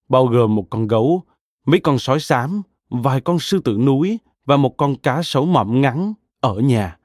bao 0.08 0.26
gồm 0.26 0.54
một 0.54 0.66
con 0.70 0.86
gấu, 0.86 1.22
mấy 1.66 1.80
con 1.80 1.98
sói 1.98 2.20
xám, 2.20 2.62
vài 2.88 3.20
con 3.20 3.38
sư 3.38 3.60
tử 3.64 3.78
núi 3.78 4.18
và 4.44 4.56
một 4.56 4.76
con 4.76 4.96
cá 4.96 5.22
sấu 5.22 5.46
mỏm 5.46 5.80
ngắn 5.80 6.14
ở 6.46 6.60
nhà. 6.60 6.98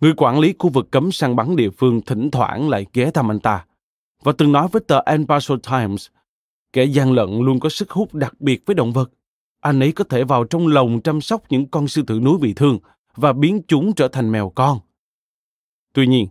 Người 0.00 0.12
quản 0.16 0.38
lý 0.38 0.54
khu 0.58 0.70
vực 0.70 0.88
cấm 0.90 1.12
săn 1.12 1.36
bắn 1.36 1.56
địa 1.56 1.70
phương 1.70 2.00
thỉnh 2.00 2.30
thoảng 2.30 2.68
lại 2.68 2.86
ghé 2.92 3.10
thăm 3.10 3.30
anh 3.30 3.40
ta 3.40 3.64
và 4.22 4.32
từng 4.38 4.52
nói 4.52 4.68
với 4.72 4.82
tờ 4.86 5.00
El 5.06 5.24
Paso 5.24 5.56
Times, 5.70 6.06
kẻ 6.72 6.84
gian 6.84 7.12
lận 7.12 7.38
luôn 7.38 7.60
có 7.60 7.68
sức 7.68 7.90
hút 7.90 8.14
đặc 8.14 8.40
biệt 8.40 8.62
với 8.66 8.74
động 8.74 8.92
vật. 8.92 9.10
Anh 9.60 9.80
ấy 9.80 9.92
có 9.92 10.04
thể 10.04 10.24
vào 10.24 10.44
trong 10.44 10.66
lồng 10.66 11.00
chăm 11.00 11.20
sóc 11.20 11.42
những 11.48 11.66
con 11.66 11.88
sư 11.88 12.02
tử 12.06 12.20
núi 12.20 12.38
bị 12.38 12.52
thương 12.54 12.78
và 13.16 13.32
biến 13.32 13.62
chúng 13.68 13.92
trở 13.92 14.08
thành 14.08 14.32
mèo 14.32 14.52
con. 14.54 14.78
Tuy 15.92 16.06
nhiên, 16.06 16.26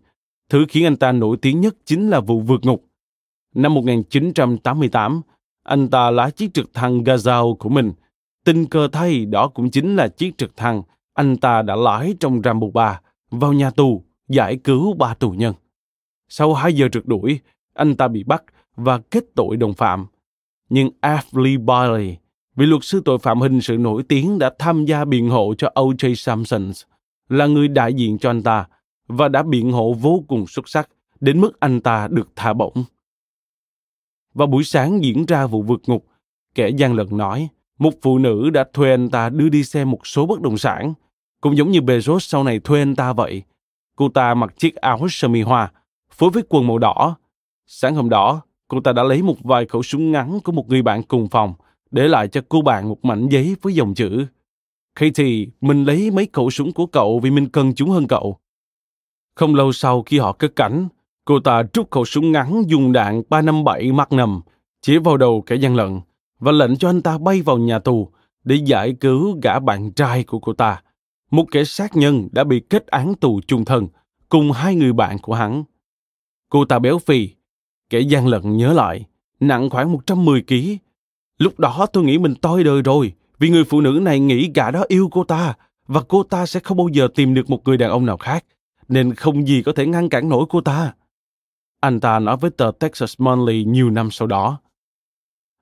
thứ 0.49 0.65
khiến 0.69 0.85
anh 0.85 0.97
ta 0.97 1.11
nổi 1.11 1.37
tiếng 1.41 1.61
nhất 1.61 1.75
chính 1.85 2.09
là 2.09 2.19
vụ 2.19 2.41
vượt 2.41 2.65
ngục. 2.65 2.85
Năm 3.55 3.73
1988, 3.73 5.21
anh 5.63 5.89
ta 5.89 6.11
lái 6.11 6.31
chiếc 6.31 6.53
trực 6.53 6.73
thăng 6.73 7.03
Gazao 7.03 7.55
của 7.55 7.69
mình. 7.69 7.93
Tình 8.45 8.65
cờ 8.65 8.87
thay 8.87 9.25
đó 9.25 9.47
cũng 9.47 9.71
chính 9.71 9.95
là 9.95 10.07
chiếc 10.07 10.37
trực 10.37 10.57
thăng 10.57 10.81
anh 11.15 11.37
ta 11.37 11.61
đã 11.61 11.75
lái 11.75 12.15
trong 12.19 12.41
Rambo 12.43 12.67
3 12.73 13.01
vào 13.31 13.53
nhà 13.53 13.71
tù 13.71 14.03
giải 14.27 14.57
cứu 14.57 14.93
ba 14.93 15.13
tù 15.13 15.31
nhân. 15.31 15.53
Sau 16.29 16.53
hai 16.53 16.73
giờ 16.73 16.87
trượt 16.91 17.05
đuổi, 17.05 17.39
anh 17.73 17.95
ta 17.95 18.07
bị 18.07 18.23
bắt 18.23 18.43
và 18.75 18.97
kết 18.97 19.23
tội 19.35 19.57
đồng 19.57 19.73
phạm. 19.73 20.05
Nhưng 20.69 20.89
Ashley 20.99 21.57
Bailey, 21.57 22.17
vị 22.55 22.65
luật 22.65 22.83
sư 22.83 23.01
tội 23.05 23.19
phạm 23.19 23.41
hình 23.41 23.61
sự 23.61 23.77
nổi 23.77 24.03
tiếng 24.03 24.39
đã 24.39 24.51
tham 24.59 24.85
gia 24.85 25.05
biện 25.05 25.29
hộ 25.29 25.53
cho 25.57 25.71
O.J. 25.75 26.13
Simpson, 26.13 26.71
là 27.29 27.47
người 27.47 27.67
đại 27.67 27.93
diện 27.93 28.17
cho 28.17 28.29
anh 28.29 28.43
ta 28.43 28.67
và 29.07 29.27
đã 29.27 29.43
biện 29.43 29.71
hộ 29.71 29.93
vô 29.93 30.23
cùng 30.27 30.47
xuất 30.47 30.69
sắc 30.69 30.89
đến 31.19 31.41
mức 31.41 31.59
anh 31.59 31.81
ta 31.81 32.07
được 32.11 32.29
thả 32.35 32.53
bổng. 32.53 32.83
Vào 34.33 34.47
buổi 34.47 34.63
sáng 34.63 35.03
diễn 35.03 35.25
ra 35.25 35.47
vụ 35.47 35.61
vượt 35.61 35.81
ngục, 35.87 36.05
kẻ 36.55 36.69
gian 36.69 36.93
lận 36.93 37.07
nói, 37.11 37.49
một 37.79 37.93
phụ 38.01 38.17
nữ 38.17 38.49
đã 38.49 38.65
thuê 38.73 38.91
anh 38.91 39.09
ta 39.09 39.29
đưa 39.29 39.49
đi 39.49 39.63
xem 39.63 39.91
một 39.91 40.07
số 40.07 40.25
bất 40.25 40.41
động 40.41 40.57
sản, 40.57 40.93
cũng 41.45 41.57
giống 41.57 41.71
như 41.71 41.79
Bezos 41.79 42.19
sau 42.19 42.43
này 42.43 42.59
thuê 42.59 42.81
anh 42.81 42.95
ta 42.95 43.13
vậy. 43.13 43.43
Cô 43.95 44.09
ta 44.09 44.33
mặc 44.33 44.53
chiếc 44.57 44.75
áo 44.75 45.07
sơ 45.09 45.27
mi 45.27 45.41
hoa, 45.41 45.71
phối 46.11 46.29
với 46.29 46.43
quần 46.49 46.67
màu 46.67 46.77
đỏ. 46.77 47.17
Sáng 47.67 47.95
hôm 47.95 48.09
đó, 48.09 48.41
cô 48.67 48.79
ta 48.79 48.93
đã 48.93 49.03
lấy 49.03 49.21
một 49.21 49.35
vài 49.43 49.65
khẩu 49.65 49.83
súng 49.83 50.11
ngắn 50.11 50.39
của 50.43 50.51
một 50.51 50.69
người 50.69 50.81
bạn 50.81 51.03
cùng 51.03 51.27
phòng, 51.27 51.53
để 51.91 52.07
lại 52.07 52.27
cho 52.27 52.41
cô 52.49 52.61
bạn 52.61 52.89
một 52.89 53.05
mảnh 53.05 53.27
giấy 53.29 53.55
với 53.61 53.73
dòng 53.73 53.93
chữ 53.93 54.25
Katie, 54.95 55.45
mình 55.61 55.83
lấy 55.83 56.11
mấy 56.11 56.27
khẩu 56.33 56.49
súng 56.49 56.73
của 56.73 56.85
cậu 56.85 57.19
vì 57.19 57.31
mình 57.31 57.49
cần 57.49 57.75
chúng 57.75 57.89
hơn 57.89 58.07
cậu. 58.07 58.37
Không 59.35 59.55
lâu 59.55 59.71
sau 59.71 60.03
khi 60.03 60.19
họ 60.19 60.33
cất 60.33 60.55
cảnh, 60.55 60.87
Cô 61.25 61.39
ta 61.39 61.63
rút 61.73 61.91
khẩu 61.91 62.05
súng 62.05 62.31
ngắn 62.31 62.63
dùng 62.67 62.91
đạn 62.91 63.21
357 63.29 63.91
Magnum 63.91 64.41
chỉ 64.81 64.97
vào 64.97 65.17
đầu 65.17 65.41
kẻ 65.41 65.55
gian 65.55 65.75
lận 65.75 66.01
và 66.39 66.51
lệnh 66.51 66.77
cho 66.77 66.89
anh 66.89 67.01
ta 67.01 67.17
bay 67.17 67.41
vào 67.41 67.57
nhà 67.57 67.79
tù 67.79 68.11
để 68.43 68.55
giải 68.55 68.95
cứu 68.99 69.39
gã 69.43 69.59
bạn 69.59 69.91
trai 69.91 70.23
của 70.23 70.39
cô 70.39 70.53
ta, 70.53 70.81
một 71.31 71.45
kẻ 71.51 71.63
sát 71.63 71.95
nhân 71.95 72.29
đã 72.31 72.43
bị 72.43 72.59
kết 72.59 72.87
án 72.87 73.15
tù 73.15 73.41
chung 73.47 73.65
thân 73.65 73.87
cùng 74.29 74.51
hai 74.51 74.75
người 74.75 74.93
bạn 74.93 75.17
của 75.19 75.33
hắn. 75.33 75.63
Cô 76.49 76.65
ta 76.65 76.79
béo 76.79 76.99
phì, 76.99 77.29
kẻ 77.89 77.99
gian 77.99 78.27
lận 78.27 78.57
nhớ 78.57 78.73
lại, 78.73 79.05
nặng 79.39 79.69
khoảng 79.69 79.91
110 79.91 80.43
kg. 80.47 80.55
Lúc 81.37 81.59
đó 81.59 81.85
tôi 81.93 82.03
nghĩ 82.03 82.17
mình 82.17 82.35
toi 82.35 82.63
đời 82.63 82.81
rồi, 82.81 83.13
vì 83.39 83.49
người 83.49 83.63
phụ 83.63 83.81
nữ 83.81 83.99
này 84.01 84.19
nghĩ 84.19 84.51
gã 84.55 84.71
đó 84.71 84.83
yêu 84.87 85.09
cô 85.11 85.23
ta 85.23 85.53
và 85.87 86.01
cô 86.07 86.23
ta 86.23 86.45
sẽ 86.45 86.59
không 86.59 86.77
bao 86.77 86.87
giờ 86.87 87.07
tìm 87.15 87.33
được 87.33 87.49
một 87.49 87.61
người 87.65 87.77
đàn 87.77 87.89
ông 87.89 88.05
nào 88.05 88.17
khác, 88.17 88.45
nên 88.87 89.13
không 89.13 89.47
gì 89.47 89.61
có 89.61 89.71
thể 89.75 89.85
ngăn 89.85 90.09
cản 90.09 90.29
nổi 90.29 90.45
cô 90.49 90.61
ta. 90.61 90.93
Anh 91.81 91.99
ta 91.99 92.19
nói 92.19 92.37
với 92.37 92.51
tờ 92.51 92.71
Texas 92.79 93.15
Monthly 93.17 93.63
nhiều 93.63 93.89
năm 93.89 94.11
sau 94.11 94.27
đó. 94.27 94.59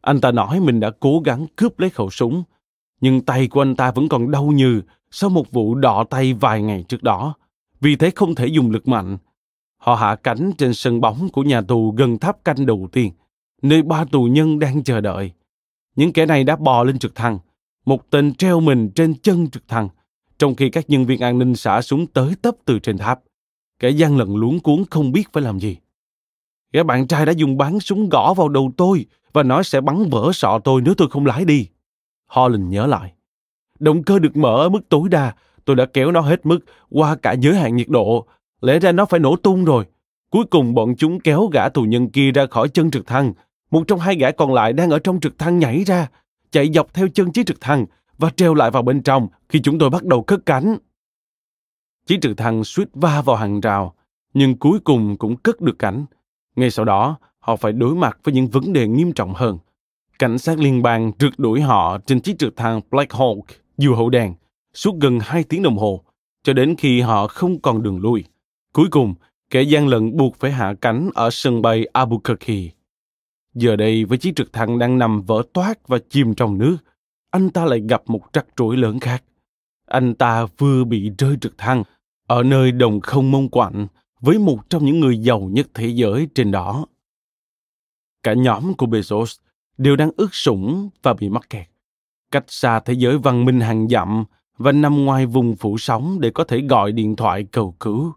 Anh 0.02 0.22
ta 0.22 0.32
nói 0.32 0.60
mình 0.60 0.80
đã 0.80 0.92
cố 1.00 1.22
gắng 1.26 1.46
cướp 1.56 1.80
lấy 1.80 1.90
khẩu 1.90 2.10
súng, 2.10 2.44
nhưng 3.02 3.22
tay 3.22 3.48
của 3.48 3.62
anh 3.62 3.76
ta 3.76 3.92
vẫn 3.92 4.10
còn 4.10 4.32
đau 4.32 4.46
như 4.46 4.82
sau 5.16 5.30
một 5.30 5.52
vụ 5.52 5.76
đọ 5.76 6.04
tay 6.10 6.34
vài 6.34 6.62
ngày 6.62 6.84
trước 6.88 7.04
đó, 7.04 7.34
vì 7.82 7.96
thế 7.96 8.12
không 8.16 8.36
thể 8.36 8.48
dùng 8.48 8.72
lực 8.72 8.88
mạnh. 8.88 9.18
Họ 9.78 9.96
hạ 9.96 10.16
cánh 10.16 10.52
trên 10.58 10.74
sân 10.74 11.02
bóng 11.02 11.30
của 11.30 11.44
nhà 11.44 11.62
tù 11.62 11.92
gần 11.92 12.18
tháp 12.18 12.46
canh 12.46 12.66
đầu 12.66 12.88
tiên, 12.92 13.12
nơi 13.62 13.82
ba 13.82 14.06
tù 14.06 14.24
nhân 14.24 14.60
đang 14.60 14.84
chờ 14.84 15.02
đợi. 15.02 15.32
Những 15.96 16.14
kẻ 16.14 16.26
này 16.26 16.44
đã 16.44 16.56
bò 16.56 16.84
lên 16.84 17.00
trực 17.00 17.16
thăng, 17.16 17.40
một 17.86 18.10
tên 18.10 18.36
treo 18.36 18.60
mình 18.60 18.90
trên 18.96 19.16
chân 19.16 19.50
trực 19.50 19.68
thăng, 19.68 19.90
trong 20.40 20.56
khi 20.56 20.70
các 20.70 20.90
nhân 20.90 21.06
viên 21.06 21.20
an 21.20 21.40
ninh 21.40 21.56
xả 21.56 21.82
súng 21.82 22.08
tới 22.08 22.34
tấp 22.42 22.56
từ 22.66 22.80
trên 22.80 22.98
tháp. 22.98 23.20
Kẻ 23.80 23.90
gian 23.90 24.18
lận 24.18 24.36
luống 24.36 24.60
cuốn 24.60 24.84
không 24.90 25.12
biết 25.12 25.34
phải 25.34 25.44
làm 25.44 25.60
gì. 25.60 25.78
Gã 26.74 26.84
bạn 26.84 27.08
trai 27.08 27.26
đã 27.26 27.32
dùng 27.32 27.58
bắn 27.58 27.80
súng 27.80 28.10
gõ 28.10 28.34
vào 28.34 28.50
đầu 28.50 28.72
tôi 28.78 29.06
và 29.34 29.44
nói 29.44 29.64
sẽ 29.64 29.82
bắn 29.82 30.10
vỡ 30.10 30.32
sọ 30.34 30.60
tôi 30.64 30.82
nếu 30.82 30.94
tôi 30.98 31.10
không 31.10 31.26
lái 31.26 31.46
đi. 31.46 31.68
Holland 32.28 32.72
nhớ 32.72 32.86
lại. 32.86 33.14
Động 33.84 34.04
cơ 34.04 34.20
được 34.20 34.38
mở 34.38 34.56
ở 34.56 34.70
mức 34.70 34.90
tối 34.90 35.10
đa, 35.10 35.34
tôi 35.66 35.76
đã 35.76 35.86
kéo 35.94 36.12
nó 36.12 36.22
hết 36.22 36.46
mức 36.46 36.60
qua 36.90 37.16
cả 37.16 37.32
giới 37.32 37.56
hạn 37.56 37.76
nhiệt 37.76 37.90
độ. 37.90 38.26
Lẽ 38.62 38.80
ra 38.80 38.92
nó 38.92 39.06
phải 39.06 39.20
nổ 39.20 39.36
tung 39.36 39.66
rồi. 39.66 39.86
Cuối 40.30 40.46
cùng 40.46 40.74
bọn 40.74 40.96
chúng 40.98 41.20
kéo 41.20 41.50
gã 41.54 41.70
tù 41.70 41.82
nhân 41.82 42.10
kia 42.10 42.32
ra 42.32 42.46
khỏi 42.46 42.70
chân 42.70 42.92
trực 42.92 43.08
thăng. 43.08 43.34
Một 43.72 43.84
trong 43.88 44.00
hai 44.00 44.16
gã 44.16 44.32
còn 44.32 44.54
lại 44.54 44.74
đang 44.74 44.90
ở 44.90 45.00
trong 45.00 45.20
trực 45.20 45.38
thăng 45.38 45.60
nhảy 45.60 45.84
ra, 45.84 46.08
chạy 46.52 46.72
dọc 46.74 46.94
theo 46.94 47.08
chân 47.14 47.32
chiếc 47.32 47.46
trực 47.46 47.62
thăng 47.62 47.86
và 48.18 48.30
treo 48.30 48.54
lại 48.54 48.72
vào 48.72 48.84
bên 48.84 49.02
trong 49.02 49.28
khi 49.50 49.62
chúng 49.62 49.80
tôi 49.80 49.90
bắt 49.90 50.04
đầu 50.04 50.24
cất 50.24 50.46
cánh. 50.46 50.78
Chiếc 52.06 52.18
trực 52.22 52.38
thăng 52.38 52.64
suýt 52.64 52.90
va 52.94 53.22
vào 53.22 53.36
hàng 53.36 53.60
rào, 53.60 53.94
nhưng 54.34 54.58
cuối 54.58 54.80
cùng 54.80 55.18
cũng 55.18 55.36
cất 55.36 55.62
được 55.62 55.80
cảnh. 55.80 56.06
Ngay 56.56 56.72
sau 56.72 56.86
đó, 56.86 57.18
họ 57.40 57.56
phải 57.56 57.72
đối 57.72 57.96
mặt 57.96 58.18
với 58.24 58.34
những 58.34 58.48
vấn 58.48 58.74
đề 58.74 58.88
nghiêm 58.88 59.12
trọng 59.12 59.34
hơn. 59.34 59.58
Cảnh 60.20 60.38
sát 60.38 60.60
liên 60.60 60.82
bang 60.82 61.12
rượt 61.20 61.34
đuổi 61.38 61.62
họ 61.62 61.98
trên 62.06 62.20
chiếc 62.20 62.40
trực 62.40 62.56
thăng 62.56 62.82
Black 62.92 63.12
Hawk 63.12 63.42
dù 63.78 63.96
hậu 63.96 64.10
đèn 64.10 64.34
suốt 64.74 64.96
gần 65.02 65.20
hai 65.22 65.44
tiếng 65.44 65.64
đồng 65.64 65.78
hồ, 65.78 66.04
cho 66.44 66.54
đến 66.54 66.76
khi 66.78 67.02
họ 67.02 67.28
không 67.28 67.62
còn 67.62 67.84
đường 67.84 68.02
lui. 68.02 68.24
Cuối 68.74 68.88
cùng, 68.92 69.16
kẻ 69.50 69.62
gian 69.62 69.88
lận 69.88 70.18
buộc 70.18 70.36
phải 70.36 70.52
hạ 70.52 70.74
cánh 70.82 71.10
ở 71.14 71.30
sân 71.32 71.62
bay 71.62 71.86
Albuquerque. 71.94 72.70
Giờ 73.54 73.76
đây 73.76 74.06
với 74.06 74.18
chiếc 74.18 74.36
trực 74.36 74.54
thăng 74.54 74.80
đang 74.80 74.98
nằm 74.98 75.22
vỡ 75.22 75.44
toát 75.54 75.88
và 75.88 75.98
chìm 76.10 76.36
trong 76.36 76.58
nước, 76.58 76.78
anh 77.32 77.50
ta 77.50 77.66
lại 77.66 77.82
gặp 77.90 78.02
một 78.06 78.22
trắc 78.34 78.46
rối 78.58 78.78
lớn 78.78 79.00
khác. 79.00 79.24
Anh 79.86 80.16
ta 80.16 80.46
vừa 80.58 80.84
bị 80.84 81.12
rơi 81.18 81.38
trực 81.42 81.58
thăng 81.58 81.84
ở 82.28 82.44
nơi 82.44 82.72
đồng 82.72 83.02
không 83.02 83.32
mông 83.32 83.50
quạnh 83.50 83.88
với 84.20 84.40
một 84.40 84.70
trong 84.70 84.86
những 84.86 85.00
người 85.00 85.18
giàu 85.18 85.40
nhất 85.40 85.68
thế 85.74 85.88
giới 85.88 86.28
trên 86.36 86.52
đó. 86.52 86.86
Cả 88.24 88.34
nhóm 88.34 88.74
của 88.74 88.86
Bezos 88.86 89.40
đều 89.78 89.96
đang 89.96 90.12
ướt 90.18 90.34
sũng 90.34 90.90
và 91.02 91.14
bị 91.14 91.30
mắc 91.30 91.50
kẹt, 91.50 91.68
cách 92.34 92.46
xa 92.48 92.80
thế 92.80 92.94
giới 92.94 93.18
văn 93.18 93.46
minh 93.46 93.60
hàng 93.60 93.88
dặm 93.88 94.26
và 94.58 94.72
nằm 94.72 95.06
ngoài 95.06 95.26
vùng 95.26 95.56
phủ 95.56 95.78
sóng 95.78 96.20
để 96.20 96.30
có 96.30 96.44
thể 96.44 96.62
gọi 96.62 96.92
điện 96.92 97.16
thoại 97.16 97.44
cầu 97.52 97.76
cứu. 97.80 98.14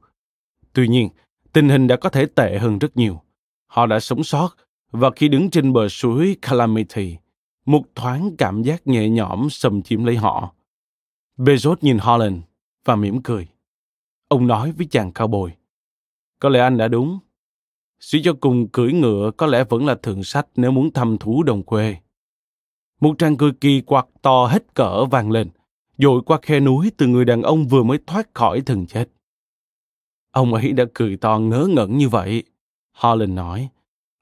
Tuy 0.72 0.88
nhiên, 0.88 1.08
tình 1.52 1.68
hình 1.68 1.86
đã 1.86 1.96
có 1.96 2.08
thể 2.08 2.26
tệ 2.26 2.58
hơn 2.58 2.78
rất 2.78 2.96
nhiều. 2.96 3.20
Họ 3.66 3.86
đã 3.86 4.00
sống 4.00 4.24
sót 4.24 4.56
và 4.92 5.10
khi 5.16 5.28
đứng 5.28 5.50
trên 5.50 5.72
bờ 5.72 5.88
suối 5.88 6.36
Calamity, 6.42 7.16
một 7.66 7.82
thoáng 7.94 8.36
cảm 8.38 8.62
giác 8.62 8.86
nhẹ 8.86 9.08
nhõm 9.08 9.50
xâm 9.50 9.82
chiếm 9.82 10.04
lấy 10.04 10.16
họ. 10.16 10.54
Bezos 11.38 11.76
nhìn 11.80 11.98
Holland 11.98 12.38
và 12.84 12.96
mỉm 12.96 13.22
cười. 13.22 13.48
Ông 14.28 14.46
nói 14.46 14.72
với 14.72 14.86
chàng 14.90 15.12
cao 15.12 15.26
bồi. 15.26 15.52
Có 16.40 16.48
lẽ 16.48 16.60
anh 16.60 16.76
đã 16.76 16.88
đúng. 16.88 17.18
Suy 18.00 18.22
cho 18.22 18.32
cùng 18.40 18.68
cưỡi 18.68 18.92
ngựa 18.92 19.30
có 19.36 19.46
lẽ 19.46 19.64
vẫn 19.64 19.86
là 19.86 19.94
thượng 19.94 20.24
sách 20.24 20.46
nếu 20.56 20.70
muốn 20.70 20.92
thăm 20.92 21.18
thú 21.18 21.42
đồng 21.42 21.62
quê. 21.62 21.96
Một 23.00 23.18
tràng 23.18 23.36
cười 23.36 23.52
kỳ 23.52 23.80
quặc 23.80 24.06
to 24.22 24.46
hết 24.46 24.74
cỡ 24.74 25.04
vang 25.04 25.30
lên, 25.30 25.48
dội 25.98 26.22
qua 26.26 26.38
khe 26.42 26.60
núi 26.60 26.92
từ 26.96 27.06
người 27.06 27.24
đàn 27.24 27.42
ông 27.42 27.66
vừa 27.66 27.82
mới 27.82 27.98
thoát 28.06 28.34
khỏi 28.34 28.60
thần 28.60 28.86
chết. 28.86 29.08
Ông 30.30 30.54
ấy 30.54 30.72
đã 30.72 30.84
cười 30.94 31.16
to 31.16 31.38
ngớ 31.38 31.68
ngẩn 31.70 31.98
như 31.98 32.08
vậy. 32.08 32.42
Holland 32.92 33.32
nói, 33.32 33.68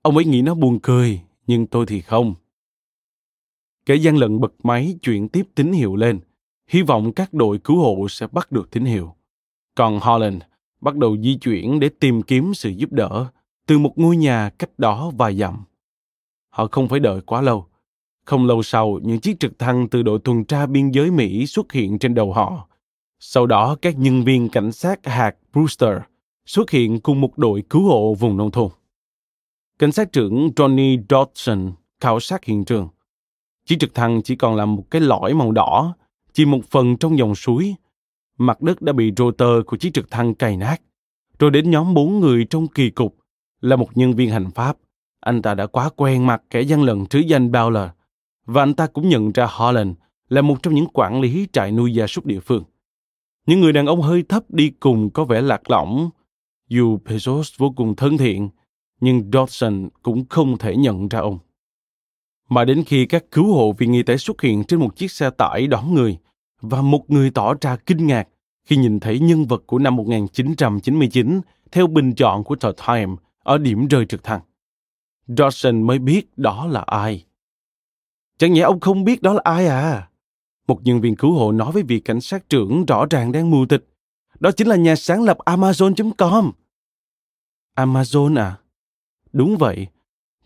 ông 0.02 0.16
ấy 0.16 0.24
nghĩ 0.24 0.42
nó 0.42 0.54
buồn 0.54 0.78
cười, 0.82 1.20
nhưng 1.46 1.66
tôi 1.66 1.86
thì 1.86 2.00
không. 2.00 2.34
Kẻ 3.86 3.94
gian 3.94 4.16
lận 4.16 4.40
bật 4.40 4.52
máy 4.62 4.98
chuyển 5.02 5.28
tiếp 5.28 5.48
tín 5.54 5.72
hiệu 5.72 5.96
lên, 5.96 6.20
hy 6.68 6.82
vọng 6.82 7.12
các 7.12 7.34
đội 7.34 7.58
cứu 7.58 7.76
hộ 7.78 8.06
sẽ 8.08 8.26
bắt 8.26 8.52
được 8.52 8.70
tín 8.70 8.84
hiệu. 8.84 9.14
Còn 9.74 9.98
Holland 10.00 10.42
bắt 10.80 10.96
đầu 10.96 11.16
di 11.16 11.36
chuyển 11.36 11.80
để 11.80 11.88
tìm 12.00 12.22
kiếm 12.22 12.54
sự 12.54 12.70
giúp 12.70 12.92
đỡ 12.92 13.26
từ 13.66 13.78
một 13.78 13.92
ngôi 13.96 14.16
nhà 14.16 14.50
cách 14.58 14.78
đó 14.78 15.10
vài 15.16 15.36
dặm. 15.36 15.64
Họ 16.48 16.66
không 16.66 16.88
phải 16.88 17.00
đợi 17.00 17.20
quá 17.20 17.40
lâu. 17.40 17.66
Không 18.24 18.46
lâu 18.46 18.62
sau, 18.62 19.00
những 19.02 19.20
chiếc 19.20 19.40
trực 19.40 19.58
thăng 19.58 19.88
từ 19.88 20.02
đội 20.02 20.18
tuần 20.24 20.44
tra 20.44 20.66
biên 20.66 20.90
giới 20.90 21.10
Mỹ 21.10 21.46
xuất 21.46 21.72
hiện 21.72 21.98
trên 21.98 22.14
đầu 22.14 22.32
họ. 22.32 22.68
Sau 23.20 23.46
đó, 23.46 23.76
các 23.82 23.98
nhân 23.98 24.24
viên 24.24 24.48
cảnh 24.48 24.72
sát 24.72 25.06
hạt 25.06 25.36
Brewster 25.52 26.00
xuất 26.46 26.70
hiện 26.70 27.00
cùng 27.00 27.20
một 27.20 27.38
đội 27.38 27.62
cứu 27.70 27.82
hộ 27.82 28.14
vùng 28.14 28.36
nông 28.36 28.50
thôn. 28.50 28.68
Cảnh 29.78 29.92
sát 29.92 30.12
trưởng 30.12 30.48
Johnny 30.56 31.02
Dodson 31.08 31.72
khảo 32.00 32.20
sát 32.20 32.44
hiện 32.44 32.64
trường. 32.64 32.88
Chiếc 33.66 33.76
trực 33.80 33.94
thăng 33.94 34.22
chỉ 34.22 34.36
còn 34.36 34.56
là 34.56 34.66
một 34.66 34.84
cái 34.90 35.00
lõi 35.00 35.34
màu 35.34 35.52
đỏ, 35.52 35.94
chỉ 36.32 36.44
một 36.44 36.60
phần 36.70 36.96
trong 36.96 37.18
dòng 37.18 37.34
suối. 37.34 37.74
Mặt 38.38 38.62
đất 38.62 38.82
đã 38.82 38.92
bị 38.92 39.12
rotor 39.16 39.66
của 39.66 39.76
chiếc 39.76 39.94
trực 39.94 40.10
thăng 40.10 40.34
cày 40.34 40.56
nát. 40.56 40.76
Rồi 41.38 41.50
đến 41.50 41.70
nhóm 41.70 41.94
bốn 41.94 42.20
người 42.20 42.46
trong 42.50 42.68
kỳ 42.68 42.90
cục 42.90 43.16
là 43.60 43.76
một 43.76 43.96
nhân 43.96 44.12
viên 44.12 44.30
hành 44.30 44.50
pháp. 44.50 44.76
Anh 45.20 45.42
ta 45.42 45.54
đã 45.54 45.66
quá 45.66 45.90
quen 45.96 46.26
mặt 46.26 46.42
kẻ 46.50 46.60
gian 46.60 46.82
lận 46.82 47.06
trứ 47.06 47.18
danh 47.18 47.50
Bowler. 47.50 47.88
Và 48.46 48.62
anh 48.62 48.74
ta 48.74 48.86
cũng 48.86 49.08
nhận 49.08 49.32
ra 49.32 49.46
Holland 49.50 49.96
là 50.28 50.42
một 50.42 50.62
trong 50.62 50.74
những 50.74 50.86
quản 50.92 51.20
lý 51.20 51.46
trại 51.52 51.72
nuôi 51.72 51.94
gia 51.94 52.06
súc 52.06 52.26
địa 52.26 52.40
phương. 52.40 52.64
Những 53.46 53.60
người 53.60 53.72
đàn 53.72 53.86
ông 53.86 54.02
hơi 54.02 54.22
thấp 54.22 54.42
đi 54.48 54.70
cùng 54.70 55.10
có 55.10 55.24
vẻ 55.24 55.40
lạc 55.40 55.70
lõng. 55.70 56.10
Dù 56.68 56.98
Bezos 57.04 57.54
vô 57.58 57.72
cùng 57.76 57.96
thân 57.96 58.18
thiện, 58.18 58.48
nhưng 59.00 59.30
Dodson 59.32 59.88
cũng 60.02 60.24
không 60.28 60.58
thể 60.58 60.76
nhận 60.76 61.08
ra 61.08 61.18
ông. 61.18 61.38
Mà 62.48 62.64
đến 62.64 62.84
khi 62.86 63.06
các 63.06 63.24
cứu 63.30 63.54
hộ 63.54 63.72
viên 63.72 63.92
nghi 63.92 64.02
tế 64.02 64.16
xuất 64.16 64.42
hiện 64.42 64.64
trên 64.64 64.80
một 64.80 64.96
chiếc 64.96 65.10
xe 65.10 65.30
tải 65.30 65.66
đón 65.66 65.94
người, 65.94 66.18
và 66.60 66.82
một 66.82 67.10
người 67.10 67.30
tỏ 67.30 67.54
ra 67.60 67.76
kinh 67.76 68.06
ngạc 68.06 68.28
khi 68.64 68.76
nhìn 68.76 69.00
thấy 69.00 69.18
nhân 69.18 69.44
vật 69.44 69.62
của 69.66 69.78
năm 69.78 69.96
1999 69.96 71.40
theo 71.72 71.86
bình 71.86 72.14
chọn 72.14 72.44
của 72.44 72.56
tờ 72.56 72.72
Time 72.86 73.14
ở 73.38 73.58
điểm 73.58 73.86
rơi 73.86 74.06
trực 74.06 74.24
thăng. 74.24 74.40
Dodson 75.26 75.82
mới 75.82 75.98
biết 75.98 76.38
đó 76.38 76.66
là 76.66 76.80
ai. 76.80 77.24
Chẳng 78.38 78.52
nhẽ 78.52 78.60
ông 78.60 78.80
không 78.80 79.04
biết 79.04 79.22
đó 79.22 79.32
là 79.32 79.40
ai 79.44 79.66
à? 79.66 80.08
Một 80.68 80.80
nhân 80.82 81.00
viên 81.00 81.16
cứu 81.16 81.32
hộ 81.32 81.52
nói 81.52 81.72
với 81.72 81.82
vị 81.82 82.00
cảnh 82.00 82.20
sát 82.20 82.48
trưởng 82.48 82.84
rõ 82.86 83.06
ràng 83.10 83.32
đang 83.32 83.50
mù 83.50 83.66
tịch. 83.66 83.88
Đó 84.40 84.50
chính 84.50 84.68
là 84.68 84.76
nhà 84.76 84.96
sáng 84.96 85.22
lập 85.22 85.38
Amazon.com. 85.38 86.52
Amazon 87.76 88.38
à? 88.38 88.58
Đúng 89.32 89.56
vậy. 89.56 89.86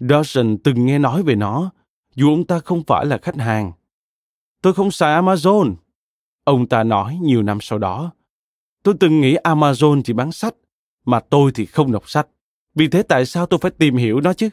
Dawson 0.01 0.57
từng 0.65 0.87
nghe 0.87 0.99
nói 0.99 1.23
về 1.23 1.35
nó, 1.35 1.71
dù 2.15 2.29
ông 2.29 2.45
ta 2.45 2.59
không 2.59 2.83
phải 2.87 3.07
là 3.07 3.19
khách 3.23 3.37
hàng. 3.37 3.73
Tôi 4.63 4.75
không 4.75 4.91
xài 4.91 5.23
Amazon. 5.23 5.75
Ông 6.45 6.69
ta 6.69 6.85
nói 6.85 7.19
nhiều 7.23 7.43
năm 7.43 7.59
sau 7.61 7.79
đó. 7.79 8.13
Tôi 8.83 8.95
từng 9.01 9.21
nghĩ 9.21 9.37
Amazon 9.45 10.03
chỉ 10.03 10.13
bán 10.13 10.33
sách, 10.33 10.55
mà 11.05 11.21
tôi 11.21 11.51
thì 11.55 11.67
không 11.67 11.93
đọc 11.93 12.09
sách. 12.09 12.29
Vì 12.75 12.89
thế 12.89 13.03
tại 13.03 13.27
sao 13.27 13.47
tôi 13.47 13.59
phải 13.63 13.71
tìm 13.71 13.97
hiểu 13.97 14.21
nó 14.21 14.33
chứ? 14.33 14.49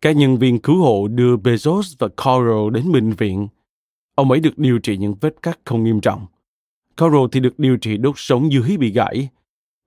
Các 0.00 0.16
nhân 0.16 0.38
viên 0.38 0.58
cứu 0.58 0.82
hộ 0.82 1.08
đưa 1.08 1.36
Bezos 1.36 1.94
và 1.98 2.08
Coral 2.08 2.74
đến 2.74 2.92
bệnh 2.92 3.12
viện. 3.12 3.48
Ông 4.14 4.30
ấy 4.30 4.40
được 4.40 4.58
điều 4.58 4.78
trị 4.78 4.96
những 4.96 5.14
vết 5.20 5.34
cắt 5.42 5.58
không 5.64 5.84
nghiêm 5.84 6.00
trọng. 6.00 6.26
Coral 6.96 7.24
thì 7.32 7.40
được 7.40 7.58
điều 7.58 7.76
trị 7.76 7.96
đốt 7.96 8.14
sống 8.16 8.52
dưới 8.52 8.76
bị 8.76 8.92
gãy. 8.92 9.28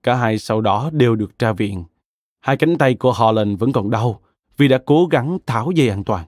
Cả 0.02 0.14
hai 0.14 0.38
sau 0.38 0.60
đó 0.60 0.90
đều 0.92 1.16
được 1.16 1.38
ra 1.38 1.52
viện. 1.52 1.84
Hai 2.40 2.56
cánh 2.56 2.78
tay 2.78 2.94
của 2.94 3.12
Holland 3.12 3.58
vẫn 3.58 3.72
còn 3.72 3.90
đau 3.90 4.20
vì 4.56 4.68
đã 4.68 4.78
cố 4.86 5.06
gắng 5.06 5.38
tháo 5.46 5.70
dây 5.70 5.88
an 5.88 6.04
toàn. 6.04 6.26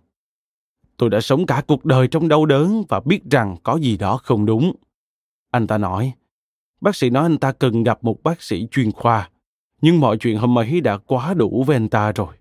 Tôi 0.97 1.11
đã 1.11 1.20
sống 1.20 1.47
cả 1.47 1.62
cuộc 1.66 1.85
đời 1.85 2.09
trong 2.09 2.28
đau 2.28 2.47
đớn 2.47 2.83
và 2.89 3.01
biết 3.01 3.20
rằng 3.30 3.57
có 3.62 3.76
gì 3.76 3.97
đó 3.97 4.16
không 4.16 4.47
đúng. 4.47 4.72
Anh 5.51 5.66
ta 5.66 5.78
nói, 5.78 6.12
bác 6.80 6.97
sĩ 6.97 7.11
nói 7.11 7.22
anh 7.22 7.39
ta 7.39 7.53
cần 7.53 7.83
gặp 7.83 8.05
một 8.05 8.22
bác 8.22 8.43
sĩ 8.43 8.68
chuyên 8.70 8.93
khoa 8.93 9.28
nhưng 9.83 10.01
mọi 10.01 10.16
chuyện 10.16 10.39
hôm 10.39 10.59
ấy 10.59 10.80
đã 10.80 10.99
quá 10.99 11.35
đủ 11.35 11.64
với 11.66 11.76
anh 11.76 11.89
ta 11.89 12.12
rồi. 12.12 12.35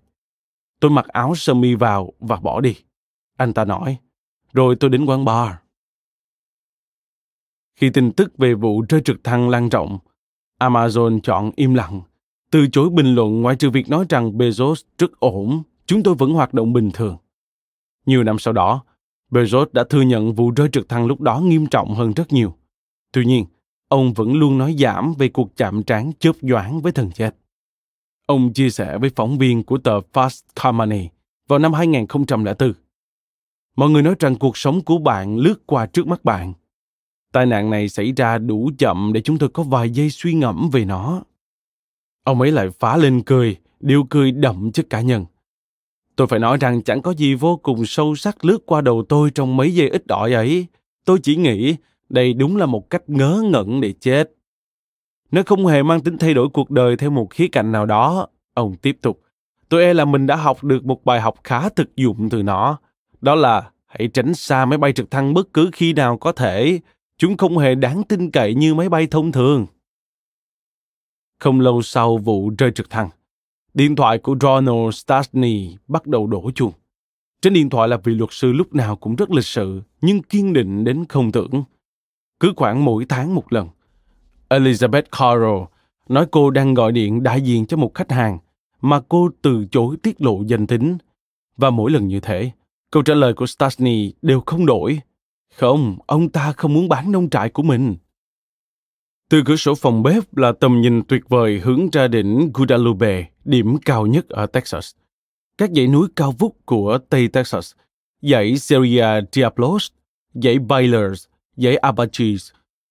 Tôi 0.82 0.90
mặc 0.90 1.08
áo 1.08 1.34
sơ 1.34 1.54
mi 1.54 1.74
vào 1.74 2.12
và 2.18 2.36
bỏ 2.36 2.60
đi. 2.60 2.76
Anh 3.36 3.52
ta 3.52 3.64
nói, 3.64 3.98
rồi 4.52 4.76
tôi 4.80 4.90
đến 4.90 5.04
quán 5.04 5.24
bar. 5.24 5.52
Khi 7.76 7.90
tin 7.90 8.12
tức 8.12 8.38
về 8.38 8.54
vụ 8.54 8.84
rơi 8.88 9.00
trực 9.04 9.24
thăng 9.24 9.48
lan 9.48 9.68
rộng, 9.68 9.98
Amazon 10.60 11.20
chọn 11.20 11.50
im 11.56 11.74
lặng, 11.74 12.00
từ 12.50 12.66
chối 12.72 12.90
bình 12.90 13.14
luận 13.14 13.40
ngoại 13.40 13.56
trừ 13.56 13.70
việc 13.70 13.88
nói 13.88 14.06
rằng 14.08 14.32
Bezos 14.32 14.74
rất 14.98 15.20
ổn, 15.20 15.62
chúng 15.86 16.02
tôi 16.02 16.14
vẫn 16.14 16.32
hoạt 16.32 16.54
động 16.54 16.72
bình 16.72 16.90
thường. 16.94 17.16
Nhiều 18.06 18.24
năm 18.24 18.38
sau 18.38 18.52
đó, 18.52 18.84
Bezos 19.30 19.66
đã 19.72 19.84
thừa 19.84 20.02
nhận 20.02 20.34
vụ 20.34 20.50
rơi 20.56 20.68
trực 20.72 20.88
thăng 20.88 21.06
lúc 21.06 21.20
đó 21.20 21.40
nghiêm 21.40 21.66
trọng 21.66 21.94
hơn 21.94 22.12
rất 22.12 22.32
nhiều. 22.32 22.54
Tuy 23.12 23.24
nhiên, 23.24 23.44
ông 23.88 24.12
vẫn 24.12 24.32
luôn 24.34 24.58
nói 24.58 24.76
giảm 24.78 25.14
về 25.18 25.28
cuộc 25.28 25.56
chạm 25.56 25.82
trán 25.82 26.12
chớp 26.18 26.32
nhoáng 26.40 26.80
với 26.80 26.92
thần 26.92 27.10
chết. 27.10 27.36
Ông 28.26 28.52
chia 28.52 28.70
sẻ 28.70 28.98
với 28.98 29.10
phóng 29.16 29.38
viên 29.38 29.62
của 29.62 29.78
tờ 29.78 30.00
Fast 30.12 30.42
Company 30.62 31.08
vào 31.48 31.58
năm 31.58 31.72
2004. 31.72 32.72
Mọi 33.76 33.90
người 33.90 34.02
nói 34.02 34.14
rằng 34.18 34.36
cuộc 34.36 34.56
sống 34.56 34.80
của 34.84 34.98
bạn 34.98 35.36
lướt 35.36 35.66
qua 35.66 35.86
trước 35.86 36.06
mắt 36.06 36.24
bạn. 36.24 36.52
Tai 37.32 37.46
nạn 37.46 37.70
này 37.70 37.88
xảy 37.88 38.12
ra 38.12 38.38
đủ 38.38 38.70
chậm 38.78 39.12
để 39.12 39.20
chúng 39.20 39.38
tôi 39.38 39.48
có 39.48 39.62
vài 39.62 39.90
giây 39.90 40.10
suy 40.10 40.34
ngẫm 40.34 40.70
về 40.72 40.84
nó. 40.84 41.22
Ông 42.24 42.40
ấy 42.40 42.50
lại 42.50 42.70
phá 42.70 42.96
lên 42.96 43.22
cười, 43.22 43.56
điều 43.80 44.04
cười 44.10 44.32
đậm 44.32 44.72
chất 44.72 44.90
cá 44.90 45.00
nhân. 45.00 45.24
Tôi 46.16 46.26
phải 46.26 46.38
nói 46.38 46.56
rằng 46.60 46.82
chẳng 46.82 47.02
có 47.02 47.10
gì 47.14 47.34
vô 47.34 47.56
cùng 47.56 47.86
sâu 47.86 48.14
sắc 48.14 48.44
lướt 48.44 48.58
qua 48.66 48.80
đầu 48.80 49.04
tôi 49.08 49.30
trong 49.30 49.56
mấy 49.56 49.74
giây 49.74 49.88
ít 49.88 50.04
ỏi 50.08 50.32
ấy. 50.32 50.66
Tôi 51.04 51.18
chỉ 51.22 51.36
nghĩ 51.36 51.76
đây 52.08 52.32
đúng 52.32 52.56
là 52.56 52.66
một 52.66 52.90
cách 52.90 53.02
ngớ 53.06 53.42
ngẩn 53.44 53.80
để 53.80 53.92
chết. 54.00 54.30
Nó 55.32 55.42
không 55.46 55.66
hề 55.66 55.82
mang 55.82 56.00
tính 56.00 56.18
thay 56.18 56.34
đổi 56.34 56.48
cuộc 56.48 56.70
đời 56.70 56.96
theo 56.96 57.10
một 57.10 57.26
khía 57.30 57.48
cạnh 57.52 57.72
nào 57.72 57.86
đó. 57.86 58.26
Ông 58.54 58.76
tiếp 58.76 58.98
tục. 59.02 59.22
Tôi 59.68 59.82
e 59.82 59.94
là 59.94 60.04
mình 60.04 60.26
đã 60.26 60.36
học 60.36 60.64
được 60.64 60.84
một 60.84 61.04
bài 61.04 61.20
học 61.20 61.34
khá 61.44 61.68
thực 61.68 61.96
dụng 61.96 62.28
từ 62.30 62.42
nó. 62.42 62.78
Đó 63.20 63.34
là 63.34 63.70
hãy 63.86 64.08
tránh 64.08 64.34
xa 64.34 64.64
máy 64.64 64.78
bay 64.78 64.92
trực 64.92 65.10
thăng 65.10 65.34
bất 65.34 65.52
cứ 65.52 65.70
khi 65.72 65.92
nào 65.92 66.18
có 66.18 66.32
thể. 66.32 66.80
Chúng 67.18 67.36
không 67.36 67.58
hề 67.58 67.74
đáng 67.74 68.02
tin 68.02 68.30
cậy 68.30 68.54
như 68.54 68.74
máy 68.74 68.88
bay 68.88 69.06
thông 69.06 69.32
thường. 69.32 69.66
Không 71.40 71.60
lâu 71.60 71.82
sau 71.82 72.16
vụ 72.16 72.52
rơi 72.58 72.70
trực 72.70 72.90
thăng, 72.90 73.10
điện 73.74 73.96
thoại 73.96 74.18
của 74.18 74.36
Ronald 74.40 74.94
Stastny 74.94 75.76
bắt 75.88 76.06
đầu 76.06 76.26
đổ 76.26 76.50
chuông. 76.54 76.72
Trên 77.42 77.52
điện 77.52 77.70
thoại 77.70 77.88
là 77.88 77.96
vị 77.96 78.14
luật 78.14 78.30
sư 78.32 78.52
lúc 78.52 78.74
nào 78.74 78.96
cũng 78.96 79.16
rất 79.16 79.30
lịch 79.30 79.44
sự, 79.44 79.82
nhưng 80.00 80.22
kiên 80.22 80.52
định 80.52 80.84
đến 80.84 81.04
không 81.08 81.32
tưởng 81.32 81.64
cứ 82.40 82.52
khoảng 82.56 82.84
mỗi 82.84 83.06
tháng 83.08 83.34
một 83.34 83.52
lần. 83.52 83.68
Elizabeth 84.52 85.02
Carroll 85.18 85.64
nói 86.08 86.26
cô 86.30 86.50
đang 86.50 86.74
gọi 86.74 86.92
điện 86.92 87.22
đại 87.22 87.40
diện 87.40 87.66
cho 87.66 87.76
một 87.76 87.94
khách 87.94 88.12
hàng 88.12 88.38
mà 88.80 89.00
cô 89.08 89.30
từ 89.42 89.64
chối 89.70 89.96
tiết 90.02 90.20
lộ 90.20 90.42
danh 90.46 90.66
tính. 90.66 90.98
Và 91.56 91.70
mỗi 91.70 91.90
lần 91.90 92.08
như 92.08 92.20
thế, 92.20 92.50
câu 92.90 93.02
trả 93.02 93.14
lời 93.14 93.34
của 93.34 93.46
Stasny 93.46 94.12
đều 94.22 94.42
không 94.46 94.66
đổi. 94.66 95.00
Không, 95.54 95.98
ông 96.06 96.28
ta 96.28 96.52
không 96.52 96.74
muốn 96.74 96.88
bán 96.88 97.12
nông 97.12 97.30
trại 97.30 97.48
của 97.48 97.62
mình. 97.62 97.96
Từ 99.30 99.42
cửa 99.46 99.56
sổ 99.56 99.74
phòng 99.74 100.02
bếp 100.02 100.36
là 100.36 100.52
tầm 100.52 100.80
nhìn 100.80 101.02
tuyệt 101.02 101.28
vời 101.28 101.58
hướng 101.58 101.90
ra 101.92 102.08
đỉnh 102.08 102.50
Guadalupe, 102.54 103.24
điểm 103.44 103.78
cao 103.78 104.06
nhất 104.06 104.28
ở 104.28 104.46
Texas. 104.46 104.94
Các 105.58 105.70
dãy 105.70 105.86
núi 105.86 106.08
cao 106.16 106.34
vút 106.38 106.56
của 106.64 106.98
Tây 107.08 107.28
Texas, 107.28 107.72
dãy 108.22 108.56
Seria 108.56 109.06
Diablos, 109.32 109.88
dãy 110.34 110.58
Baylors, 110.58 111.26
dãy 111.56 111.76
Apaches, 111.76 112.50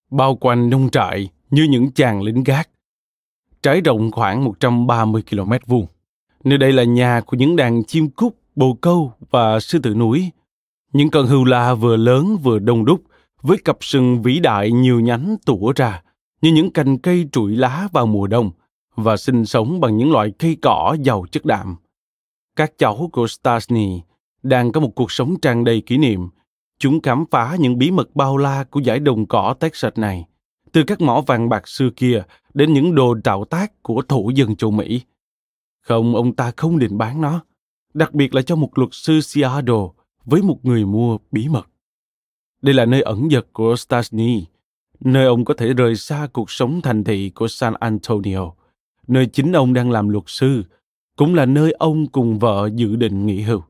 bao 0.09 0.35
quanh 0.35 0.69
nông 0.69 0.89
trại 0.89 1.29
như 1.51 1.63
những 1.63 1.91
chàng 1.91 2.21
lính 2.21 2.43
gác. 2.43 2.69
Trải 3.61 3.81
rộng 3.81 4.11
khoảng 4.11 4.43
130 4.43 5.23
km 5.29 5.51
vuông. 5.65 5.87
Nơi 6.43 6.57
đây 6.57 6.73
là 6.73 6.83
nhà 6.83 7.21
của 7.25 7.37
những 7.37 7.55
đàn 7.55 7.83
chim 7.83 8.09
cút, 8.09 8.35
bồ 8.55 8.73
câu 8.81 9.13
và 9.31 9.59
sư 9.59 9.79
tử 9.79 9.93
núi. 9.93 10.31
Những 10.93 11.09
con 11.09 11.27
hươu 11.27 11.45
la 11.45 11.73
vừa 11.73 11.95
lớn 11.95 12.37
vừa 12.43 12.59
đông 12.59 12.85
đúc, 12.85 13.01
với 13.41 13.57
cặp 13.57 13.77
sừng 13.81 14.21
vĩ 14.21 14.39
đại 14.39 14.71
nhiều 14.71 14.99
nhánh 14.99 15.35
tủa 15.45 15.73
ra, 15.75 16.03
như 16.41 16.51
những 16.51 16.71
cành 16.71 16.97
cây 16.97 17.29
trụi 17.31 17.55
lá 17.55 17.87
vào 17.91 18.05
mùa 18.05 18.27
đông, 18.27 18.51
và 18.95 19.17
sinh 19.17 19.45
sống 19.45 19.79
bằng 19.79 19.97
những 19.97 20.11
loại 20.11 20.31
cây 20.39 20.57
cỏ 20.61 20.97
giàu 21.01 21.25
chất 21.31 21.45
đạm. 21.45 21.75
Các 22.55 22.71
cháu 22.77 23.09
của 23.13 23.27
Stasny 23.27 24.01
đang 24.43 24.71
có 24.71 24.79
một 24.79 24.91
cuộc 24.95 25.11
sống 25.11 25.35
tràn 25.41 25.63
đầy 25.63 25.81
kỷ 25.81 25.97
niệm. 25.97 26.29
Chúng 26.79 27.01
khám 27.01 27.25
phá 27.31 27.55
những 27.59 27.77
bí 27.77 27.91
mật 27.91 28.15
bao 28.15 28.37
la 28.37 28.63
của 28.63 28.79
giải 28.79 28.99
đồng 28.99 29.25
cỏ 29.25 29.55
Texas 29.59 29.93
này, 29.95 30.25
từ 30.71 30.83
các 30.83 31.01
mỏ 31.01 31.21
vàng 31.21 31.49
bạc 31.49 31.67
xưa 31.67 31.89
kia 31.95 32.23
đến 32.53 32.73
những 32.73 32.95
đồ 32.95 33.15
tạo 33.23 33.45
tác 33.45 33.83
của 33.83 34.01
thổ 34.07 34.29
dân 34.29 34.55
châu 34.55 34.71
Mỹ. 34.71 35.01
Không, 35.81 36.15
ông 36.15 36.35
ta 36.35 36.51
không 36.57 36.79
định 36.79 36.97
bán 36.97 37.21
nó, 37.21 37.41
đặc 37.93 38.13
biệt 38.13 38.35
là 38.35 38.41
cho 38.41 38.55
một 38.55 38.77
luật 38.77 38.89
sư 38.91 39.21
Seattle 39.21 39.87
với 40.25 40.41
một 40.41 40.59
người 40.63 40.85
mua 40.85 41.17
bí 41.31 41.47
mật. 41.47 41.67
Đây 42.61 42.73
là 42.73 42.85
nơi 42.85 43.01
ẩn 43.01 43.29
dật 43.29 43.47
của 43.53 43.75
Stasny, 43.75 44.45
nơi 44.99 45.25
ông 45.25 45.45
có 45.45 45.53
thể 45.53 45.73
rời 45.73 45.95
xa 45.95 46.27
cuộc 46.33 46.51
sống 46.51 46.81
thành 46.81 47.03
thị 47.03 47.29
của 47.29 47.47
San 47.47 47.73
Antonio, 47.79 48.51
nơi 49.07 49.25
chính 49.25 49.51
ông 49.51 49.73
đang 49.73 49.91
làm 49.91 50.09
luật 50.09 50.23
sư, 50.27 50.63
cũng 51.17 51.35
là 51.35 51.45
nơi 51.45 51.71
ông 51.71 52.07
cùng 52.07 52.39
vợ 52.39 52.69
dự 52.75 52.95
định 52.95 53.25
nghỉ 53.25 53.41
hưu. 53.41 53.63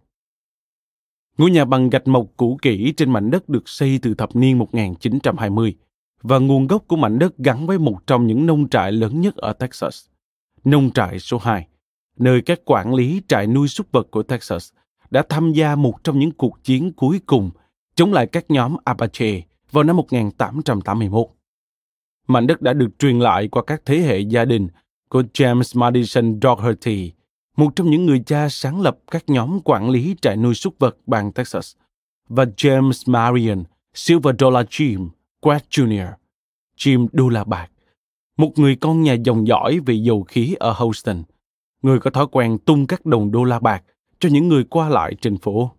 Ngôi 1.37 1.51
nhà 1.51 1.65
bằng 1.65 1.89
gạch 1.89 2.07
mộc 2.07 2.27
cũ 2.37 2.57
kỹ 2.61 2.93
trên 2.97 3.13
mảnh 3.13 3.31
đất 3.31 3.49
được 3.49 3.69
xây 3.69 3.99
từ 4.01 4.13
thập 4.13 4.35
niên 4.35 4.57
1920 4.57 5.75
và 6.21 6.39
nguồn 6.39 6.67
gốc 6.67 6.83
của 6.87 6.95
mảnh 6.95 7.19
đất 7.19 7.37
gắn 7.37 7.67
với 7.67 7.79
một 7.79 8.07
trong 8.07 8.27
những 8.27 8.45
nông 8.45 8.69
trại 8.69 8.91
lớn 8.91 9.21
nhất 9.21 9.35
ở 9.35 9.53
Texas, 9.53 10.05
nông 10.63 10.91
trại 10.91 11.19
số 11.19 11.37
2, 11.37 11.67
nơi 12.17 12.41
các 12.41 12.59
quản 12.65 12.93
lý 12.93 13.21
trại 13.27 13.47
nuôi 13.47 13.67
súc 13.67 13.91
vật 13.91 14.07
của 14.11 14.23
Texas 14.23 14.71
đã 15.11 15.23
tham 15.29 15.53
gia 15.53 15.75
một 15.75 16.03
trong 16.03 16.19
những 16.19 16.31
cuộc 16.31 16.63
chiến 16.63 16.91
cuối 16.91 17.19
cùng 17.25 17.51
chống 17.95 18.13
lại 18.13 18.27
các 18.27 18.51
nhóm 18.51 18.75
Apache 18.83 19.41
vào 19.71 19.83
năm 19.83 19.97
1881. 19.97 21.27
Mảnh 22.27 22.47
đất 22.47 22.61
đã 22.61 22.73
được 22.73 22.89
truyền 22.99 23.19
lại 23.19 23.47
qua 23.47 23.63
các 23.67 23.81
thế 23.85 23.97
hệ 23.97 24.19
gia 24.19 24.45
đình 24.45 24.67
của 25.09 25.23
James 25.33 25.79
Madison 25.79 26.39
Dougherty, 26.41 27.11
một 27.57 27.75
trong 27.75 27.91
những 27.91 28.05
người 28.05 28.23
cha 28.25 28.49
sáng 28.49 28.81
lập 28.81 28.97
các 29.11 29.23
nhóm 29.27 29.59
quản 29.63 29.89
lý 29.89 30.15
trại 30.21 30.37
nuôi 30.37 30.53
súc 30.53 30.79
vật 30.79 30.97
bang 31.05 31.31
Texas, 31.31 31.75
và 32.29 32.43
James 32.43 33.11
Marion 33.11 33.63
Silver 33.93 34.35
Dollar 34.39 34.65
Jim 34.65 35.09
Quad 35.41 35.61
Jr., 35.69 36.07
Jim 36.77 37.07
Đô 37.11 37.29
La 37.29 37.43
Bạc, 37.43 37.71
một 38.37 38.51
người 38.55 38.75
con 38.75 39.01
nhà 39.01 39.13
dòng 39.13 39.47
dõi 39.47 39.79
về 39.85 39.93
dầu 39.93 40.23
khí 40.23 40.55
ở 40.59 40.71
Houston, 40.71 41.23
người 41.81 41.99
có 41.99 42.11
thói 42.11 42.27
quen 42.31 42.57
tung 42.57 42.87
các 42.87 43.05
đồng 43.05 43.31
đô 43.31 43.43
la 43.43 43.59
bạc 43.59 43.83
cho 44.19 44.29
những 44.29 44.47
người 44.47 44.63
qua 44.63 44.89
lại 44.89 45.15
trên 45.21 45.37
phố. 45.37 45.71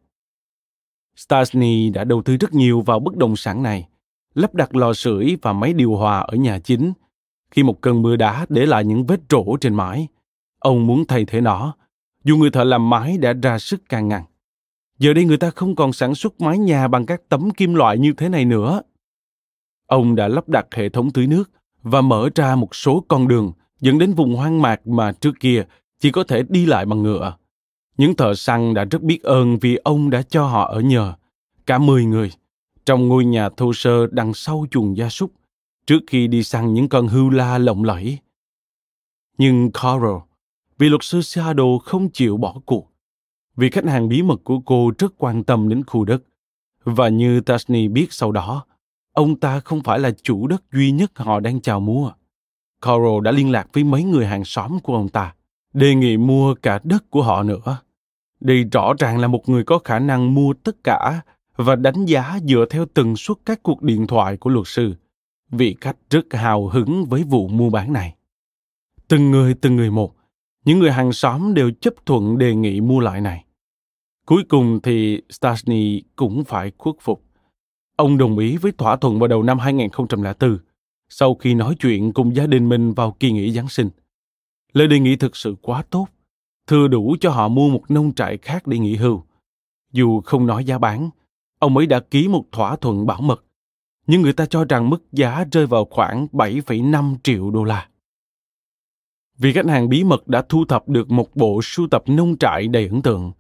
Stasny 1.17 1.91
đã 1.91 2.05
đầu 2.05 2.23
tư 2.23 2.37
rất 2.37 2.53
nhiều 2.53 2.81
vào 2.81 3.01
bất 3.01 3.17
động 3.17 3.37
sản 3.37 3.63
này, 3.63 3.89
lắp 4.35 4.55
đặt 4.55 4.77
lò 4.77 4.93
sưởi 4.93 5.37
và 5.43 5.53
máy 5.53 5.73
điều 5.73 5.97
hòa 5.97 6.19
ở 6.19 6.37
nhà 6.37 6.59
chính. 6.59 6.93
Khi 7.51 7.63
một 7.63 7.81
cơn 7.81 8.03
mưa 8.03 8.17
đá 8.17 8.47
để 8.49 8.67
lại 8.67 8.85
những 8.85 9.07
vết 9.07 9.21
rỗ 9.31 9.57
trên 9.61 9.75
mái, 9.75 10.09
ông 10.59 10.87
muốn 10.87 11.05
thay 11.07 11.25
thế 11.25 11.41
nó, 11.41 11.77
dù 12.25 12.37
người 12.37 12.51
thợ 12.51 12.65
làm 12.65 12.91
mái 12.91 13.19
đã 13.19 13.33
ra 13.43 13.59
sức 13.59 13.89
can 13.89 14.09
ngăn. 14.09 14.23
Giờ 14.99 15.13
đây 15.13 15.25
người 15.25 15.39
ta 15.39 15.51
không 15.51 15.77
còn 15.77 15.93
sản 15.93 16.15
xuất 16.15 16.41
mái 16.41 16.59
nhà 16.59 16.89
bằng 16.89 17.07
các 17.07 17.21
tấm 17.29 17.51
kim 17.51 17.75
loại 17.75 17.99
như 17.99 18.13
thế 18.13 18.29
này 18.29 18.45
nữa. 18.45 18.83
Ông 19.93 20.14
đã 20.14 20.28
lắp 20.28 20.49
đặt 20.49 20.66
hệ 20.72 20.88
thống 20.88 21.11
tưới 21.11 21.26
nước 21.26 21.51
và 21.82 22.01
mở 22.01 22.28
ra 22.34 22.57
một 22.57 22.74
số 22.74 23.05
con 23.09 23.28
đường 23.28 23.53
dẫn 23.80 23.99
đến 23.99 24.14
vùng 24.14 24.34
hoang 24.34 24.62
mạc 24.62 24.86
mà 24.86 25.12
trước 25.12 25.40
kia 25.40 25.64
chỉ 26.01 26.11
có 26.11 26.24
thể 26.24 26.43
đi 26.49 26.66
lại 26.66 26.86
bằng 26.86 27.03
ngựa. 27.03 27.36
Những 27.97 28.16
thợ 28.16 28.34
săn 28.34 28.74
đã 28.74 28.84
rất 28.84 29.03
biết 29.03 29.22
ơn 29.22 29.59
vì 29.59 29.76
ông 29.76 30.11
đã 30.11 30.22
cho 30.22 30.47
họ 30.47 30.68
ở 30.72 30.80
nhờ, 30.80 31.14
cả 31.66 31.78
mười 31.78 32.05
người, 32.05 32.32
trong 32.86 33.09
ngôi 33.09 33.24
nhà 33.24 33.49
thô 33.57 33.72
sơ 33.72 34.07
đằng 34.11 34.34
sau 34.34 34.66
chuồng 34.70 34.97
gia 34.97 35.09
súc, 35.09 35.32
trước 35.86 35.99
khi 36.07 36.26
đi 36.26 36.43
săn 36.43 36.74
những 36.74 36.88
con 36.88 37.09
hưu 37.09 37.30
la 37.30 37.59
lộng 37.59 37.84
lẫy. 37.84 38.18
Nhưng 39.38 39.70
Carol, 39.72 40.20
vì 40.78 40.88
luật 40.88 41.03
sư 41.03 41.22
Seattle 41.22 41.78
không 41.84 42.11
chịu 42.11 42.36
bỏ 42.36 42.55
cuộc, 42.66 42.93
vì 43.57 43.70
khách 43.70 43.84
hàng 43.84 44.09
bí 44.09 44.22
mật 44.22 44.40
của 44.45 44.59
cô 44.61 44.93
rất 44.99 45.12
quan 45.18 45.45
tâm 45.45 45.68
đến 45.68 45.84
khu 45.84 46.05
đất. 46.05 46.22
Và 46.84 47.09
như 47.09 47.40
Tasni 47.40 47.88
biết 47.88 48.12
sau 48.12 48.32
đó, 48.32 48.64
ông 49.13 49.37
ta 49.37 49.61
không 49.61 49.83
phải 49.83 49.99
là 49.99 50.11
chủ 50.23 50.47
đất 50.47 50.63
duy 50.73 50.91
nhất 50.91 51.19
họ 51.19 51.41
đang 51.41 51.61
chào 51.61 51.81
mua. 51.81 52.13
Carol 52.81 53.25
đã 53.25 53.31
liên 53.31 53.51
lạc 53.51 53.69
với 53.73 53.85
mấy 53.85 54.05
người 54.05 54.27
hàng 54.27 54.45
xóm 54.45 54.81
của 54.81 54.95
ông 54.95 55.09
ta 55.09 55.35
đề 55.73 55.95
nghị 55.95 56.17
mua 56.17 56.55
cả 56.55 56.81
đất 56.85 57.11
của 57.11 57.23
họ 57.23 57.43
nữa. 57.43 57.79
Đây 58.41 58.65
rõ 58.65 58.93
ràng 58.99 59.19
là 59.19 59.29
một 59.29 59.49
người 59.49 59.65
có 59.65 59.79
khả 59.79 59.99
năng 59.99 60.35
mua 60.35 60.53
tất 60.53 60.77
cả 60.85 61.23
và 61.57 61.77
đánh 61.77 62.05
giá 62.05 62.39
dựa 62.49 62.65
theo 62.71 62.87
tần 62.87 63.17
suất 63.17 63.37
các 63.47 63.63
cuộc 63.63 63.83
điện 63.83 64.07
thoại 64.07 64.37
của 64.37 64.51
luật 64.51 64.67
sư. 64.67 64.95
Vị 65.51 65.77
khách 65.81 65.97
rất 66.11 66.33
hào 66.33 66.69
hứng 66.69 67.05
với 67.05 67.23
vụ 67.23 67.49
mua 67.49 67.71
bán 67.71 67.93
này. 67.93 68.15
Từng 69.09 69.31
người 69.31 69.55
từng 69.55 69.77
người 69.77 69.91
một, 69.91 70.15
những 70.65 70.79
người 70.79 70.93
hàng 70.93 71.13
xóm 71.13 71.55
đều 71.55 71.71
chấp 71.81 71.95
thuận 72.07 72.39
đề 72.39 72.55
nghị 72.55 72.81
mua 72.81 73.01
lại 73.01 73.21
này. 73.21 73.45
Cuối 74.27 74.43
cùng 74.49 74.81
thì 74.83 75.23
Stasny 75.31 76.03
cũng 76.17 76.45
phải 76.45 76.73
khuất 76.79 76.95
phục. 77.01 77.23
Ông 78.03 78.19
đồng 78.19 78.39
ý 78.39 78.57
với 78.57 78.73
thỏa 78.73 78.97
thuận 78.97 79.19
vào 79.19 79.29
đầu 79.29 79.43
năm 79.43 79.59
2004, 79.59 80.59
sau 81.09 81.35
khi 81.35 81.55
nói 81.55 81.77
chuyện 81.81 82.13
cùng 82.13 82.37
gia 82.37 82.47
đình 82.47 82.69
mình 82.69 82.93
vào 82.93 83.17
kỳ 83.21 83.33
nghỉ 83.33 83.53
Giáng 83.53 83.69
sinh. 83.69 83.91
Lời 84.73 84.89
đề 84.89 84.99
nghị 84.99 85.17
thực 85.17 85.37
sự 85.37 85.55
quá 85.63 85.83
tốt, 85.91 86.07
thừa 86.67 86.89
đủ 86.89 87.17
cho 87.21 87.31
họ 87.31 87.49
mua 87.49 87.69
một 87.69 87.91
nông 87.91 88.15
trại 88.15 88.39
khác 88.39 88.67
để 88.67 88.79
nghỉ 88.79 88.97
hưu. 88.97 89.23
Dù 89.93 90.21
không 90.21 90.47
nói 90.47 90.65
giá 90.65 90.79
bán, 90.79 91.11
ông 91.59 91.77
ấy 91.77 91.87
đã 91.87 92.01
ký 92.01 92.29
một 92.29 92.45
thỏa 92.53 92.77
thuận 92.77 93.07
bảo 93.07 93.21
mật, 93.21 93.45
nhưng 94.07 94.23
người 94.23 94.33
ta 94.33 94.47
cho 94.47 94.65
rằng 94.65 94.91
mức 94.91 95.13
giá 95.13 95.45
rơi 95.53 95.67
vào 95.67 95.85
khoảng 95.85 96.27
7,5 96.33 97.17
triệu 97.23 97.51
đô 97.51 97.65
la. 97.65 97.89
Vì 99.39 99.53
khách 99.53 99.67
hàng 99.67 99.89
bí 99.89 100.05
mật 100.05 100.29
đã 100.29 100.43
thu 100.49 100.65
thập 100.65 100.89
được 100.89 101.11
một 101.11 101.37
bộ 101.37 101.61
sưu 101.63 101.89
tập 101.91 102.03
nông 102.07 102.37
trại 102.37 102.69
đầy 102.69 102.89
ấn 102.89 103.03
tượng, 103.03 103.33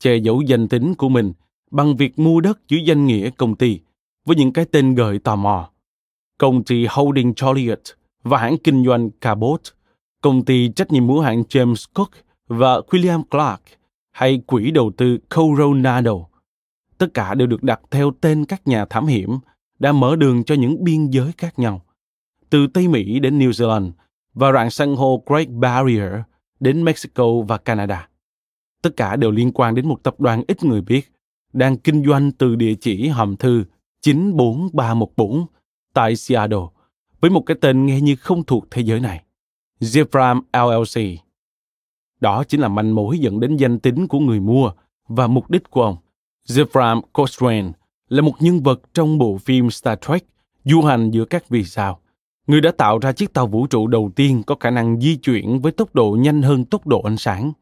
che 0.00 0.16
giấu 0.16 0.42
danh 0.42 0.68
tính 0.68 0.94
của 0.94 1.08
mình 1.08 1.32
bằng 1.70 1.96
việc 1.96 2.18
mua 2.18 2.40
đất 2.40 2.58
dưới 2.68 2.80
danh 2.84 3.06
nghĩa 3.06 3.30
công 3.30 3.56
ty 3.56 3.80
với 4.30 4.36
những 4.36 4.52
cái 4.52 4.64
tên 4.64 4.94
gợi 4.94 5.18
tò 5.18 5.36
mò. 5.36 5.70
Công 6.38 6.64
ty 6.64 6.86
Holding 6.90 7.32
Joliet 7.32 7.94
và 8.22 8.38
hãng 8.38 8.56
kinh 8.64 8.84
doanh 8.84 9.10
Cabot– 9.10 9.60
công 10.20 10.44
ty 10.44 10.68
trách 10.68 10.92
nhiệm 10.92 11.08
hữu 11.08 11.20
hạn 11.20 11.42
James 11.42 11.86
Cook 11.94 12.10
và 12.48 12.78
William 12.78 13.22
Clark 13.30 13.60
hay 14.12 14.42
quỹ 14.46 14.70
đầu 14.70 14.92
tư 14.96 15.18
Coronado. 15.34 16.12
Tất 16.98 17.14
cả 17.14 17.34
đều 17.34 17.46
được 17.46 17.62
đặt 17.62 17.80
theo 17.90 18.12
tên 18.20 18.44
các 18.44 18.66
nhà 18.66 18.84
thám 18.84 19.06
hiểm 19.06 19.38
đã 19.78 19.92
mở 19.92 20.16
đường 20.16 20.44
cho 20.44 20.54
những 20.54 20.84
biên 20.84 21.10
giới 21.10 21.32
khác 21.38 21.58
nhau, 21.58 21.82
từ 22.50 22.66
Tây 22.66 22.88
Mỹ 22.88 23.18
đến 23.18 23.38
New 23.38 23.50
Zealand 23.50 23.90
và 24.34 24.52
rạn 24.52 24.70
san 24.70 24.96
hô 24.96 25.22
Great 25.26 25.48
Barrier 25.48 26.12
đến 26.60 26.82
Mexico 26.82 27.24
và 27.48 27.58
Canada. 27.58 28.08
Tất 28.82 28.90
cả 28.96 29.16
đều 29.16 29.30
liên 29.30 29.52
quan 29.52 29.74
đến 29.74 29.88
một 29.88 30.02
tập 30.02 30.20
đoàn 30.20 30.42
ít 30.48 30.64
người 30.64 30.80
biết 30.80 31.12
đang 31.52 31.76
kinh 31.76 32.04
doanh 32.04 32.32
từ 32.32 32.56
địa 32.56 32.74
chỉ 32.74 33.08
hòm 33.08 33.36
thư 33.36 33.64
94314 34.00 35.46
tại 35.94 36.16
Seattle 36.16 36.58
với 37.20 37.30
một 37.30 37.42
cái 37.46 37.56
tên 37.60 37.86
nghe 37.86 38.00
như 38.00 38.16
không 38.16 38.44
thuộc 38.44 38.66
thế 38.70 38.82
giới 38.82 39.00
này. 39.00 39.24
zephram 39.80 40.40
LLC. 40.52 41.20
Đó 42.20 42.44
chính 42.44 42.60
là 42.60 42.68
manh 42.68 42.94
mối 42.94 43.18
dẫn 43.18 43.40
đến 43.40 43.56
danh 43.56 43.78
tính 43.78 44.08
của 44.08 44.18
người 44.18 44.40
mua 44.40 44.72
và 45.08 45.26
mục 45.26 45.50
đích 45.50 45.70
của 45.70 45.82
ông. 45.82 45.96
zephram 46.48 47.00
Cochrane 47.12 47.72
là 48.08 48.22
một 48.22 48.34
nhân 48.40 48.62
vật 48.62 48.80
trong 48.94 49.18
bộ 49.18 49.38
phim 49.38 49.70
Star 49.70 49.98
Trek 50.08 50.24
du 50.64 50.82
hành 50.82 51.10
giữa 51.10 51.24
các 51.24 51.48
vì 51.48 51.64
sao. 51.64 52.00
Người 52.46 52.60
đã 52.60 52.72
tạo 52.72 52.98
ra 52.98 53.12
chiếc 53.12 53.32
tàu 53.32 53.46
vũ 53.46 53.66
trụ 53.66 53.86
đầu 53.86 54.10
tiên 54.16 54.42
có 54.46 54.56
khả 54.60 54.70
năng 54.70 55.00
di 55.00 55.16
chuyển 55.16 55.60
với 55.60 55.72
tốc 55.72 55.94
độ 55.94 56.16
nhanh 56.20 56.42
hơn 56.42 56.64
tốc 56.64 56.86
độ 56.86 57.02
ánh 57.02 57.16
sáng. 57.16 57.52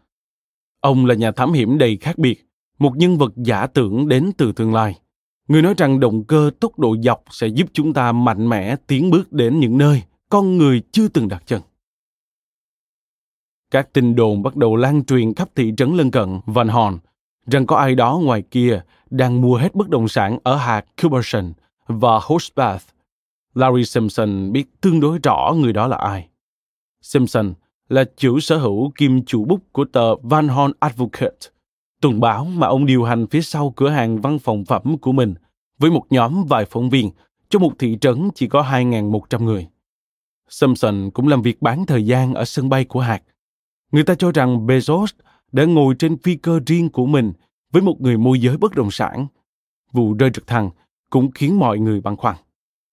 Ông 0.80 1.06
là 1.06 1.14
nhà 1.14 1.32
thám 1.32 1.52
hiểm 1.52 1.78
đầy 1.78 1.96
khác 1.96 2.18
biệt, 2.18 2.48
một 2.78 2.96
nhân 2.96 3.18
vật 3.18 3.32
giả 3.36 3.66
tưởng 3.66 4.08
đến 4.08 4.30
từ 4.36 4.52
tương 4.52 4.74
lai. 4.74 4.98
Người 5.48 5.62
nói 5.62 5.74
rằng 5.78 6.00
động 6.00 6.24
cơ 6.24 6.50
tốc 6.60 6.78
độ 6.78 6.96
dọc 7.02 7.24
sẽ 7.30 7.46
giúp 7.46 7.66
chúng 7.72 7.92
ta 7.92 8.12
mạnh 8.12 8.48
mẽ 8.48 8.76
tiến 8.86 9.10
bước 9.10 9.32
đến 9.32 9.60
những 9.60 9.78
nơi 9.78 10.02
con 10.28 10.58
người 10.58 10.82
chưa 10.92 11.08
từng 11.08 11.28
đặt 11.28 11.42
chân. 11.46 11.62
Các 13.70 13.92
tin 13.92 14.14
đồn 14.14 14.42
bắt 14.42 14.56
đầu 14.56 14.76
lan 14.76 15.04
truyền 15.04 15.34
khắp 15.34 15.48
thị 15.54 15.72
trấn 15.76 15.94
lân 15.94 16.10
cận 16.10 16.40
Van 16.46 16.68
Horn 16.68 16.98
rằng 17.46 17.66
có 17.66 17.76
ai 17.76 17.94
đó 17.94 18.20
ngoài 18.22 18.42
kia 18.50 18.80
đang 19.10 19.40
mua 19.40 19.56
hết 19.56 19.74
bất 19.74 19.88
động 19.88 20.08
sản 20.08 20.38
ở 20.42 20.56
hạt 20.56 20.84
Cuberson 21.02 21.52
và 21.86 22.18
Horsbath. 22.22 22.84
Larry 23.54 23.84
Simpson 23.84 24.52
biết 24.52 24.80
tương 24.80 25.00
đối 25.00 25.18
rõ 25.22 25.54
người 25.56 25.72
đó 25.72 25.86
là 25.86 25.96
ai. 25.96 26.28
Simpson 27.02 27.54
là 27.88 28.04
chủ 28.16 28.40
sở 28.40 28.58
hữu 28.58 28.92
kim 28.98 29.24
chủ 29.24 29.44
bút 29.44 29.60
của 29.72 29.84
tờ 29.84 30.16
Van 30.16 30.48
Horn 30.48 30.72
Advocate, 30.80 31.38
tuần 32.00 32.20
báo 32.20 32.44
mà 32.44 32.66
ông 32.66 32.86
điều 32.86 33.04
hành 33.04 33.26
phía 33.26 33.40
sau 33.40 33.72
cửa 33.76 33.88
hàng 33.88 34.20
văn 34.20 34.38
phòng 34.38 34.64
phẩm 34.64 34.98
của 34.98 35.12
mình 35.12 35.34
với 35.78 35.90
một 35.90 36.04
nhóm 36.10 36.44
vài 36.44 36.64
phóng 36.64 36.90
viên 36.90 37.10
cho 37.48 37.58
một 37.58 37.72
thị 37.78 37.98
trấn 38.00 38.28
chỉ 38.34 38.48
có 38.48 38.62
2.100 38.62 39.44
người. 39.44 39.68
Simpson 40.48 41.10
cũng 41.14 41.28
làm 41.28 41.42
việc 41.42 41.62
bán 41.62 41.86
thời 41.86 42.06
gian 42.06 42.34
ở 42.34 42.44
sân 42.44 42.68
bay 42.68 42.84
của 42.84 43.00
hạt. 43.00 43.22
Người 43.92 44.04
ta 44.04 44.14
cho 44.14 44.32
rằng 44.32 44.66
Bezos 44.66 45.06
đã 45.52 45.64
ngồi 45.64 45.94
trên 45.98 46.18
phi 46.18 46.36
cơ 46.36 46.60
riêng 46.66 46.88
của 46.88 47.06
mình 47.06 47.32
với 47.72 47.82
một 47.82 48.00
người 48.00 48.16
môi 48.16 48.40
giới 48.40 48.56
bất 48.56 48.74
động 48.74 48.90
sản. 48.90 49.26
Vụ 49.92 50.14
rơi 50.14 50.30
trực 50.30 50.46
thăng 50.46 50.70
cũng 51.10 51.30
khiến 51.34 51.58
mọi 51.58 51.78
người 51.78 52.00
băn 52.00 52.16
khoăn. 52.16 52.36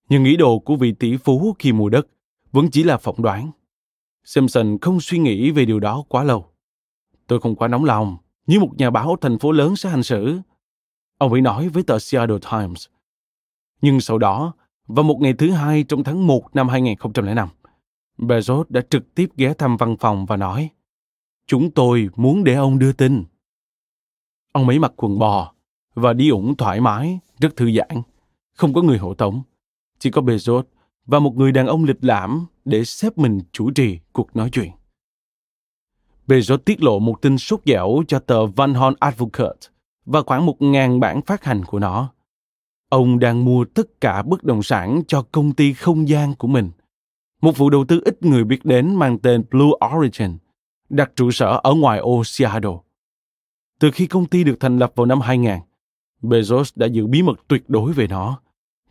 Nhưng 0.09 0.25
ý 0.25 0.35
đồ 0.35 0.59
của 0.59 0.75
vị 0.75 0.91
tỷ 0.91 1.17
phú 1.17 1.55
khi 1.59 1.71
mua 1.71 1.89
đất 1.89 2.07
vẫn 2.51 2.71
chỉ 2.71 2.83
là 2.83 2.97
phỏng 2.97 3.21
đoán. 3.21 3.51
Simpson 4.23 4.77
không 4.81 4.99
suy 5.01 5.17
nghĩ 5.17 5.51
về 5.51 5.65
điều 5.65 5.79
đó 5.79 6.03
quá 6.07 6.23
lâu. 6.23 6.45
Tôi 7.27 7.39
không 7.39 7.55
quá 7.55 7.67
nóng 7.67 7.85
lòng, 7.85 8.17
như 8.47 8.59
một 8.59 8.71
nhà 8.77 8.89
báo 8.89 9.15
thành 9.21 9.39
phố 9.39 9.51
lớn 9.51 9.75
sẽ 9.75 9.89
hành 9.89 10.03
xử. 10.03 10.39
Ông 11.17 11.31
ấy 11.31 11.41
nói 11.41 11.69
với 11.69 11.83
tờ 11.83 11.99
Seattle 11.99 12.39
Times. 12.51 12.87
Nhưng 13.81 14.01
sau 14.01 14.17
đó, 14.17 14.53
vào 14.87 15.03
một 15.03 15.17
ngày 15.21 15.33
thứ 15.33 15.51
hai 15.51 15.83
trong 15.83 16.03
tháng 16.03 16.27
1 16.27 16.55
năm 16.55 16.69
2005, 16.69 17.49
Bezos 18.17 18.63
đã 18.69 18.81
trực 18.89 19.15
tiếp 19.15 19.29
ghé 19.37 19.53
thăm 19.53 19.77
văn 19.77 19.97
phòng 19.99 20.25
và 20.25 20.37
nói 20.37 20.69
Chúng 21.47 21.71
tôi 21.71 22.09
muốn 22.15 22.43
để 22.43 22.53
ông 22.53 22.79
đưa 22.79 22.93
tin. 22.93 23.23
Ông 24.51 24.67
ấy 24.67 24.79
mặc 24.79 24.93
quần 24.95 25.19
bò 25.19 25.53
và 25.93 26.13
đi 26.13 26.29
ủng 26.29 26.55
thoải 26.57 26.81
mái, 26.81 27.19
rất 27.39 27.55
thư 27.55 27.71
giãn. 27.71 28.01
Không 28.53 28.73
có 28.73 28.81
người 28.81 28.97
hộ 28.97 29.13
tống. 29.13 29.41
Chỉ 29.99 30.11
có 30.11 30.21
Bezos 30.21 30.63
và 31.05 31.19
một 31.19 31.35
người 31.35 31.51
đàn 31.51 31.67
ông 31.67 31.83
lịch 31.83 32.03
lãm 32.03 32.45
để 32.65 32.85
xếp 32.85 33.17
mình 33.17 33.39
chủ 33.51 33.71
trì 33.71 33.99
cuộc 34.13 34.35
nói 34.35 34.49
chuyện. 34.51 34.71
Bezos 36.27 36.57
tiết 36.57 36.83
lộ 36.83 36.99
một 36.99 37.21
tin 37.21 37.37
sốt 37.37 37.59
dẻo 37.65 38.03
cho 38.07 38.19
tờ 38.19 38.45
Van 38.45 38.73
Horn 38.73 38.95
Advocate 38.99 39.59
và 40.05 40.21
khoảng 40.21 40.45
một 40.45 40.61
ngàn 40.61 40.99
bản 40.99 41.21
phát 41.21 41.43
hành 41.43 41.65
của 41.65 41.79
nó. 41.79 42.11
Ông 42.89 43.19
đang 43.19 43.45
mua 43.45 43.65
tất 43.65 44.01
cả 44.01 44.23
bất 44.23 44.43
động 44.43 44.63
sản 44.63 45.01
cho 45.07 45.21
công 45.31 45.53
ty 45.53 45.73
không 45.73 46.09
gian 46.09 46.35
của 46.35 46.47
mình. 46.47 46.71
Một 47.41 47.57
vụ 47.57 47.69
đầu 47.69 47.85
tư 47.85 48.01
ít 48.05 48.23
người 48.23 48.43
biết 48.43 48.65
đến 48.65 48.95
mang 48.95 49.19
tên 49.19 49.43
Blue 49.51 49.71
Origin, 49.97 50.37
đặt 50.89 51.11
trụ 51.15 51.31
sở 51.31 51.59
ở 51.63 51.73
ngoài 51.73 51.99
ô 51.99 52.23
Seattle. 52.25 52.77
Từ 53.79 53.91
khi 53.91 54.07
công 54.07 54.25
ty 54.25 54.43
được 54.43 54.59
thành 54.59 54.77
lập 54.77 54.91
vào 54.95 55.05
năm 55.05 55.21
2000, 55.21 55.51
Bezos 56.21 56.71
đã 56.75 56.87
giữ 56.87 57.07
bí 57.07 57.21
mật 57.21 57.39
tuyệt 57.47 57.63
đối 57.67 57.93
về 57.93 58.07
nó, 58.07 58.39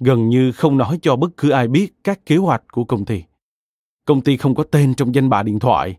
gần 0.00 0.28
như 0.28 0.52
không 0.52 0.76
nói 0.76 0.98
cho 1.02 1.16
bất 1.16 1.36
cứ 1.36 1.50
ai 1.50 1.68
biết 1.68 1.94
các 2.04 2.26
kế 2.26 2.36
hoạch 2.36 2.62
của 2.72 2.84
công 2.84 3.04
ty. 3.04 3.22
Công 4.04 4.20
ty 4.20 4.36
không 4.36 4.54
có 4.54 4.64
tên 4.64 4.94
trong 4.94 5.14
danh 5.14 5.28
bạ 5.28 5.42
điện 5.42 5.58
thoại. 5.58 5.96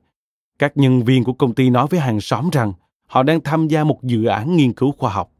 Các 0.59 0.77
nhân 0.77 1.03
viên 1.03 1.23
của 1.23 1.33
công 1.33 1.55
ty 1.55 1.69
nói 1.69 1.87
với 1.89 1.99
hàng 1.99 2.21
xóm 2.21 2.49
rằng 2.51 2.73
họ 3.07 3.23
đang 3.23 3.41
tham 3.41 3.67
gia 3.67 3.83
một 3.83 4.03
dự 4.03 4.25
án 4.25 4.55
nghiên 4.55 4.73
cứu 4.73 4.91
khoa 4.91 5.11
học. 5.13 5.31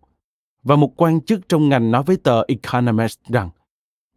Và 0.63 0.75
một 0.75 0.93
quan 0.95 1.21
chức 1.21 1.49
trong 1.49 1.69
ngành 1.69 1.91
nói 1.91 2.03
với 2.03 2.17
tờ 2.17 2.43
Economist 2.47 3.19
rằng 3.29 3.49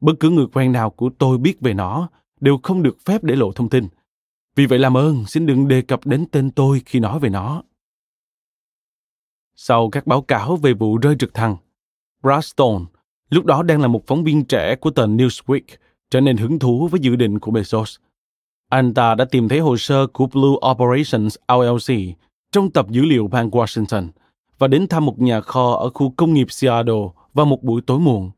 bất 0.01 0.13
cứ 0.21 0.31
người 0.31 0.47
quen 0.53 0.73
nào 0.73 0.91
của 0.91 1.11
tôi 1.19 1.39
biết 1.39 1.61
về 1.61 1.75
nó 1.75 2.09
đều 2.41 2.59
không 2.63 2.83
được 2.83 2.97
phép 3.05 3.25
để 3.25 3.37
lộ 3.37 3.53
thông 3.53 3.69
tin. 3.69 3.89
Vì 4.57 4.67
vậy 4.67 4.79
làm 4.79 4.97
ơn, 4.97 5.25
xin 5.27 5.47
đừng 5.47 5.69
đề 5.69 5.83
cập 5.83 6.07
đến 6.07 6.27
tên 6.31 6.51
tôi 6.51 6.83
khi 6.87 7.01
nói 7.01 7.19
về 7.19 7.29
nó. 7.29 7.63
Sau 9.57 9.91
các 9.91 10.07
báo 10.07 10.23
cáo 10.23 10.57
về 10.57 10.73
vụ 10.73 10.99
rơi 10.99 11.17
trực 11.19 11.35
thăng, 11.35 11.57
Brad 12.23 12.45
Stone, 12.45 12.85
lúc 13.31 13.45
đó 13.45 13.63
đang 13.63 13.81
là 13.81 13.89
một 13.89 14.07
phóng 14.07 14.25
viên 14.25 14.45
trẻ 14.45 14.77
của 14.77 14.91
tờ 14.91 15.07
Newsweek, 15.07 15.61
trở 16.11 16.21
nên 16.21 16.37
hứng 16.37 16.59
thú 16.59 16.89
với 16.89 17.01
dự 17.01 17.17
định 17.17 17.39
của 17.39 17.53
Bezos. 17.53 17.99
Anh 18.69 18.95
ta 18.95 19.15
đã 19.15 19.25
tìm 19.25 19.49
thấy 19.49 19.59
hồ 19.59 19.77
sơ 19.77 20.07
của 20.07 20.27
Blue 20.27 20.71
Operations 20.71 21.37
LLC 21.49 21.95
trong 22.53 22.71
tập 22.71 22.87
dữ 22.91 23.03
liệu 23.03 23.29
bang 23.29 23.51
Washington 23.51 24.09
và 24.59 24.69
đến 24.69 24.87
thăm 24.89 25.07
một 25.07 25.19
nhà 25.19 25.41
kho 25.41 25.73
ở 25.73 25.91
khu 25.91 26.11
công 26.17 26.35
nghiệp 26.35 26.47
Seattle 26.51 27.09
vào 27.35 27.47
một 27.47 27.63
buổi 27.63 27.81
tối 27.87 27.99
muộn. 27.99 28.31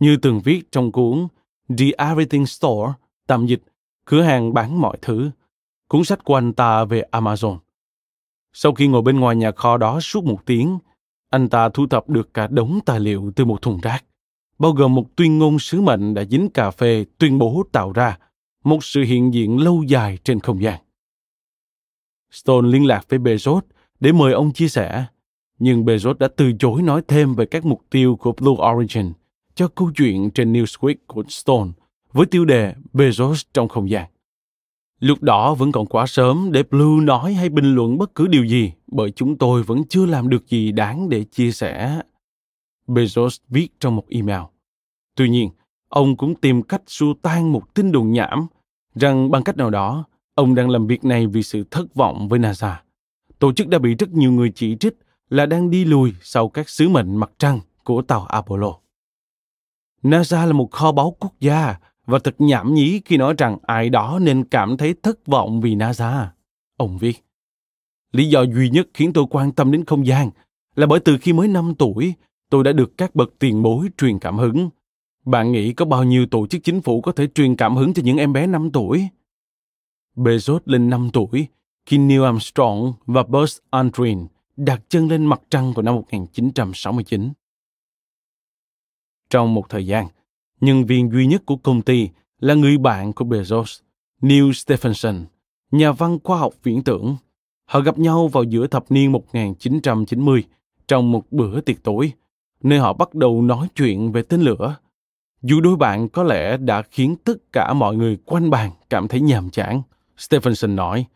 Như 0.00 0.16
từng 0.16 0.40
viết 0.40 0.72
trong 0.72 0.92
cuốn 0.92 1.26
The 1.78 1.86
Everything 1.98 2.46
Store, 2.46 2.92
tạm 3.26 3.46
dịch, 3.46 3.62
cửa 4.04 4.22
hàng 4.22 4.54
bán 4.54 4.80
mọi 4.80 4.98
thứ, 5.02 5.30
cuốn 5.88 6.04
sách 6.04 6.24
của 6.24 6.34
anh 6.34 6.52
ta 6.52 6.84
về 6.84 7.02
Amazon. 7.10 7.58
Sau 8.52 8.74
khi 8.74 8.88
ngồi 8.88 9.02
bên 9.02 9.20
ngoài 9.20 9.36
nhà 9.36 9.50
kho 9.52 9.76
đó 9.76 10.00
suốt 10.00 10.24
một 10.24 10.46
tiếng, 10.46 10.78
anh 11.30 11.48
ta 11.48 11.68
thu 11.68 11.86
thập 11.86 12.08
được 12.08 12.34
cả 12.34 12.46
đống 12.46 12.80
tài 12.84 13.00
liệu 13.00 13.32
từ 13.36 13.44
một 13.44 13.62
thùng 13.62 13.80
rác, 13.82 14.04
bao 14.58 14.72
gồm 14.72 14.94
một 14.94 15.16
tuyên 15.16 15.38
ngôn 15.38 15.58
sứ 15.58 15.80
mệnh 15.80 16.14
đã 16.14 16.24
dính 16.24 16.50
cà 16.50 16.70
phê 16.70 17.04
tuyên 17.18 17.38
bố 17.38 17.62
tạo 17.72 17.92
ra 17.92 18.18
một 18.64 18.84
sự 18.84 19.02
hiện 19.02 19.34
diện 19.34 19.58
lâu 19.58 19.82
dài 19.82 20.18
trên 20.24 20.40
không 20.40 20.62
gian. 20.62 20.80
Stone 22.30 22.68
liên 22.68 22.86
lạc 22.86 23.06
với 23.08 23.18
Bezos 23.18 23.60
để 24.00 24.12
mời 24.12 24.32
ông 24.32 24.52
chia 24.52 24.68
sẻ, 24.68 25.04
nhưng 25.58 25.84
Bezos 25.84 26.14
đã 26.14 26.28
từ 26.36 26.52
chối 26.58 26.82
nói 26.82 27.02
thêm 27.08 27.34
về 27.34 27.46
các 27.46 27.64
mục 27.64 27.82
tiêu 27.90 28.16
của 28.16 28.32
Blue 28.32 28.72
Origin 28.72 29.12
cho 29.54 29.68
câu 29.68 29.90
chuyện 29.96 30.30
trên 30.30 30.52
Newsweek 30.52 30.94
của 31.06 31.22
Stone 31.28 31.70
với 32.12 32.26
tiêu 32.26 32.44
đề 32.44 32.74
Bezos 32.92 33.44
trong 33.54 33.68
không 33.68 33.90
gian. 33.90 34.08
Lúc 35.00 35.22
đó 35.22 35.54
vẫn 35.54 35.72
còn 35.72 35.86
quá 35.86 36.06
sớm 36.06 36.52
để 36.52 36.62
Blue 36.62 37.04
nói 37.04 37.34
hay 37.34 37.48
bình 37.48 37.74
luận 37.74 37.98
bất 37.98 38.14
cứ 38.14 38.26
điều 38.26 38.44
gì 38.44 38.72
bởi 38.86 39.10
chúng 39.10 39.38
tôi 39.38 39.62
vẫn 39.62 39.82
chưa 39.88 40.06
làm 40.06 40.28
được 40.28 40.48
gì 40.48 40.72
đáng 40.72 41.08
để 41.08 41.24
chia 41.24 41.52
sẻ. 41.52 42.02
Bezos 42.86 43.38
viết 43.48 43.68
trong 43.80 43.96
một 43.96 44.04
email. 44.08 44.42
Tuy 45.16 45.28
nhiên, 45.28 45.50
ông 45.92 46.16
cũng 46.16 46.34
tìm 46.34 46.62
cách 46.62 46.82
xua 46.86 47.14
tan 47.22 47.52
một 47.52 47.74
tin 47.74 47.92
đồn 47.92 48.12
nhảm 48.12 48.46
rằng 48.94 49.30
bằng 49.30 49.44
cách 49.44 49.56
nào 49.56 49.70
đó, 49.70 50.04
ông 50.34 50.54
đang 50.54 50.70
làm 50.70 50.86
việc 50.86 51.04
này 51.04 51.26
vì 51.26 51.42
sự 51.42 51.64
thất 51.70 51.94
vọng 51.94 52.28
với 52.28 52.38
NASA. 52.38 52.82
Tổ 53.38 53.52
chức 53.52 53.68
đã 53.68 53.78
bị 53.78 53.94
rất 53.94 54.10
nhiều 54.10 54.32
người 54.32 54.52
chỉ 54.54 54.76
trích 54.76 54.94
là 55.28 55.46
đang 55.46 55.70
đi 55.70 55.84
lùi 55.84 56.12
sau 56.22 56.48
các 56.48 56.68
sứ 56.68 56.88
mệnh 56.88 57.16
mặt 57.16 57.30
trăng 57.38 57.60
của 57.84 58.02
tàu 58.02 58.24
Apollo. 58.24 58.74
NASA 60.02 60.46
là 60.46 60.52
một 60.52 60.70
kho 60.70 60.92
báu 60.92 61.16
quốc 61.20 61.32
gia 61.40 61.76
và 62.06 62.18
thật 62.18 62.34
nhảm 62.38 62.74
nhí 62.74 63.00
khi 63.04 63.16
nói 63.16 63.34
rằng 63.38 63.58
ai 63.62 63.90
đó 63.90 64.18
nên 64.22 64.44
cảm 64.44 64.76
thấy 64.76 64.94
thất 65.02 65.26
vọng 65.26 65.60
vì 65.60 65.74
NASA. 65.74 66.32
Ông 66.76 66.98
viết, 66.98 67.24
Lý 68.12 68.28
do 68.28 68.42
duy 68.42 68.70
nhất 68.70 68.88
khiến 68.94 69.12
tôi 69.12 69.24
quan 69.30 69.52
tâm 69.52 69.72
đến 69.72 69.84
không 69.84 70.06
gian 70.06 70.30
là 70.74 70.86
bởi 70.86 71.00
từ 71.00 71.18
khi 71.18 71.32
mới 71.32 71.48
5 71.48 71.74
tuổi, 71.78 72.14
tôi 72.50 72.64
đã 72.64 72.72
được 72.72 72.96
các 72.96 73.14
bậc 73.14 73.32
tiền 73.38 73.62
bối 73.62 73.88
truyền 73.98 74.18
cảm 74.18 74.38
hứng. 74.38 74.70
Bạn 75.24 75.52
nghĩ 75.52 75.72
có 75.72 75.84
bao 75.84 76.04
nhiêu 76.04 76.26
tổ 76.26 76.46
chức 76.46 76.64
chính 76.64 76.80
phủ 76.80 77.00
có 77.00 77.12
thể 77.12 77.26
truyền 77.26 77.56
cảm 77.56 77.76
hứng 77.76 77.94
cho 77.94 78.02
những 78.04 78.16
em 78.16 78.32
bé 78.32 78.46
5 78.46 78.70
tuổi? 78.72 79.08
Bezos 80.16 80.60
lên 80.64 80.90
5 80.90 81.10
tuổi 81.12 81.46
khi 81.86 81.98
Neil 81.98 82.24
Armstrong 82.24 82.92
và 83.06 83.22
Buzz 83.22 83.58
Aldrin 83.70 84.26
đặt 84.56 84.82
chân 84.88 85.08
lên 85.08 85.26
mặt 85.26 85.40
trăng 85.50 85.72
vào 85.72 85.82
năm 85.82 85.94
1969. 85.94 87.32
Trong 89.30 89.54
một 89.54 89.68
thời 89.68 89.86
gian, 89.86 90.06
nhân 90.60 90.84
viên 90.84 91.10
duy 91.10 91.26
nhất 91.26 91.42
của 91.46 91.56
công 91.56 91.82
ty 91.82 92.08
là 92.38 92.54
người 92.54 92.78
bạn 92.78 93.12
của 93.12 93.24
Bezos, 93.24 93.80
Neil 94.20 94.52
Stephenson, 94.52 95.24
nhà 95.70 95.92
văn 95.92 96.18
khoa 96.24 96.38
học 96.38 96.52
viễn 96.62 96.84
tưởng. 96.84 97.16
Họ 97.64 97.80
gặp 97.80 97.98
nhau 97.98 98.28
vào 98.28 98.42
giữa 98.42 98.66
thập 98.66 98.90
niên 98.90 99.12
1990 99.12 100.44
trong 100.88 101.12
một 101.12 101.22
bữa 101.30 101.60
tiệc 101.60 101.82
tối, 101.82 102.12
nơi 102.62 102.78
họ 102.78 102.92
bắt 102.92 103.14
đầu 103.14 103.42
nói 103.42 103.68
chuyện 103.74 104.12
về 104.12 104.22
tên 104.22 104.40
lửa. 104.40 104.76
Dù 105.42 105.60
đôi 105.60 105.76
bạn 105.76 106.08
có 106.08 106.22
lẽ 106.22 106.56
đã 106.56 106.82
khiến 106.82 107.16
tất 107.24 107.52
cả 107.52 107.72
mọi 107.72 107.96
người 107.96 108.16
quanh 108.24 108.50
bàn 108.50 108.70
cảm 108.90 109.08
thấy 109.08 109.20
nhàm 109.20 109.50
chán, 109.50 109.82
Stephenson 110.16 110.76
nói, 110.76 111.06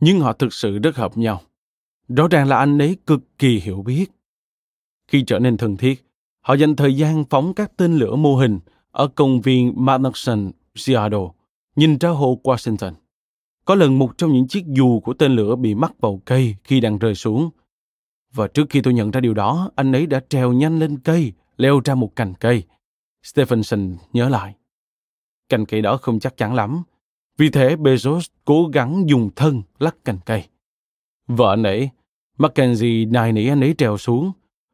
nhưng 0.00 0.20
họ 0.20 0.32
thực 0.32 0.52
sự 0.52 0.78
rất 0.78 0.96
hợp 0.96 1.16
nhau. 1.16 1.40
Rõ 2.08 2.28
ràng 2.28 2.48
là 2.48 2.58
anh 2.58 2.78
ấy 2.78 2.96
cực 3.06 3.38
kỳ 3.38 3.60
hiểu 3.60 3.82
biết. 3.82 4.06
Khi 5.08 5.24
trở 5.26 5.38
nên 5.38 5.56
thân 5.56 5.76
thiết, 5.76 6.06
họ 6.40 6.54
dành 6.54 6.76
thời 6.76 6.96
gian 6.96 7.24
phóng 7.30 7.54
các 7.54 7.72
tên 7.76 7.96
lửa 7.96 8.16
mô 8.16 8.36
hình 8.36 8.58
ở 8.90 9.08
công 9.08 9.40
viên 9.40 9.72
Madison, 9.76 10.50
Seattle, 10.74 11.28
nhìn 11.76 11.98
ra 11.98 12.08
hồ 12.08 12.40
Washington. 12.44 12.92
Có 13.64 13.74
lần 13.74 13.98
một 13.98 14.18
trong 14.18 14.32
những 14.32 14.48
chiếc 14.48 14.66
dù 14.66 15.00
của 15.00 15.14
tên 15.14 15.32
lửa 15.32 15.56
bị 15.56 15.74
mắc 15.74 15.92
vào 16.00 16.22
cây 16.24 16.56
khi 16.64 16.80
đang 16.80 16.98
rơi 16.98 17.14
xuống. 17.14 17.50
Và 18.32 18.48
trước 18.48 18.70
khi 18.70 18.80
tôi 18.80 18.94
nhận 18.94 19.10
ra 19.10 19.20
điều 19.20 19.34
đó, 19.34 19.70
anh 19.76 19.92
ấy 19.92 20.06
đã 20.06 20.20
trèo 20.28 20.52
nhanh 20.52 20.78
lên 20.78 20.98
cây, 20.98 21.32
leo 21.56 21.80
ra 21.84 21.94
một 21.94 22.16
cành 22.16 22.34
cây. 22.34 22.62
Stephenson 23.22 23.96
nhớ 24.12 24.28
lại. 24.28 24.54
Cành 25.48 25.66
cây 25.66 25.82
đó 25.82 25.96
không 25.96 26.20
chắc 26.20 26.36
chắn 26.36 26.54
lắm. 26.54 26.82
Vì 27.38 27.50
thế 27.50 27.76
Bezos 27.76 28.20
cố 28.44 28.70
gắng 28.72 29.04
dùng 29.08 29.30
thân 29.36 29.62
lắc 29.78 29.96
cành 30.04 30.18
cây. 30.26 30.44
Vợ 31.26 31.52
anh 31.52 31.62
ấy, 31.62 31.90
Mackenzie 32.38 33.10
nài 33.10 33.32
nỉ 33.32 33.48
anh 33.48 33.60
ấy 33.60 33.74
trèo 33.78 33.98
xuống. 33.98 34.32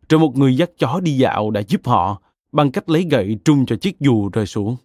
Rồi 0.08 0.20
một 0.20 0.36
người 0.36 0.56
dắt 0.56 0.70
chó 0.78 1.00
đi 1.00 1.16
dạo 1.18 1.50
đã 1.50 1.62
giúp 1.68 1.80
họ 1.86 2.22
bằng 2.52 2.72
cách 2.72 2.88
lấy 2.88 3.06
gậy 3.10 3.38
trung 3.44 3.66
cho 3.66 3.76
chiếc 3.76 4.00
dù 4.00 4.28
rơi 4.28 4.46
xuống. 4.46 4.76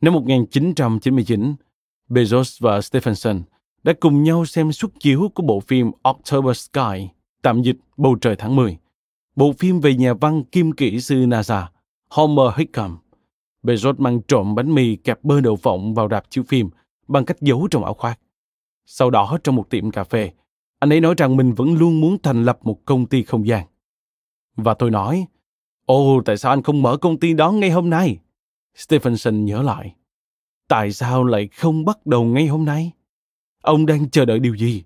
Năm 0.00 0.14
1999, 0.14 1.54
Bezos 2.08 2.56
và 2.60 2.80
Stephenson 2.80 3.42
đã 3.82 3.92
cùng 4.00 4.22
nhau 4.22 4.46
xem 4.46 4.72
xuất 4.72 4.90
chiếu 5.00 5.30
của 5.34 5.42
bộ 5.42 5.60
phim 5.60 5.90
October 6.02 6.56
Sky, 6.56 7.08
tạm 7.42 7.62
dịch 7.62 7.76
Bầu 7.96 8.16
trời 8.20 8.36
tháng 8.36 8.56
10, 8.56 8.78
bộ 9.36 9.52
phim 9.58 9.80
về 9.80 9.94
nhà 9.94 10.14
văn 10.14 10.44
kim 10.44 10.72
kỹ 10.72 11.00
sư 11.00 11.24
NASA 11.28 11.68
Homer 12.10 12.54
Hickam. 12.56 12.98
Bezos 13.62 13.94
mang 13.98 14.20
trộm 14.28 14.54
bánh 14.54 14.74
mì 14.74 14.96
kẹp 14.96 15.24
bơ 15.24 15.40
đậu 15.40 15.56
phộng 15.56 15.94
vào 15.94 16.08
rạp 16.08 16.30
chiếu 16.30 16.44
phim 16.44 16.70
bằng 17.08 17.24
cách 17.24 17.36
giấu 17.40 17.68
trong 17.70 17.84
áo 17.84 17.94
khoác. 17.94 18.20
Sau 18.86 19.10
đó 19.10 19.38
trong 19.44 19.56
một 19.56 19.70
tiệm 19.70 19.90
cà 19.90 20.04
phê, 20.04 20.30
anh 20.78 20.92
ấy 20.92 21.00
nói 21.00 21.14
rằng 21.16 21.36
mình 21.36 21.52
vẫn 21.52 21.74
luôn 21.74 22.00
muốn 22.00 22.18
thành 22.22 22.44
lập 22.44 22.58
một 22.62 22.84
công 22.84 23.06
ty 23.06 23.22
không 23.22 23.46
gian. 23.46 23.66
Và 24.56 24.74
tôi 24.74 24.90
nói, 24.90 25.26
Ồ, 25.86 26.22
tại 26.24 26.36
sao 26.36 26.52
anh 26.52 26.62
không 26.62 26.82
mở 26.82 26.96
công 26.96 27.20
ty 27.20 27.34
đó 27.34 27.52
ngay 27.52 27.70
hôm 27.70 27.90
nay? 27.90 28.18
Stephenson 28.74 29.44
nhớ 29.44 29.62
lại. 29.62 29.94
Tại 30.68 30.92
sao 30.92 31.24
lại 31.24 31.48
không 31.48 31.84
bắt 31.84 32.06
đầu 32.06 32.24
ngay 32.24 32.46
hôm 32.46 32.64
nay? 32.64 32.92
Ông 33.62 33.86
đang 33.86 34.10
chờ 34.10 34.24
đợi 34.24 34.38
điều 34.38 34.54
gì? 34.54 34.84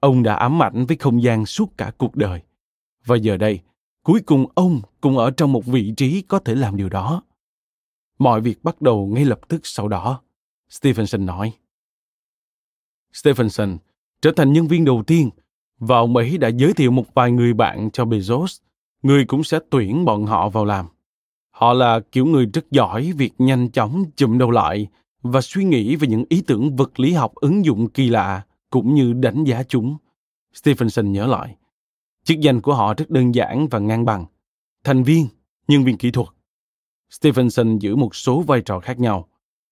Ông 0.00 0.22
đã 0.22 0.34
ám 0.34 0.62
ảnh 0.62 0.86
với 0.86 0.96
không 0.96 1.22
gian 1.22 1.46
suốt 1.46 1.76
cả 1.76 1.92
cuộc 1.98 2.16
đời. 2.16 2.40
Và 3.04 3.16
giờ 3.16 3.36
đây, 3.36 3.60
cuối 4.02 4.20
cùng 4.26 4.46
ông 4.54 4.80
cũng 5.00 5.18
ở 5.18 5.30
trong 5.30 5.52
một 5.52 5.66
vị 5.66 5.92
trí 5.96 6.22
có 6.22 6.38
thể 6.38 6.54
làm 6.54 6.76
điều 6.76 6.88
đó. 6.88 7.22
Mọi 8.18 8.40
việc 8.40 8.64
bắt 8.64 8.82
đầu 8.82 9.06
ngay 9.06 9.24
lập 9.24 9.40
tức 9.48 9.60
sau 9.64 9.88
đó, 9.88 10.20
Stephenson 10.68 11.26
nói. 11.26 11.52
Stephenson 13.12 13.78
trở 14.22 14.32
thành 14.36 14.52
nhân 14.52 14.66
viên 14.66 14.84
đầu 14.84 15.02
tiên 15.06 15.30
và 15.78 15.96
ông 15.96 16.16
ấy 16.16 16.38
đã 16.38 16.48
giới 16.48 16.72
thiệu 16.72 16.90
một 16.90 17.14
vài 17.14 17.32
người 17.32 17.54
bạn 17.54 17.90
cho 17.92 18.04
Bezos, 18.04 18.60
người 19.02 19.24
cũng 19.24 19.44
sẽ 19.44 19.58
tuyển 19.70 20.04
bọn 20.04 20.26
họ 20.26 20.48
vào 20.48 20.64
làm. 20.64 20.86
Họ 21.50 21.72
là 21.72 22.00
kiểu 22.12 22.26
người 22.26 22.46
rất 22.54 22.70
giỏi 22.70 23.12
việc 23.16 23.32
nhanh 23.38 23.70
chóng 23.70 24.04
chụm 24.16 24.38
đầu 24.38 24.50
lại 24.50 24.86
và 25.22 25.40
suy 25.40 25.64
nghĩ 25.64 25.96
về 25.96 26.08
những 26.08 26.24
ý 26.28 26.42
tưởng 26.46 26.76
vật 26.76 27.00
lý 27.00 27.12
học 27.12 27.34
ứng 27.34 27.64
dụng 27.64 27.90
kỳ 27.90 28.08
lạ 28.08 28.42
cũng 28.70 28.94
như 28.94 29.12
đánh 29.12 29.44
giá 29.44 29.62
chúng. 29.62 29.96
Stephenson 30.54 31.12
nhớ 31.12 31.26
lại. 31.26 31.56
Chức 32.24 32.40
danh 32.40 32.60
của 32.60 32.74
họ 32.74 32.94
rất 32.94 33.10
đơn 33.10 33.34
giản 33.34 33.68
và 33.68 33.78
ngang 33.78 34.04
bằng. 34.04 34.26
Thành 34.84 35.02
viên, 35.02 35.26
nhân 35.68 35.84
viên 35.84 35.96
kỹ 35.96 36.10
thuật. 36.10 36.28
Stevenson 37.10 37.78
giữ 37.78 37.96
một 37.96 38.14
số 38.14 38.40
vai 38.40 38.60
trò 38.60 38.80
khác 38.80 38.98
nhau. 38.98 39.28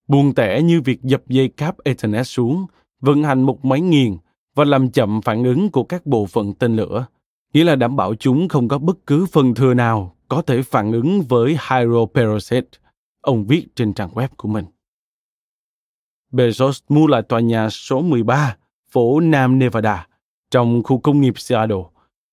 Buồn 0.08 0.34
tẻ 0.34 0.62
như 0.62 0.80
việc 0.80 1.02
dập 1.02 1.22
dây 1.28 1.48
cáp 1.48 1.78
Ethernet 1.84 2.26
xuống, 2.26 2.66
vận 3.00 3.22
hành 3.22 3.42
một 3.42 3.64
máy 3.64 3.80
nghiền 3.80 4.16
và 4.54 4.64
làm 4.64 4.90
chậm 4.90 5.22
phản 5.22 5.44
ứng 5.44 5.70
của 5.70 5.84
các 5.84 6.06
bộ 6.06 6.26
phận 6.26 6.54
tên 6.54 6.76
lửa, 6.76 7.06
nghĩa 7.52 7.64
là 7.64 7.76
đảm 7.76 7.96
bảo 7.96 8.14
chúng 8.14 8.48
không 8.48 8.68
có 8.68 8.78
bất 8.78 9.06
cứ 9.06 9.26
phần 9.26 9.54
thừa 9.54 9.74
nào 9.74 10.16
có 10.28 10.42
thể 10.42 10.62
phản 10.62 10.92
ứng 10.92 11.22
với 11.22 11.56
hydroperoxide, 11.70 12.68
ông 13.20 13.46
viết 13.46 13.66
trên 13.74 13.92
trang 13.92 14.10
web 14.10 14.28
của 14.36 14.48
mình. 14.48 14.64
Bezos 16.32 16.80
mua 16.88 17.06
lại 17.06 17.22
tòa 17.22 17.40
nhà 17.40 17.70
số 17.70 18.00
13, 18.00 18.56
phố 18.90 19.20
Nam 19.20 19.58
Nevada, 19.58 20.06
trong 20.50 20.82
khu 20.82 20.98
công 20.98 21.20
nghiệp 21.20 21.38
Seattle, 21.38 21.82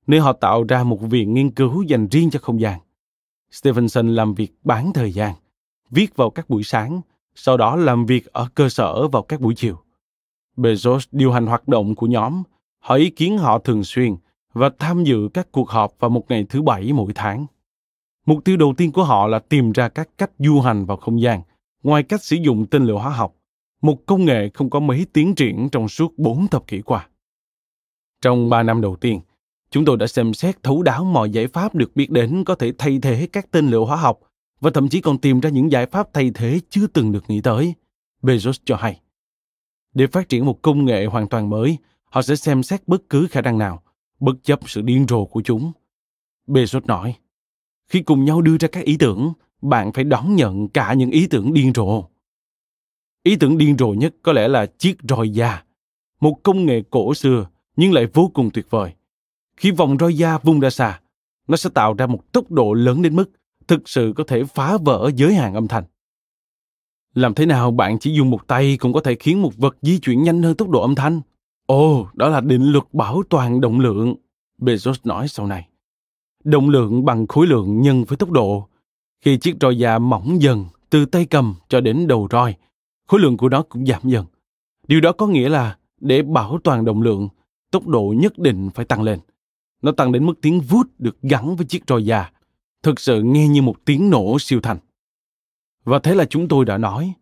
nơi 0.08 0.20
họ 0.20 0.34
tạo 0.34 0.64
ra 0.64 0.84
một 0.84 1.02
viện 1.02 1.34
nghiên 1.34 1.52
cứu 1.52 1.84
dành 1.84 2.08
riêng 2.08 2.30
cho 2.30 2.40
không 2.40 2.62
gian. 2.62 2.80
Stevenson 3.52 4.16
làm 4.16 4.34
việc 4.34 4.54
bán 4.64 4.94
thời 4.94 5.12
gian, 5.12 5.34
viết 5.90 6.16
vào 6.16 6.30
các 6.30 6.50
buổi 6.50 6.64
sáng, 6.64 7.02
sau 7.36 7.58
đó 7.58 7.76
làm 7.76 8.06
việc 8.06 8.26
ở 8.26 8.48
cơ 8.56 8.70
sở 8.70 9.08
vào 9.08 9.24
các 9.24 9.42
buổi 9.42 9.56
chiều. 9.56 9.78
Bezos 10.58 11.00
điều 11.12 11.32
hành 11.32 11.46
hoạt 11.46 11.68
động 11.68 11.96
của 11.96 12.08
nhóm, 12.08 12.44
hỏi 12.80 13.00
ý 13.00 13.10
kiến 13.10 13.38
họ 13.38 13.60
thường 13.60 13.84
xuyên 13.84 14.16
và 14.54 14.70
tham 14.80 15.04
dự 15.04 15.30
các 15.34 15.48
cuộc 15.52 15.70
họp 15.70 15.94
vào 16.00 16.10
một 16.10 16.26
ngày 16.30 16.46
thứ 16.50 16.62
bảy 16.62 16.94
mỗi 16.94 17.12
tháng. 17.16 17.46
Mục 18.26 18.46
tiêu 18.46 18.58
đầu 18.58 18.74
tiên 18.78 18.92
của 18.92 19.04
họ 19.04 19.28
là 19.28 19.40
tìm 19.40 19.72
ra 19.72 19.90
các 19.90 20.10
cách 20.18 20.32
du 20.40 20.60
hành 20.60 20.86
vào 20.86 20.98
không 20.98 21.22
gian, 21.22 21.42
ngoài 21.84 22.04
cách 22.04 22.24
sử 22.24 22.36
dụng 22.36 22.66
tên 22.66 22.84
lửa 22.84 22.94
hóa 22.94 23.10
học, 23.10 23.36
một 23.82 24.06
công 24.06 24.26
nghệ 24.26 24.50
không 24.54 24.70
có 24.70 24.80
mấy 24.80 25.06
tiến 25.14 25.36
triển 25.36 25.70
trong 25.72 25.88
suốt 25.88 26.14
bốn 26.18 26.48
thập 26.48 26.68
kỷ 26.68 26.82
qua. 26.82 27.10
Trong 28.22 28.50
ba 28.50 28.64
năm 28.64 28.82
đầu 28.82 28.96
tiên, 28.96 29.20
chúng 29.72 29.86
tôi 29.86 29.98
đã 29.98 30.08
xem 30.08 30.34
xét 30.34 30.64
thấu 30.64 30.84
đáo 30.84 31.04
mọi 31.04 31.30
giải 31.30 31.48
pháp 31.48 31.76
được 31.76 31.96
biết 31.96 32.12
đến 32.12 32.44
có 32.44 32.56
thể 32.56 32.72
thay 32.78 33.00
thế 33.02 33.28
các 33.34 33.52
tên 33.52 33.68
lửa 33.68 33.80
hóa 33.80 33.98
học 33.98 34.20
và 34.60 34.72
thậm 34.72 34.90
chí 34.90 35.02
còn 35.02 35.18
tìm 35.18 35.40
ra 35.40 35.50
những 35.50 35.72
giải 35.72 35.86
pháp 35.86 36.14
thay 36.14 36.32
thế 36.36 36.60
chưa 36.70 36.88
từng 36.88 37.12
được 37.12 37.24
nghĩ 37.28 37.42
tới. 37.42 37.74
Bezos 38.22 38.54
cho 38.66 38.76
hay. 38.76 39.00
Để 39.94 40.08
phát 40.08 40.30
triển 40.30 40.46
một 40.46 40.62
công 40.62 40.86
nghệ 40.86 41.06
hoàn 41.06 41.28
toàn 41.28 41.50
mới, 41.50 41.78
họ 42.04 42.22
sẽ 42.22 42.36
xem 42.36 42.64
xét 42.64 42.88
bất 42.88 43.10
cứ 43.10 43.28
khả 43.32 43.42
năng 43.42 43.58
nào, 43.58 43.84
bất 44.20 44.34
chấp 44.44 44.60
sự 44.66 44.82
điên 44.82 45.06
rồ 45.10 45.26
của 45.26 45.42
chúng. 45.42 45.72
Bezos 46.48 46.82
nói, 46.86 47.16
khi 47.88 48.02
cùng 48.02 48.26
nhau 48.26 48.42
đưa 48.42 48.58
ra 48.58 48.68
các 48.68 48.84
ý 48.84 48.98
tưởng, 48.98 49.34
bạn 49.62 49.92
phải 49.92 50.04
đón 50.04 50.36
nhận 50.36 50.68
cả 50.68 50.94
những 50.94 51.12
ý 51.12 51.28
tưởng 51.28 51.54
điên 51.54 51.72
rồ. 51.76 52.04
Ý 53.24 53.36
tưởng 53.36 53.58
điên 53.58 53.78
rồ 53.78 53.88
nhất 53.88 54.16
có 54.22 54.34
lẽ 54.34 54.48
là 54.48 54.66
chiếc 54.66 54.98
roi 55.10 55.30
da, 55.30 55.64
một 56.20 56.40
công 56.44 56.66
nghệ 56.66 56.82
cổ 56.90 57.14
xưa 57.14 57.48
nhưng 57.76 57.94
lại 57.94 58.06
vô 58.14 58.32
cùng 58.34 58.50
tuyệt 58.54 58.70
vời. 58.70 58.94
Khi 59.58 59.72
vòng 59.72 59.98
roi 60.00 60.18
da 60.18 60.38
vung 60.38 60.60
ra 60.60 60.70
xa, 60.70 61.00
nó 61.48 61.58
sẽ 61.58 61.70
tạo 61.74 61.94
ra 61.94 62.08
một 62.08 62.32
tốc 62.32 62.52
độ 62.52 62.74
lớn 62.74 63.02
đến 63.02 63.16
mức 63.16 63.26
thực 63.68 63.90
sự 63.90 64.14
có 64.16 64.24
thể 64.28 64.44
phá 64.44 64.78
vỡ 64.78 65.12
giới 65.16 65.36
hạn 65.36 65.54
âm 65.54 65.68
thanh. 65.68 65.84
Làm 67.14 67.34
thế 67.34 67.46
nào 67.46 67.72
bạn 67.72 68.00
chỉ 68.00 68.14
dùng 68.14 68.30
một 68.30 68.48
tay 68.48 68.78
cũng 68.78 68.94
có 68.94 69.00
thể 69.00 69.16
khiến 69.16 69.42
một 69.42 69.58
vật 69.58 69.78
di 69.82 70.00
chuyển 70.00 70.24
nhanh 70.24 70.44
hơn 70.44 70.56
tốc 70.56 70.70
độ 70.70 70.82
âm 70.82 70.96
thanh? 70.96 71.22
Ồ, 71.66 72.08
đó 72.14 72.30
là 72.30 72.42
định 72.42 72.72
luật 72.72 72.84
bảo 72.94 73.24
toàn 73.30 73.62
động 73.62 73.80
lượng, 73.80 74.16
Bezos 74.62 74.94
nói 75.04 75.28
sau 75.28 75.48
này. 75.48 75.68
Động 76.44 76.70
lượng 76.70 77.06
bằng 77.06 77.28
khối 77.28 77.48
lượng 77.48 77.82
nhân 77.82 78.04
với 78.04 78.18
tốc 78.18 78.32
độ. 78.32 78.68
Khi 79.26 79.38
chiếc 79.38 79.56
roi 79.62 79.78
da 79.78 80.00
mỏng 80.00 80.42
dần 80.42 80.66
từ 80.90 81.06
tay 81.06 81.26
cầm 81.26 81.56
cho 81.70 81.82
đến 81.82 82.08
đầu 82.08 82.28
roi, 82.32 82.56
khối 83.08 83.20
lượng 83.20 83.38
của 83.38 83.50
nó 83.50 83.62
cũng 83.62 83.86
giảm 83.86 84.02
dần. 84.04 84.26
Điều 84.88 85.02
đó 85.02 85.12
có 85.12 85.28
nghĩa 85.28 85.50
là 85.50 85.78
để 86.00 86.22
bảo 86.22 86.60
toàn 86.64 86.86
động 86.86 87.02
lượng, 87.02 87.30
tốc 87.72 87.88
độ 87.88 88.14
nhất 88.18 88.40
định 88.40 88.70
phải 88.70 88.86
tăng 88.86 89.02
lên. 89.02 89.20
Nó 89.82 89.92
tăng 89.92 90.12
đến 90.12 90.26
mức 90.26 90.34
tiếng 90.42 90.62
vút 90.62 90.88
được 91.00 91.22
gắn 91.22 91.56
với 91.56 91.66
chiếc 91.66 91.84
roi 91.88 92.06
da. 92.06 92.32
Thực 92.84 93.00
sự 93.00 93.22
nghe 93.22 93.48
như 93.48 93.62
một 93.62 93.76
tiếng 93.86 94.10
nổ 94.10 94.40
siêu 94.40 94.62
thành. 94.62 94.78
Và 95.84 96.00
thế 96.00 96.16
là 96.16 96.26
chúng 96.26 96.48
tôi 96.48 96.66
đã 96.66 96.78
nói, 96.78 97.14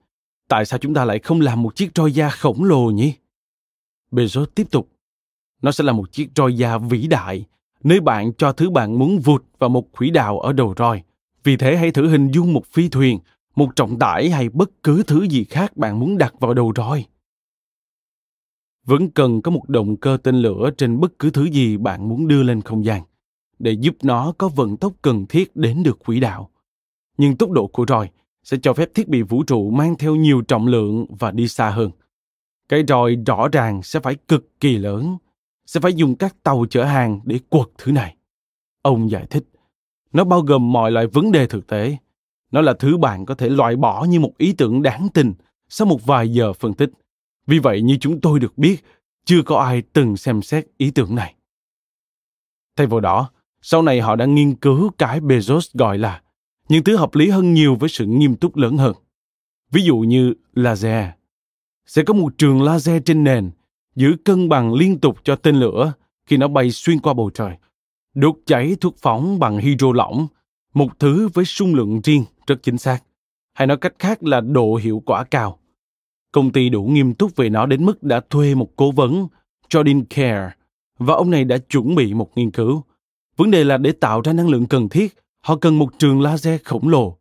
tại 0.48 0.66
sao 0.66 0.80
chúng 0.80 0.94
ta 0.94 1.06
lại 1.06 1.20
không 1.20 1.42
làm 1.42 1.62
một 1.62 1.76
chiếc 1.76 1.92
roi 1.96 2.12
da 2.12 2.30
khổng 2.30 2.64
lồ 2.64 2.92
nhỉ? 2.92 3.14
Bezos 4.12 4.46
tiếp 4.46 4.68
tục. 4.72 4.90
Nó 5.62 5.72
sẽ 5.72 5.84
là 5.84 5.94
một 5.94 6.12
chiếc 6.12 6.30
roi 6.36 6.58
da 6.58 6.78
vĩ 6.78 7.08
đại, 7.08 7.46
nơi 7.84 8.00
bạn 8.00 8.34
cho 8.34 8.52
thứ 8.52 8.70
bạn 8.70 9.00
muốn 9.00 9.20
vụt 9.20 9.44
vào 9.60 9.70
một 9.70 9.92
quỹ 9.92 10.10
đạo 10.10 10.40
ở 10.40 10.54
đầu 10.54 10.74
roi. 10.78 11.02
Vì 11.44 11.58
thế 11.58 11.78
hãy 11.78 11.92
thử 11.92 12.08
hình 12.08 12.32
dung 12.32 12.54
một 12.54 12.66
phi 12.72 12.90
thuyền, 12.90 13.20
một 13.56 13.76
trọng 13.76 14.00
tải 14.00 14.30
hay 14.30 14.50
bất 14.50 14.70
cứ 14.84 15.04
thứ 15.04 15.24
gì 15.24 15.44
khác 15.44 15.78
bạn 15.78 16.00
muốn 16.00 16.18
đặt 16.18 16.34
vào 16.40 16.54
đầu 16.54 16.74
roi. 16.76 17.06
Vẫn 18.86 19.10
cần 19.10 19.42
có 19.42 19.52
một 19.52 19.70
động 19.70 19.98
cơ 19.98 20.18
tên 20.24 20.36
lửa 20.36 20.70
trên 20.78 21.00
bất 21.00 21.20
cứ 21.20 21.30
thứ 21.30 21.44
gì 21.44 21.78
bạn 21.78 22.10
muốn 22.10 22.28
đưa 22.28 22.44
lên 22.44 22.62
không 22.62 22.86
gian, 22.86 23.04
để 23.60 23.72
giúp 23.72 23.96
nó 24.04 24.34
có 24.38 24.48
vận 24.48 24.78
tốc 24.78 24.94
cần 25.02 25.26
thiết 25.26 25.56
đến 25.56 25.84
được 25.84 26.00
quỹ 26.06 26.20
đạo. 26.20 26.50
Nhưng 27.18 27.38
tốc 27.38 27.52
độ 27.52 27.68
của 27.68 27.86
roi 27.88 28.10
sẽ 28.44 28.58
cho 28.62 28.74
phép 28.74 28.90
thiết 28.94 29.08
bị 29.08 29.22
vũ 29.22 29.44
trụ 29.44 29.70
mang 29.70 29.96
theo 29.98 30.16
nhiều 30.16 30.42
trọng 30.42 30.68
lượng 30.68 31.06
và 31.20 31.32
đi 31.32 31.48
xa 31.48 31.70
hơn. 31.70 31.92
Cái 32.70 32.84
roi 32.88 33.16
rõ 33.26 33.48
ràng 33.48 33.84
sẽ 33.84 34.00
phải 34.00 34.16
cực 34.28 34.60
kỳ 34.60 34.78
lớn, 34.78 35.18
sẽ 35.66 35.80
phải 35.80 35.94
dùng 35.94 36.16
các 36.16 36.44
tàu 36.44 36.66
chở 36.70 36.84
hàng 36.84 37.20
để 37.24 37.40
quật 37.50 37.68
thứ 37.78 37.92
này. 37.92 38.16
Ông 38.82 39.10
giải 39.10 39.26
thích, 39.30 39.44
nó 40.14 40.24
bao 40.24 40.42
gồm 40.42 40.72
mọi 40.72 40.92
loại 40.92 41.08
vấn 41.08 41.32
đề 41.32 41.48
thực 41.48 41.68
tế. 41.68 41.98
Nó 42.52 42.62
là 42.62 42.74
thứ 42.80 42.98
bạn 42.98 43.26
có 43.26 43.36
thể 43.36 43.50
loại 43.50 43.76
bỏ 43.76 44.04
như 44.04 44.20
một 44.20 44.32
ý 44.38 44.54
tưởng 44.54 44.82
đáng 44.82 45.08
tin 45.14 45.34
sau 45.70 45.88
một 45.88 46.06
vài 46.06 46.34
giờ 46.34 46.54
phân 46.54 46.74
tích. 46.74 46.90
Vì 47.48 47.60
vậy 47.60 47.82
như 47.82 47.98
chúng 48.02 48.22
tôi 48.22 48.40
được 48.40 48.58
biết, 48.58 48.84
chưa 49.26 49.42
có 49.42 49.58
ai 49.60 49.84
từng 49.94 50.18
xem 50.18 50.42
xét 50.42 50.66
ý 50.78 50.92
tưởng 50.92 51.16
này. 51.16 51.36
Thay 52.76 52.88
vào 52.88 53.00
đó, 53.00 53.30
sau 53.62 53.82
này 53.82 54.02
họ 54.02 54.16
đã 54.16 54.26
nghiên 54.26 54.56
cứu 54.56 54.92
cái 54.98 55.20
Bezos 55.20 55.70
gọi 55.74 55.98
là 55.98 56.22
những 56.70 56.84
thứ 56.84 56.98
hợp 56.98 57.16
lý 57.16 57.30
hơn 57.30 57.54
nhiều 57.54 57.76
với 57.76 57.90
sự 57.90 58.06
nghiêm 58.06 58.36
túc 58.36 58.58
lớn 58.58 58.78
hơn. 58.78 58.96
Ví 59.72 59.82
dụ 59.82 59.98
như 59.98 60.34
laser. 60.54 61.06
Sẽ 61.86 62.04
có 62.04 62.14
một 62.14 62.34
trường 62.38 62.62
laser 62.62 63.02
trên 63.06 63.24
nền, 63.24 63.52
giữ 63.96 64.16
cân 64.26 64.50
bằng 64.50 64.74
liên 64.74 65.00
tục 65.00 65.18
cho 65.24 65.36
tên 65.36 65.56
lửa 65.56 65.94
khi 66.26 66.38
nó 66.38 66.48
bay 66.48 66.72
xuyên 66.72 67.00
qua 67.00 67.14
bầu 67.14 67.30
trời. 67.34 67.58
Đốt 68.16 68.36
cháy 68.46 68.76
thuốc 68.82 68.96
phóng 68.98 69.40
bằng 69.40 69.58
hydro 69.58 69.88
lỏng, 69.94 70.28
một 70.74 71.00
thứ 71.00 71.30
với 71.34 71.46
xung 71.46 71.76
lượng 71.76 72.02
riêng 72.04 72.26
rất 72.48 72.56
chính 72.64 72.78
xác. 72.78 73.04
Hay 73.54 73.68
nói 73.68 73.78
cách 73.78 73.94
khác 74.00 74.24
là 74.24 74.42
độ 74.42 74.76
hiệu 74.76 75.04
quả 75.06 75.24
cao. 75.24 75.60
Công 76.36 76.52
ty 76.52 76.70
đủ 76.70 76.84
nghiêm 76.84 77.14
túc 77.14 77.36
về 77.36 77.50
nó 77.50 77.66
đến 77.66 77.86
mức 77.86 78.04
đã 78.04 78.22
thuê 78.30 78.56
một 78.56 78.76
cố 78.76 78.92
vấn, 78.92 79.28
Jordan 79.70 80.04
Care, 80.10 80.52
và 81.00 81.14
ông 81.14 81.32
này 81.32 81.44
đã 81.44 81.58
chuẩn 81.58 81.96
bị 81.96 82.14
một 82.14 82.32
nghiên 82.36 82.52
cứu. 82.52 82.84
Vấn 83.38 83.52
đề 83.52 83.64
là 83.64 83.78
để 83.78 83.92
tạo 83.92 84.22
ra 84.22 84.34
năng 84.34 84.50
lượng 84.50 84.66
cần 84.66 84.90
thiết 84.90 85.16
họ 85.42 85.56
cần 85.56 85.80
một 85.80 86.00
trường 86.00 86.22
laser 86.22 86.62
khổng 86.64 86.88
lồ. 86.88 87.18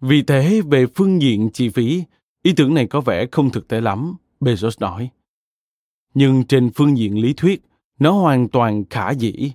Vì 0.00 0.22
thế, 0.22 0.60
về 0.60 0.86
phương 0.86 1.22
diện 1.22 1.50
chi 1.50 1.68
phí, 1.68 2.02
ý 2.42 2.52
tưởng 2.52 2.74
này 2.74 2.86
có 2.86 3.00
vẻ 3.00 3.26
không 3.32 3.50
thực 3.50 3.68
tế 3.68 3.80
lắm, 3.80 4.16
Bezos 4.40 4.76
nói. 4.80 5.10
Nhưng 6.14 6.44
trên 6.44 6.70
phương 6.74 6.98
diện 6.98 7.18
lý 7.18 7.34
thuyết, 7.36 7.62
nó 7.98 8.10
hoàn 8.10 8.48
toàn 8.48 8.84
khả 8.90 9.10
dĩ. 9.10 9.52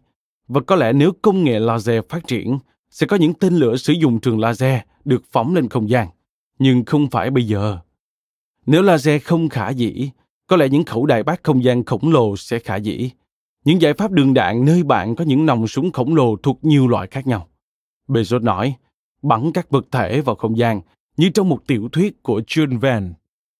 Và 0.47 0.62
có 0.62 0.76
lẽ 0.76 0.93
nếu 0.93 1.12
công 1.22 1.43
nghệ 1.43 1.59
laser 1.59 2.03
phát 2.09 2.28
triển, 2.28 2.59
sẽ 2.89 3.07
có 3.07 3.18
những 3.18 3.34
tên 3.34 3.53
lửa 3.53 3.76
sử 3.76 3.93
dụng 3.93 4.20
trường 4.20 4.39
laser 4.39 4.80
được 5.05 5.24
phóng 5.32 5.55
lên 5.55 5.70
không 5.70 5.89
gian. 5.89 6.07
Nhưng 6.59 6.86
không 6.86 7.09
phải 7.09 7.30
bây 7.30 7.47
giờ. 7.47 7.80
Nếu 8.72 8.82
laser 8.82 9.24
không 9.24 9.49
khả 9.49 9.69
dĩ, 9.69 10.09
có 10.47 10.57
lẽ 10.57 10.69
những 10.69 10.84
khẩu 10.84 11.05
đại 11.05 11.24
bác 11.24 11.43
không 11.43 11.63
gian 11.63 11.86
khổng 11.86 12.11
lồ 12.11 12.38
sẽ 12.38 12.59
khả 12.59 12.76
dĩ. 12.76 13.11
Những 13.65 13.82
giải 13.82 13.93
pháp 13.93 14.11
đường 14.11 14.34
đạn 14.34 14.65
nơi 14.65 14.84
bạn 14.84 15.15
có 15.15 15.24
những 15.24 15.45
nòng 15.45 15.67
súng 15.67 15.91
khổng 15.91 16.15
lồ 16.15 16.36
thuộc 16.36 16.59
nhiều 16.61 16.88
loại 16.88 17.07
khác 17.07 17.28
nhau. 17.28 17.47
Bezos 18.07 18.43
nói, 18.43 18.76
bắn 19.22 19.51
các 19.51 19.69
vật 19.69 19.86
thể 19.91 20.22
vào 20.22 20.36
không 20.36 20.57
gian 20.57 20.82
như 21.17 21.30
trong 21.30 21.49
một 21.49 21.67
tiểu 21.67 21.89
thuyết 21.91 22.24
của 22.24 22.41
Jules 22.47 22.80
Verne. 22.80 23.09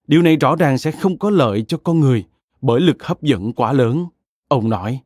Điều 0.07 0.22
này 0.22 0.36
rõ 0.36 0.55
ràng 0.55 0.78
sẽ 0.78 0.91
không 0.91 1.18
có 1.18 1.30
lợi 1.30 1.66
cho 1.68 1.78
con 1.78 1.99
người 1.99 2.24
bởi 2.62 2.82
lực 2.82 3.03
hấp 3.03 3.22
dẫn 3.22 3.53
quá 3.53 3.74
lớn, 3.74 4.05
ông 4.47 4.70
nói, 4.70 4.99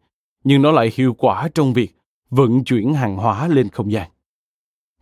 nhưng 0.44 0.62
nó 0.62 0.72
lại 0.72 0.92
hiệu 0.96 1.14
quả 1.14 1.50
trong 1.56 1.74
việc 1.74 1.96
vận 2.30 2.64
chuyển 2.64 2.94
hàng 2.94 3.16
hóa 3.16 3.48
lên 3.48 3.70
không 3.70 3.92
gian. 3.92 4.10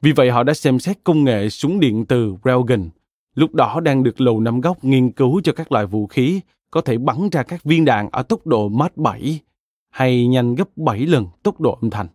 Vì 0.01 0.11
vậy 0.11 0.31
họ 0.31 0.43
đã 0.43 0.53
xem 0.53 0.79
xét 0.79 0.97
công 1.03 1.23
nghệ 1.23 1.49
súng 1.49 1.79
điện 1.79 2.05
từ 2.05 2.35
Railgun, 2.43 2.89
lúc 3.35 3.53
đó 3.53 3.79
đang 3.79 4.03
được 4.03 4.21
Lầu 4.21 4.39
Năm 4.39 4.61
Góc 4.61 4.83
nghiên 4.83 5.11
cứu 5.11 5.41
cho 5.43 5.53
các 5.53 5.71
loại 5.71 5.85
vũ 5.85 6.07
khí 6.07 6.41
có 6.71 6.81
thể 6.81 6.97
bắn 6.97 7.29
ra 7.31 7.43
các 7.43 7.63
viên 7.63 7.85
đạn 7.85 8.09
ở 8.11 8.23
tốc 8.23 8.47
độ 8.47 8.69
Mach 8.69 8.97
7 8.97 9.39
hay 9.89 10.27
nhanh 10.27 10.55
gấp 10.55 10.77
7 10.77 10.99
lần 10.99 11.27
tốc 11.43 11.61
độ 11.61 11.77
âm 11.81 11.89
thanh. 11.89 12.07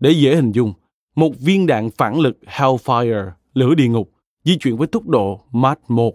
Để 0.00 0.10
dễ 0.10 0.36
hình 0.36 0.52
dung, 0.52 0.72
một 1.14 1.32
viên 1.38 1.66
đạn 1.66 1.90
phản 1.90 2.20
lực 2.20 2.38
Hellfire, 2.46 3.30
lửa 3.54 3.74
địa 3.74 3.88
ngục, 3.88 4.12
di 4.44 4.58
chuyển 4.58 4.76
với 4.76 4.86
tốc 4.86 5.06
độ 5.06 5.40
Mach 5.52 5.90
1. 5.90 6.14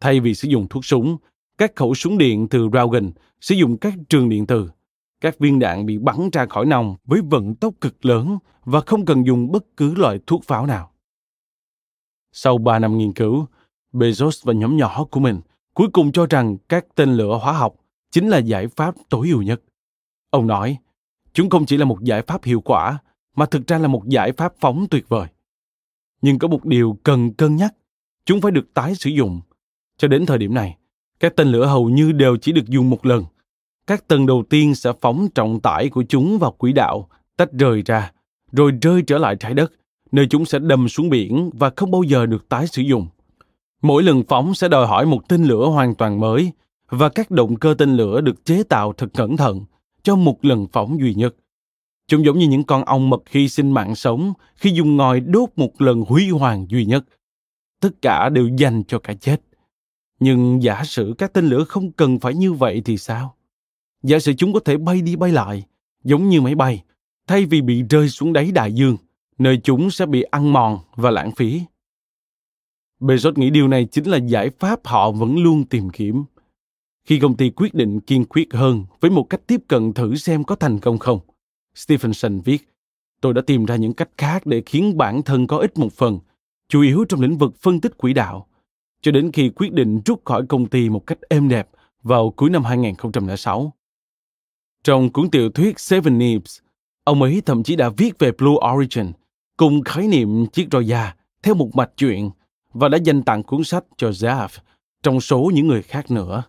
Thay 0.00 0.20
vì 0.20 0.34
sử 0.34 0.48
dụng 0.48 0.66
thuốc 0.68 0.84
súng, 0.84 1.16
các 1.58 1.76
khẩu 1.76 1.94
súng 1.94 2.18
điện 2.18 2.48
từ 2.48 2.68
Raugen 2.72 3.10
sử 3.40 3.54
dụng 3.54 3.76
các 3.76 3.94
trường 4.08 4.28
điện 4.28 4.46
từ. 4.46 4.70
Các 5.20 5.38
viên 5.38 5.58
đạn 5.58 5.86
bị 5.86 5.98
bắn 5.98 6.16
ra 6.32 6.46
khỏi 6.46 6.66
nòng 6.66 6.96
với 7.04 7.20
vận 7.30 7.54
tốc 7.54 7.74
cực 7.80 8.06
lớn 8.06 8.38
và 8.64 8.80
không 8.80 9.04
cần 9.04 9.26
dùng 9.26 9.52
bất 9.52 9.64
cứ 9.76 9.94
loại 9.94 10.18
thuốc 10.26 10.44
pháo 10.44 10.66
nào. 10.66 10.90
Sau 12.38 12.58
3 12.58 12.78
năm 12.78 12.98
nghiên 12.98 13.12
cứu, 13.12 13.46
Bezos 13.92 14.40
và 14.44 14.52
nhóm 14.52 14.76
nhỏ 14.76 15.04
của 15.10 15.20
mình 15.20 15.40
cuối 15.74 15.88
cùng 15.92 16.12
cho 16.12 16.26
rằng 16.26 16.56
các 16.68 16.86
tên 16.94 17.14
lửa 17.14 17.38
hóa 17.42 17.52
học 17.52 17.74
chính 18.10 18.28
là 18.28 18.38
giải 18.38 18.68
pháp 18.68 18.94
tối 19.08 19.28
ưu 19.28 19.42
nhất. 19.42 19.62
Ông 20.30 20.46
nói, 20.46 20.78
chúng 21.32 21.50
không 21.50 21.66
chỉ 21.66 21.76
là 21.76 21.84
một 21.84 22.02
giải 22.02 22.22
pháp 22.22 22.44
hiệu 22.44 22.60
quả, 22.60 22.98
mà 23.36 23.46
thực 23.46 23.66
ra 23.66 23.78
là 23.78 23.88
một 23.88 24.02
giải 24.08 24.32
pháp 24.32 24.52
phóng 24.60 24.86
tuyệt 24.90 25.08
vời. 25.08 25.26
Nhưng 26.22 26.38
có 26.38 26.48
một 26.48 26.64
điều 26.64 26.98
cần 27.02 27.34
cân 27.34 27.56
nhắc, 27.56 27.74
chúng 28.24 28.40
phải 28.40 28.52
được 28.52 28.74
tái 28.74 28.94
sử 28.94 29.10
dụng. 29.10 29.40
Cho 29.98 30.08
đến 30.08 30.26
thời 30.26 30.38
điểm 30.38 30.54
này, 30.54 30.76
các 31.20 31.36
tên 31.36 31.48
lửa 31.48 31.66
hầu 31.66 31.88
như 31.88 32.12
đều 32.12 32.36
chỉ 32.36 32.52
được 32.52 32.66
dùng 32.66 32.90
một 32.90 33.06
lần. 33.06 33.24
Các 33.86 34.08
tầng 34.08 34.26
đầu 34.26 34.44
tiên 34.50 34.74
sẽ 34.74 34.92
phóng 35.00 35.28
trọng 35.34 35.60
tải 35.60 35.88
của 35.88 36.04
chúng 36.08 36.38
vào 36.38 36.52
quỹ 36.52 36.72
đạo, 36.72 37.08
tách 37.36 37.52
rời 37.52 37.82
ra, 37.86 38.12
rồi 38.52 38.72
rơi 38.82 39.02
trở 39.06 39.18
lại 39.18 39.36
trái 39.36 39.54
đất, 39.54 39.72
nơi 40.12 40.26
chúng 40.30 40.44
sẽ 40.44 40.58
đâm 40.58 40.88
xuống 40.88 41.10
biển 41.10 41.50
và 41.54 41.70
không 41.76 41.90
bao 41.90 42.02
giờ 42.02 42.26
được 42.26 42.48
tái 42.48 42.66
sử 42.66 42.82
dụng. 42.82 43.06
Mỗi 43.82 44.02
lần 44.02 44.22
phóng 44.28 44.54
sẽ 44.54 44.68
đòi 44.68 44.86
hỏi 44.86 45.06
một 45.06 45.28
tên 45.28 45.44
lửa 45.44 45.66
hoàn 45.66 45.94
toàn 45.94 46.20
mới 46.20 46.52
và 46.88 47.08
các 47.08 47.30
động 47.30 47.56
cơ 47.56 47.74
tên 47.78 47.96
lửa 47.96 48.20
được 48.20 48.44
chế 48.44 48.62
tạo 48.62 48.92
thật 48.92 49.06
cẩn 49.14 49.36
thận 49.36 49.64
cho 50.02 50.16
một 50.16 50.44
lần 50.44 50.66
phóng 50.72 51.00
duy 51.00 51.14
nhất. 51.14 51.34
Chúng 52.08 52.24
giống 52.24 52.38
như 52.38 52.48
những 52.48 52.64
con 52.64 52.84
ong 52.84 53.10
mật 53.10 53.22
hy 53.30 53.48
sinh 53.48 53.70
mạng 53.70 53.94
sống 53.94 54.32
khi 54.56 54.70
dùng 54.70 54.96
ngòi 54.96 55.20
đốt 55.20 55.48
một 55.56 55.80
lần 55.80 56.00
huy 56.00 56.30
hoàng 56.30 56.66
duy 56.68 56.84
nhất. 56.84 57.04
Tất 57.80 58.02
cả 58.02 58.28
đều 58.28 58.48
dành 58.58 58.82
cho 58.84 58.98
cả 58.98 59.14
chết. 59.14 59.42
Nhưng 60.20 60.62
giả 60.62 60.84
sử 60.84 61.14
các 61.18 61.32
tên 61.32 61.46
lửa 61.46 61.64
không 61.64 61.92
cần 61.92 62.18
phải 62.18 62.34
như 62.34 62.52
vậy 62.52 62.82
thì 62.84 62.98
sao? 62.98 63.34
Giả 64.02 64.18
sử 64.18 64.32
chúng 64.32 64.52
có 64.52 64.60
thể 64.60 64.76
bay 64.76 65.02
đi 65.02 65.16
bay 65.16 65.32
lại, 65.32 65.64
giống 66.04 66.28
như 66.28 66.40
máy 66.40 66.54
bay, 66.54 66.82
thay 67.26 67.44
vì 67.44 67.60
bị 67.60 67.82
rơi 67.90 68.08
xuống 68.08 68.32
đáy 68.32 68.52
đại 68.52 68.72
dương, 68.72 68.96
nơi 69.38 69.60
chúng 69.64 69.90
sẽ 69.90 70.06
bị 70.06 70.22
ăn 70.22 70.52
mòn 70.52 70.78
và 70.94 71.10
lãng 71.10 71.30
phí. 71.30 71.62
Bezos 73.00 73.32
nghĩ 73.36 73.50
điều 73.50 73.68
này 73.68 73.84
chính 73.84 74.04
là 74.04 74.16
giải 74.16 74.50
pháp 74.50 74.86
họ 74.86 75.10
vẫn 75.10 75.38
luôn 75.38 75.64
tìm 75.64 75.90
kiếm. 75.90 76.24
Khi 77.04 77.18
công 77.18 77.36
ty 77.36 77.50
quyết 77.50 77.74
định 77.74 78.00
kiên 78.00 78.24
quyết 78.24 78.52
hơn 78.52 78.84
với 79.00 79.10
một 79.10 79.22
cách 79.30 79.40
tiếp 79.46 79.60
cận 79.68 79.92
thử 79.92 80.16
xem 80.16 80.44
có 80.44 80.54
thành 80.54 80.78
công 80.78 80.98
không, 80.98 81.20
Stephenson 81.74 82.40
viết, 82.40 82.68
tôi 83.20 83.34
đã 83.34 83.42
tìm 83.46 83.64
ra 83.64 83.76
những 83.76 83.94
cách 83.94 84.10
khác 84.18 84.46
để 84.46 84.62
khiến 84.66 84.96
bản 84.96 85.22
thân 85.22 85.46
có 85.46 85.58
ích 85.58 85.78
một 85.78 85.92
phần, 85.92 86.18
chủ 86.68 86.82
yếu 86.82 87.04
trong 87.08 87.20
lĩnh 87.20 87.38
vực 87.38 87.56
phân 87.56 87.80
tích 87.80 87.98
quỹ 87.98 88.12
đạo, 88.12 88.46
cho 89.02 89.12
đến 89.12 89.32
khi 89.32 89.50
quyết 89.50 89.72
định 89.72 90.00
rút 90.06 90.24
khỏi 90.24 90.46
công 90.48 90.66
ty 90.66 90.88
một 90.88 91.06
cách 91.06 91.18
êm 91.28 91.48
đẹp 91.48 91.68
vào 92.02 92.30
cuối 92.30 92.50
năm 92.50 92.64
2006. 92.64 93.72
Trong 94.84 95.12
cuốn 95.12 95.30
tiểu 95.30 95.50
thuyết 95.50 95.80
Seven 95.80 96.18
Nibs, 96.18 96.58
ông 97.04 97.22
ấy 97.22 97.42
thậm 97.46 97.62
chí 97.62 97.76
đã 97.76 97.88
viết 97.88 98.18
về 98.18 98.32
Blue 98.32 98.54
Origin 98.74 99.12
cùng 99.56 99.84
khái 99.84 100.08
niệm 100.08 100.46
chiếc 100.46 100.68
roi 100.72 100.86
da 100.86 101.14
theo 101.42 101.54
một 101.54 101.70
mạch 101.74 101.90
chuyện 101.96 102.30
và 102.72 102.88
đã 102.88 102.98
dành 102.98 103.22
tặng 103.22 103.42
cuốn 103.42 103.64
sách 103.64 103.84
cho 103.96 104.10
Zaf 104.10 104.48
trong 105.02 105.20
số 105.20 105.50
những 105.54 105.66
người 105.66 105.82
khác 105.82 106.10
nữa. 106.10 106.42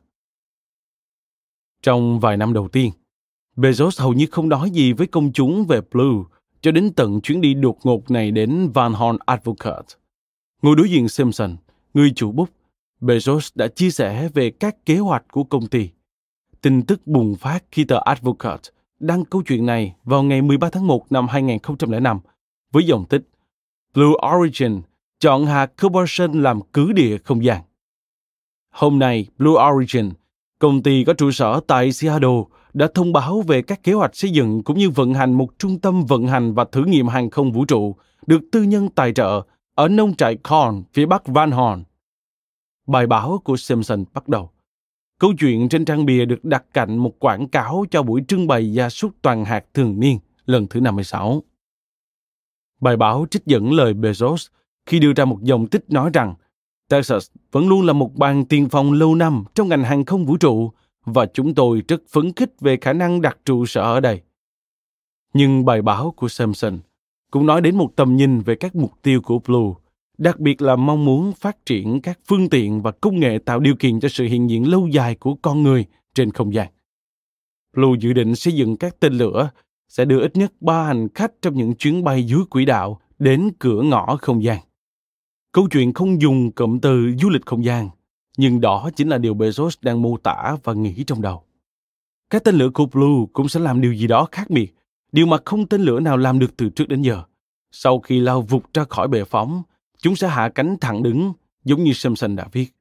Trong 1.81 2.19
vài 2.19 2.37
năm 2.37 2.53
đầu 2.53 2.67
tiên, 2.67 2.91
Bezos 3.55 4.03
hầu 4.03 4.13
như 4.13 4.25
không 4.31 4.49
nói 4.49 4.69
gì 4.69 4.93
với 4.93 5.07
công 5.07 5.31
chúng 5.33 5.65
về 5.65 5.81
Blue 5.91 6.23
cho 6.61 6.71
đến 6.71 6.93
tận 6.95 7.21
chuyến 7.21 7.41
đi 7.41 7.53
đột 7.53 7.77
ngột 7.83 8.11
này 8.11 8.31
đến 8.31 8.71
Van 8.73 8.93
Horn 8.93 9.17
Advocate. 9.25 9.87
Ngồi 10.61 10.75
đối 10.75 10.89
diện 10.89 11.09
Simpson, 11.09 11.55
người 11.93 12.11
chủ 12.15 12.31
bút, 12.31 12.49
Bezos 13.01 13.49
đã 13.55 13.67
chia 13.67 13.89
sẻ 13.89 14.29
về 14.33 14.49
các 14.49 14.85
kế 14.85 14.97
hoạch 14.97 15.23
của 15.31 15.43
công 15.43 15.67
ty. 15.67 15.89
Tin 16.61 16.85
tức 16.85 17.07
bùng 17.07 17.35
phát 17.35 17.63
khi 17.71 17.83
tờ 17.83 17.99
Advocate 18.05 18.69
đăng 18.99 19.25
câu 19.25 19.41
chuyện 19.47 19.65
này 19.65 19.95
vào 20.03 20.23
ngày 20.23 20.41
13 20.41 20.69
tháng 20.69 20.87
1 20.87 21.11
năm 21.11 21.27
2005 21.27 22.19
với 22.71 22.85
dòng 22.85 23.05
tích 23.05 23.29
Blue 23.93 24.35
Origin 24.35 24.81
chọn 25.19 25.45
hạt 25.45 25.71
Culberson 25.81 26.41
làm 26.41 26.59
cứ 26.73 26.91
địa 26.91 27.17
không 27.17 27.43
gian. 27.43 27.61
Hôm 28.69 28.99
nay, 28.99 29.27
Blue 29.37 29.69
Origin, 29.71 30.09
công 30.59 30.83
ty 30.83 31.03
có 31.03 31.13
trụ 31.13 31.31
sở 31.31 31.59
tại 31.67 31.91
Seattle, 31.91 32.43
đã 32.73 32.87
thông 32.93 33.13
báo 33.13 33.41
về 33.41 33.61
các 33.61 33.83
kế 33.83 33.93
hoạch 33.93 34.15
xây 34.15 34.31
dựng 34.31 34.63
cũng 34.63 34.77
như 34.77 34.89
vận 34.89 35.13
hành 35.13 35.33
một 35.33 35.59
trung 35.59 35.79
tâm 35.79 36.05
vận 36.05 36.27
hành 36.27 36.53
và 36.53 36.65
thử 36.71 36.85
nghiệm 36.85 37.07
hàng 37.07 37.29
không 37.29 37.51
vũ 37.51 37.65
trụ 37.65 37.95
được 38.27 38.41
tư 38.51 38.63
nhân 38.63 38.89
tài 38.89 39.13
trợ 39.13 39.41
ở 39.75 39.87
nông 39.87 40.15
trại 40.15 40.35
Corn, 40.35 40.83
phía 40.93 41.05
bắc 41.05 41.27
Van 41.27 41.51
Horn. 41.51 41.83
Bài 42.87 43.07
báo 43.07 43.41
của 43.43 43.57
Simpson 43.57 44.03
bắt 44.13 44.27
đầu. 44.27 44.49
Câu 45.19 45.33
chuyện 45.39 45.69
trên 45.69 45.85
trang 45.85 46.05
bìa 46.05 46.25
được 46.25 46.45
đặt 46.45 46.65
cạnh 46.73 46.97
một 46.97 47.19
quảng 47.19 47.47
cáo 47.47 47.85
cho 47.91 48.03
buổi 48.03 48.23
trưng 48.27 48.47
bày 48.47 48.73
gia 48.73 48.89
súc 48.89 49.11
toàn 49.21 49.45
hạt 49.45 49.65
thường 49.73 49.99
niên 49.99 50.19
lần 50.45 50.67
thứ 50.67 50.79
56. 50.79 51.43
Bài 52.81 52.97
báo 52.97 53.25
trích 53.31 53.45
dẫn 53.45 53.71
lời 53.71 53.93
Bezos 53.93 54.47
khi 54.85 54.99
đưa 54.99 55.13
ra 55.13 55.25
một 55.25 55.39
dòng 55.41 55.67
tích 55.67 55.85
nói 55.89 56.09
rằng 56.13 56.35
Texas 56.89 57.29
vẫn 57.51 57.67
luôn 57.67 57.85
là 57.85 57.93
một 57.93 58.15
bang 58.15 58.45
tiên 58.45 58.67
phong 58.69 58.93
lâu 58.93 59.15
năm 59.15 59.43
trong 59.55 59.67
ngành 59.67 59.83
hàng 59.83 60.05
không 60.05 60.25
vũ 60.25 60.37
trụ 60.37 60.71
và 61.05 61.25
chúng 61.25 61.53
tôi 61.53 61.81
rất 61.87 62.01
phấn 62.09 62.33
khích 62.33 62.51
về 62.61 62.77
khả 62.77 62.93
năng 62.93 63.21
đặt 63.21 63.37
trụ 63.45 63.65
sở 63.65 63.81
ở 63.81 63.99
đây. 63.99 64.21
Nhưng 65.33 65.65
bài 65.65 65.81
báo 65.81 66.11
của 66.11 66.27
Samson 66.27 66.79
cũng 67.31 67.45
nói 67.45 67.61
đến 67.61 67.77
một 67.77 67.91
tầm 67.95 68.15
nhìn 68.15 68.41
về 68.41 68.55
các 68.55 68.75
mục 68.75 68.91
tiêu 69.01 69.21
của 69.21 69.39
Blue, 69.39 69.73
đặc 70.17 70.39
biệt 70.39 70.61
là 70.61 70.75
mong 70.75 71.05
muốn 71.05 71.33
phát 71.33 71.65
triển 71.65 72.01
các 72.01 72.19
phương 72.27 72.49
tiện 72.49 72.81
và 72.81 72.91
công 72.91 73.19
nghệ 73.19 73.37
tạo 73.45 73.59
điều 73.59 73.75
kiện 73.75 73.99
cho 73.99 74.09
sự 74.09 74.25
hiện 74.25 74.49
diện 74.49 74.71
lâu 74.71 74.87
dài 74.87 75.15
của 75.15 75.35
con 75.41 75.63
người 75.63 75.85
trên 76.13 76.31
không 76.31 76.53
gian. 76.53 76.67
Blue 77.75 77.99
dự 77.99 78.13
định 78.13 78.35
xây 78.35 78.53
dựng 78.53 78.77
các 78.77 78.99
tên 78.99 79.13
lửa 79.13 79.49
sẽ 79.89 80.05
đưa 80.05 80.21
ít 80.21 80.35
nhất 80.35 80.53
ba 80.59 80.83
hành 80.83 81.07
khách 81.13 81.31
trong 81.41 81.55
những 81.55 81.75
chuyến 81.75 82.03
bay 82.03 82.23
dưới 82.23 82.41
quỹ 82.49 82.65
đạo 82.65 82.99
đến 83.19 83.51
cửa 83.59 83.81
ngõ 83.81 84.17
không 84.21 84.43
gian. 84.43 84.59
Câu 85.51 85.67
chuyện 85.71 85.93
không 85.93 86.21
dùng 86.21 86.51
cụm 86.51 86.79
từ 86.79 87.11
du 87.21 87.29
lịch 87.29 87.45
không 87.45 87.65
gian, 87.65 87.89
nhưng 88.37 88.61
đó 88.61 88.89
chính 88.95 89.09
là 89.09 89.17
điều 89.17 89.35
Bezos 89.35 89.69
đang 89.81 90.01
mô 90.01 90.17
tả 90.17 90.57
và 90.63 90.73
nghĩ 90.73 91.03
trong 91.03 91.21
đầu. 91.21 91.43
Các 92.29 92.43
tên 92.43 92.55
lửa 92.55 92.69
của 92.73 92.85
Blue 92.85 93.25
cũng 93.33 93.49
sẽ 93.49 93.59
làm 93.59 93.81
điều 93.81 93.93
gì 93.93 94.07
đó 94.07 94.27
khác 94.31 94.49
biệt, 94.49 94.75
điều 95.11 95.25
mà 95.25 95.37
không 95.45 95.67
tên 95.67 95.81
lửa 95.81 95.99
nào 95.99 96.17
làm 96.17 96.39
được 96.39 96.57
từ 96.57 96.69
trước 96.69 96.87
đến 96.87 97.01
giờ. 97.01 97.23
Sau 97.71 97.99
khi 97.99 98.19
lao 98.19 98.41
vụt 98.41 98.73
ra 98.73 98.83
khỏi 98.89 99.07
bệ 99.07 99.23
phóng, 99.23 99.63
chúng 100.01 100.15
sẽ 100.15 100.27
hạ 100.27 100.49
cánh 100.49 100.75
thẳng 100.81 101.03
đứng, 101.03 101.33
giống 101.63 101.83
như 101.83 101.93
Simpson 101.93 102.35
đã 102.35 102.47
viết. 102.51 102.73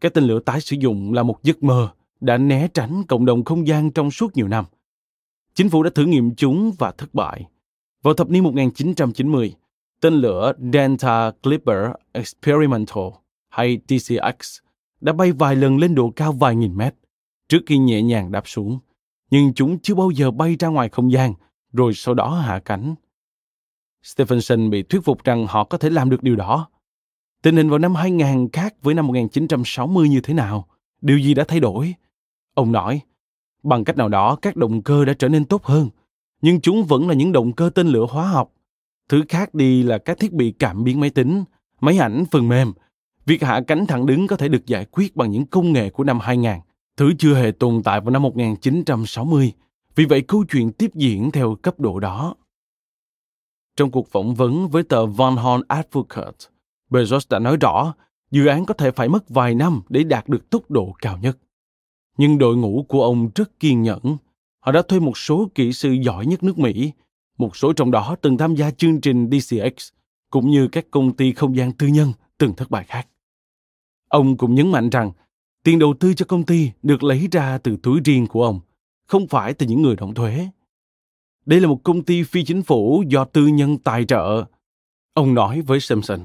Các 0.00 0.14
tên 0.14 0.24
lửa 0.24 0.40
tái 0.40 0.60
sử 0.60 0.76
dụng 0.80 1.12
là 1.12 1.22
một 1.22 1.42
giấc 1.42 1.62
mơ 1.62 1.88
đã 2.20 2.38
né 2.38 2.68
tránh 2.68 3.02
cộng 3.08 3.26
đồng 3.26 3.44
không 3.44 3.66
gian 3.66 3.90
trong 3.90 4.10
suốt 4.10 4.36
nhiều 4.36 4.48
năm. 4.48 4.64
Chính 5.54 5.70
phủ 5.70 5.82
đã 5.82 5.90
thử 5.94 6.04
nghiệm 6.04 6.34
chúng 6.34 6.72
và 6.78 6.92
thất 6.92 7.14
bại. 7.14 7.44
Vào 8.02 8.14
thập 8.14 8.30
niên 8.30 8.44
1990, 8.44 9.54
tên 10.00 10.14
lửa 10.14 10.52
Delta 10.72 11.30
Clipper 11.42 11.90
Experimental 12.12 13.04
hay 13.48 13.78
DCX 13.88 14.58
đã 15.00 15.12
bay 15.12 15.32
vài 15.32 15.56
lần 15.56 15.78
lên 15.78 15.94
độ 15.94 16.12
cao 16.16 16.32
vài 16.32 16.56
nghìn 16.56 16.76
mét 16.76 16.94
trước 17.48 17.58
khi 17.66 17.78
nhẹ 17.78 18.02
nhàng 18.02 18.32
đáp 18.32 18.42
xuống, 18.48 18.78
nhưng 19.30 19.54
chúng 19.54 19.78
chưa 19.78 19.94
bao 19.94 20.10
giờ 20.10 20.30
bay 20.30 20.56
ra 20.58 20.68
ngoài 20.68 20.88
không 20.88 21.12
gian 21.12 21.34
rồi 21.72 21.94
sau 21.94 22.14
đó 22.14 22.34
hạ 22.34 22.60
cánh. 22.64 22.94
Stephenson 24.02 24.70
bị 24.70 24.82
thuyết 24.82 25.04
phục 25.04 25.24
rằng 25.24 25.46
họ 25.46 25.64
có 25.64 25.78
thể 25.78 25.90
làm 25.90 26.10
được 26.10 26.22
điều 26.22 26.36
đó. 26.36 26.68
Tình 27.42 27.56
hình 27.56 27.70
vào 27.70 27.78
năm 27.78 27.94
2000 27.94 28.48
khác 28.52 28.74
với 28.82 28.94
năm 28.94 29.06
1960 29.06 30.08
như 30.08 30.20
thế 30.20 30.34
nào? 30.34 30.68
Điều 31.00 31.18
gì 31.18 31.34
đã 31.34 31.44
thay 31.48 31.60
đổi? 31.60 31.94
Ông 32.54 32.72
nói, 32.72 33.00
bằng 33.62 33.84
cách 33.84 33.96
nào 33.96 34.08
đó 34.08 34.36
các 34.42 34.56
động 34.56 34.82
cơ 34.82 35.04
đã 35.04 35.12
trở 35.12 35.28
nên 35.28 35.44
tốt 35.44 35.64
hơn, 35.64 35.88
nhưng 36.42 36.60
chúng 36.60 36.84
vẫn 36.84 37.08
là 37.08 37.14
những 37.14 37.32
động 37.32 37.52
cơ 37.52 37.70
tên 37.74 37.86
lửa 37.86 38.06
hóa 38.10 38.28
học 38.28 38.52
Thứ 39.10 39.22
khác 39.28 39.54
đi 39.54 39.82
là 39.82 39.98
các 39.98 40.18
thiết 40.18 40.32
bị 40.32 40.52
cảm 40.58 40.84
biến 40.84 41.00
máy 41.00 41.10
tính, 41.10 41.44
máy 41.80 41.98
ảnh, 41.98 42.24
phần 42.30 42.48
mềm. 42.48 42.72
Việc 43.26 43.42
hạ 43.42 43.60
cánh 43.66 43.86
thẳng 43.86 44.06
đứng 44.06 44.26
có 44.26 44.36
thể 44.36 44.48
được 44.48 44.66
giải 44.66 44.84
quyết 44.84 45.16
bằng 45.16 45.30
những 45.30 45.46
công 45.46 45.72
nghệ 45.72 45.90
của 45.90 46.04
năm 46.04 46.20
2000, 46.20 46.52
thứ 46.96 47.12
chưa 47.18 47.34
hề 47.34 47.50
tồn 47.50 47.82
tại 47.82 48.00
vào 48.00 48.10
năm 48.10 48.22
1960. 48.22 49.52
Vì 49.94 50.04
vậy 50.04 50.22
câu 50.22 50.44
chuyện 50.44 50.72
tiếp 50.72 50.90
diễn 50.94 51.30
theo 51.30 51.56
cấp 51.62 51.80
độ 51.80 52.00
đó. 52.00 52.34
Trong 53.76 53.90
cuộc 53.90 54.08
phỏng 54.08 54.34
vấn 54.34 54.68
với 54.68 54.82
tờ 54.82 55.06
Von 55.06 55.36
Horn 55.36 55.62
Advocate, 55.68 56.38
Bezos 56.90 57.26
đã 57.30 57.38
nói 57.38 57.56
rõ 57.56 57.94
dự 58.30 58.46
án 58.46 58.66
có 58.66 58.74
thể 58.74 58.90
phải 58.90 59.08
mất 59.08 59.28
vài 59.28 59.54
năm 59.54 59.80
để 59.88 60.04
đạt 60.04 60.28
được 60.28 60.50
tốc 60.50 60.70
độ 60.70 60.92
cao 61.02 61.18
nhất. 61.18 61.38
Nhưng 62.20 62.38
đội 62.38 62.56
ngũ 62.56 62.84
của 62.88 63.02
ông 63.02 63.30
rất 63.34 63.60
kiên 63.60 63.82
nhẫn. 63.82 64.16
Họ 64.60 64.72
đã 64.72 64.82
thuê 64.82 65.00
một 65.00 65.18
số 65.18 65.48
kỹ 65.54 65.72
sư 65.72 65.92
giỏi 65.92 66.26
nhất 66.26 66.42
nước 66.42 66.58
Mỹ, 66.58 66.92
một 67.38 67.56
số 67.56 67.72
trong 67.72 67.90
đó 67.90 68.16
từng 68.22 68.38
tham 68.38 68.54
gia 68.54 68.70
chương 68.70 69.00
trình 69.00 69.30
DCX, 69.30 69.88
cũng 70.30 70.50
như 70.50 70.68
các 70.68 70.86
công 70.90 71.16
ty 71.16 71.32
không 71.32 71.56
gian 71.56 71.72
tư 71.72 71.86
nhân 71.86 72.12
từng 72.38 72.54
thất 72.54 72.70
bại 72.70 72.84
khác. 72.84 73.08
Ông 74.08 74.36
cũng 74.36 74.54
nhấn 74.54 74.70
mạnh 74.70 74.90
rằng 74.90 75.12
tiền 75.64 75.78
đầu 75.78 75.94
tư 76.00 76.14
cho 76.14 76.26
công 76.26 76.42
ty 76.42 76.70
được 76.82 77.02
lấy 77.02 77.28
ra 77.32 77.58
từ 77.58 77.76
túi 77.82 78.00
riêng 78.04 78.26
của 78.26 78.44
ông, 78.44 78.60
không 79.06 79.28
phải 79.28 79.54
từ 79.54 79.66
những 79.66 79.82
người 79.82 79.96
đóng 79.96 80.14
thuế. 80.14 80.48
Đây 81.46 81.60
là 81.60 81.68
một 81.68 81.80
công 81.84 82.04
ty 82.04 82.22
phi 82.22 82.44
chính 82.44 82.62
phủ 82.62 83.04
do 83.08 83.24
tư 83.24 83.46
nhân 83.46 83.78
tài 83.78 84.04
trợ. 84.04 84.44
Ông 85.14 85.34
nói 85.34 85.60
với 85.60 85.80
Simpson. 85.80 86.20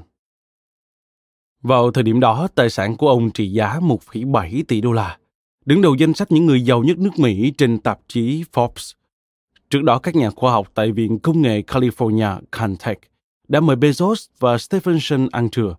Vào 1.62 1.90
thời 1.90 2.04
điểm 2.04 2.20
đó, 2.20 2.48
tài 2.54 2.70
sản 2.70 2.96
của 2.96 3.08
ông 3.08 3.30
trị 3.30 3.52
giá 3.52 3.78
1,7 3.80 4.64
tỷ 4.68 4.80
đô 4.80 4.92
la, 4.92 5.18
đứng 5.66 5.82
đầu 5.82 5.94
danh 5.94 6.14
sách 6.14 6.32
những 6.32 6.46
người 6.46 6.62
giàu 6.62 6.82
nhất 6.82 6.98
nước 6.98 7.18
Mỹ 7.18 7.52
trên 7.58 7.78
tạp 7.78 8.00
chí 8.08 8.44
Forbes. 8.52 8.94
Trước 9.70 9.82
đó, 9.82 9.98
các 9.98 10.16
nhà 10.16 10.30
khoa 10.30 10.52
học 10.52 10.68
tại 10.74 10.92
Viện 10.92 11.18
Công 11.18 11.42
nghệ 11.42 11.60
California 11.60 12.40
Caltech 12.52 12.98
đã 13.48 13.60
mời 13.60 13.76
Bezos 13.76 14.26
và 14.38 14.58
Stephenson 14.58 15.28
ăn 15.32 15.48
trưa, 15.50 15.76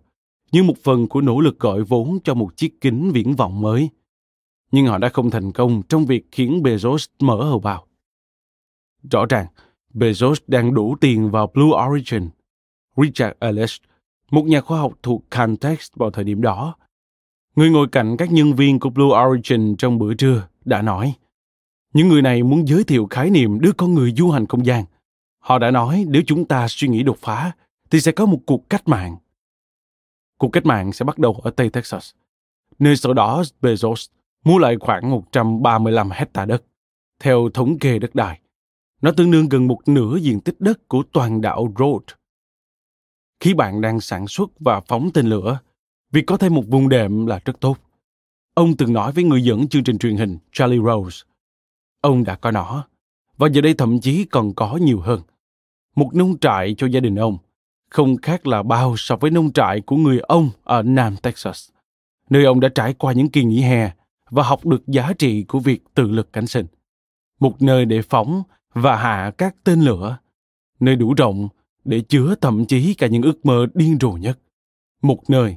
như 0.52 0.62
một 0.62 0.78
phần 0.82 1.08
của 1.08 1.20
nỗ 1.20 1.40
lực 1.40 1.58
gọi 1.58 1.82
vốn 1.82 2.18
cho 2.24 2.34
một 2.34 2.56
chiếc 2.56 2.80
kính 2.80 3.10
viễn 3.12 3.34
vọng 3.34 3.60
mới. 3.60 3.90
Nhưng 4.72 4.86
họ 4.86 4.98
đã 4.98 5.08
không 5.08 5.30
thành 5.30 5.52
công 5.52 5.82
trong 5.88 6.06
việc 6.06 6.26
khiến 6.32 6.62
Bezos 6.62 7.06
mở 7.20 7.44
hầu 7.44 7.60
bao. 7.60 7.86
Rõ 9.10 9.26
ràng, 9.26 9.46
Bezos 9.94 10.34
đang 10.46 10.74
đủ 10.74 10.96
tiền 11.00 11.30
vào 11.30 11.50
Blue 11.54 11.86
Origin. 11.88 12.28
Richard 12.96 13.36
Ellis, 13.38 13.76
một 14.30 14.44
nhà 14.44 14.60
khoa 14.60 14.78
học 14.78 14.92
thuộc 15.02 15.24
Caltech 15.30 15.78
vào 15.94 16.10
thời 16.10 16.24
điểm 16.24 16.42
đó, 16.42 16.74
người 17.58 17.70
ngồi 17.70 17.88
cạnh 17.92 18.16
các 18.16 18.32
nhân 18.32 18.54
viên 18.54 18.80
của 18.80 18.90
Blue 18.90 19.18
Origin 19.26 19.76
trong 19.76 19.98
bữa 19.98 20.14
trưa, 20.14 20.48
đã 20.64 20.82
nói 20.82 21.14
những 21.94 22.08
người 22.08 22.22
này 22.22 22.42
muốn 22.42 22.68
giới 22.68 22.84
thiệu 22.84 23.06
khái 23.10 23.30
niệm 23.30 23.60
đưa 23.60 23.72
con 23.72 23.94
người 23.94 24.12
du 24.16 24.30
hành 24.30 24.46
không 24.46 24.66
gian. 24.66 24.84
Họ 25.38 25.58
đã 25.58 25.70
nói 25.70 26.04
nếu 26.08 26.22
chúng 26.26 26.44
ta 26.44 26.66
suy 26.68 26.88
nghĩ 26.88 27.02
đột 27.02 27.18
phá, 27.20 27.52
thì 27.90 28.00
sẽ 28.00 28.12
có 28.12 28.26
một 28.26 28.38
cuộc 28.46 28.70
cách 28.70 28.88
mạng. 28.88 29.16
Cuộc 30.38 30.48
cách 30.48 30.66
mạng 30.66 30.92
sẽ 30.92 31.04
bắt 31.04 31.18
đầu 31.18 31.40
ở 31.42 31.50
Tây 31.50 31.70
Texas, 31.70 32.10
nơi 32.78 32.96
sau 32.96 33.14
đó 33.14 33.42
Bezos 33.60 34.08
mua 34.44 34.58
lại 34.58 34.76
khoảng 34.80 35.10
135 35.10 36.10
hecta 36.10 36.44
đất, 36.44 36.64
theo 37.20 37.48
thống 37.54 37.78
kê 37.78 37.98
đất 37.98 38.14
đai. 38.14 38.40
Nó 39.02 39.10
tương 39.16 39.30
đương 39.30 39.48
gần 39.48 39.66
một 39.66 39.78
nửa 39.86 40.16
diện 40.16 40.40
tích 40.40 40.56
đất 40.58 40.88
của 40.88 41.02
toàn 41.12 41.40
đảo 41.40 41.74
Rhodes. 41.78 42.16
Khi 43.40 43.54
bạn 43.54 43.80
đang 43.80 44.00
sản 44.00 44.28
xuất 44.28 44.50
và 44.60 44.80
phóng 44.80 45.10
tên 45.14 45.26
lửa, 45.26 45.58
việc 46.12 46.26
có 46.26 46.36
thêm 46.36 46.54
một 46.54 46.64
vùng 46.68 46.88
đệm 46.88 47.26
là 47.26 47.40
rất 47.44 47.60
tốt. 47.60 47.76
Ông 48.54 48.76
từng 48.76 48.92
nói 48.92 49.12
với 49.12 49.24
người 49.24 49.42
dẫn 49.42 49.68
chương 49.68 49.84
trình 49.84 49.98
truyền 49.98 50.16
hình 50.16 50.38
Charlie 50.52 50.80
Rose. 50.80 51.16
Ông 52.00 52.24
đã 52.24 52.34
có 52.34 52.50
nó, 52.50 52.88
và 53.36 53.48
giờ 53.48 53.60
đây 53.60 53.74
thậm 53.74 54.00
chí 54.00 54.24
còn 54.24 54.54
có 54.54 54.76
nhiều 54.76 55.00
hơn. 55.00 55.20
Một 55.96 56.14
nông 56.14 56.38
trại 56.38 56.74
cho 56.78 56.86
gia 56.86 57.00
đình 57.00 57.16
ông, 57.16 57.38
không 57.90 58.16
khác 58.16 58.46
là 58.46 58.62
bao 58.62 58.94
so 58.96 59.16
với 59.16 59.30
nông 59.30 59.52
trại 59.52 59.80
của 59.80 59.96
người 59.96 60.18
ông 60.18 60.50
ở 60.64 60.82
Nam 60.82 61.16
Texas, 61.16 61.68
nơi 62.30 62.44
ông 62.44 62.60
đã 62.60 62.68
trải 62.74 62.94
qua 62.94 63.12
những 63.12 63.28
kỳ 63.28 63.44
nghỉ 63.44 63.60
hè 63.60 63.90
và 64.30 64.42
học 64.42 64.66
được 64.66 64.86
giá 64.86 65.12
trị 65.18 65.44
của 65.44 65.60
việc 65.60 65.82
tự 65.94 66.10
lực 66.10 66.32
cánh 66.32 66.46
sinh. 66.46 66.66
Một 67.40 67.62
nơi 67.62 67.84
để 67.84 68.02
phóng 68.02 68.42
và 68.74 68.96
hạ 68.96 69.32
các 69.38 69.56
tên 69.64 69.80
lửa, 69.80 70.18
nơi 70.80 70.96
đủ 70.96 71.14
rộng 71.14 71.48
để 71.84 72.00
chứa 72.00 72.34
thậm 72.40 72.64
chí 72.66 72.94
cả 72.94 73.06
những 73.06 73.22
ước 73.22 73.46
mơ 73.46 73.66
điên 73.74 73.98
rồ 74.00 74.10
nhất. 74.10 74.38
Một 75.02 75.30
nơi 75.30 75.56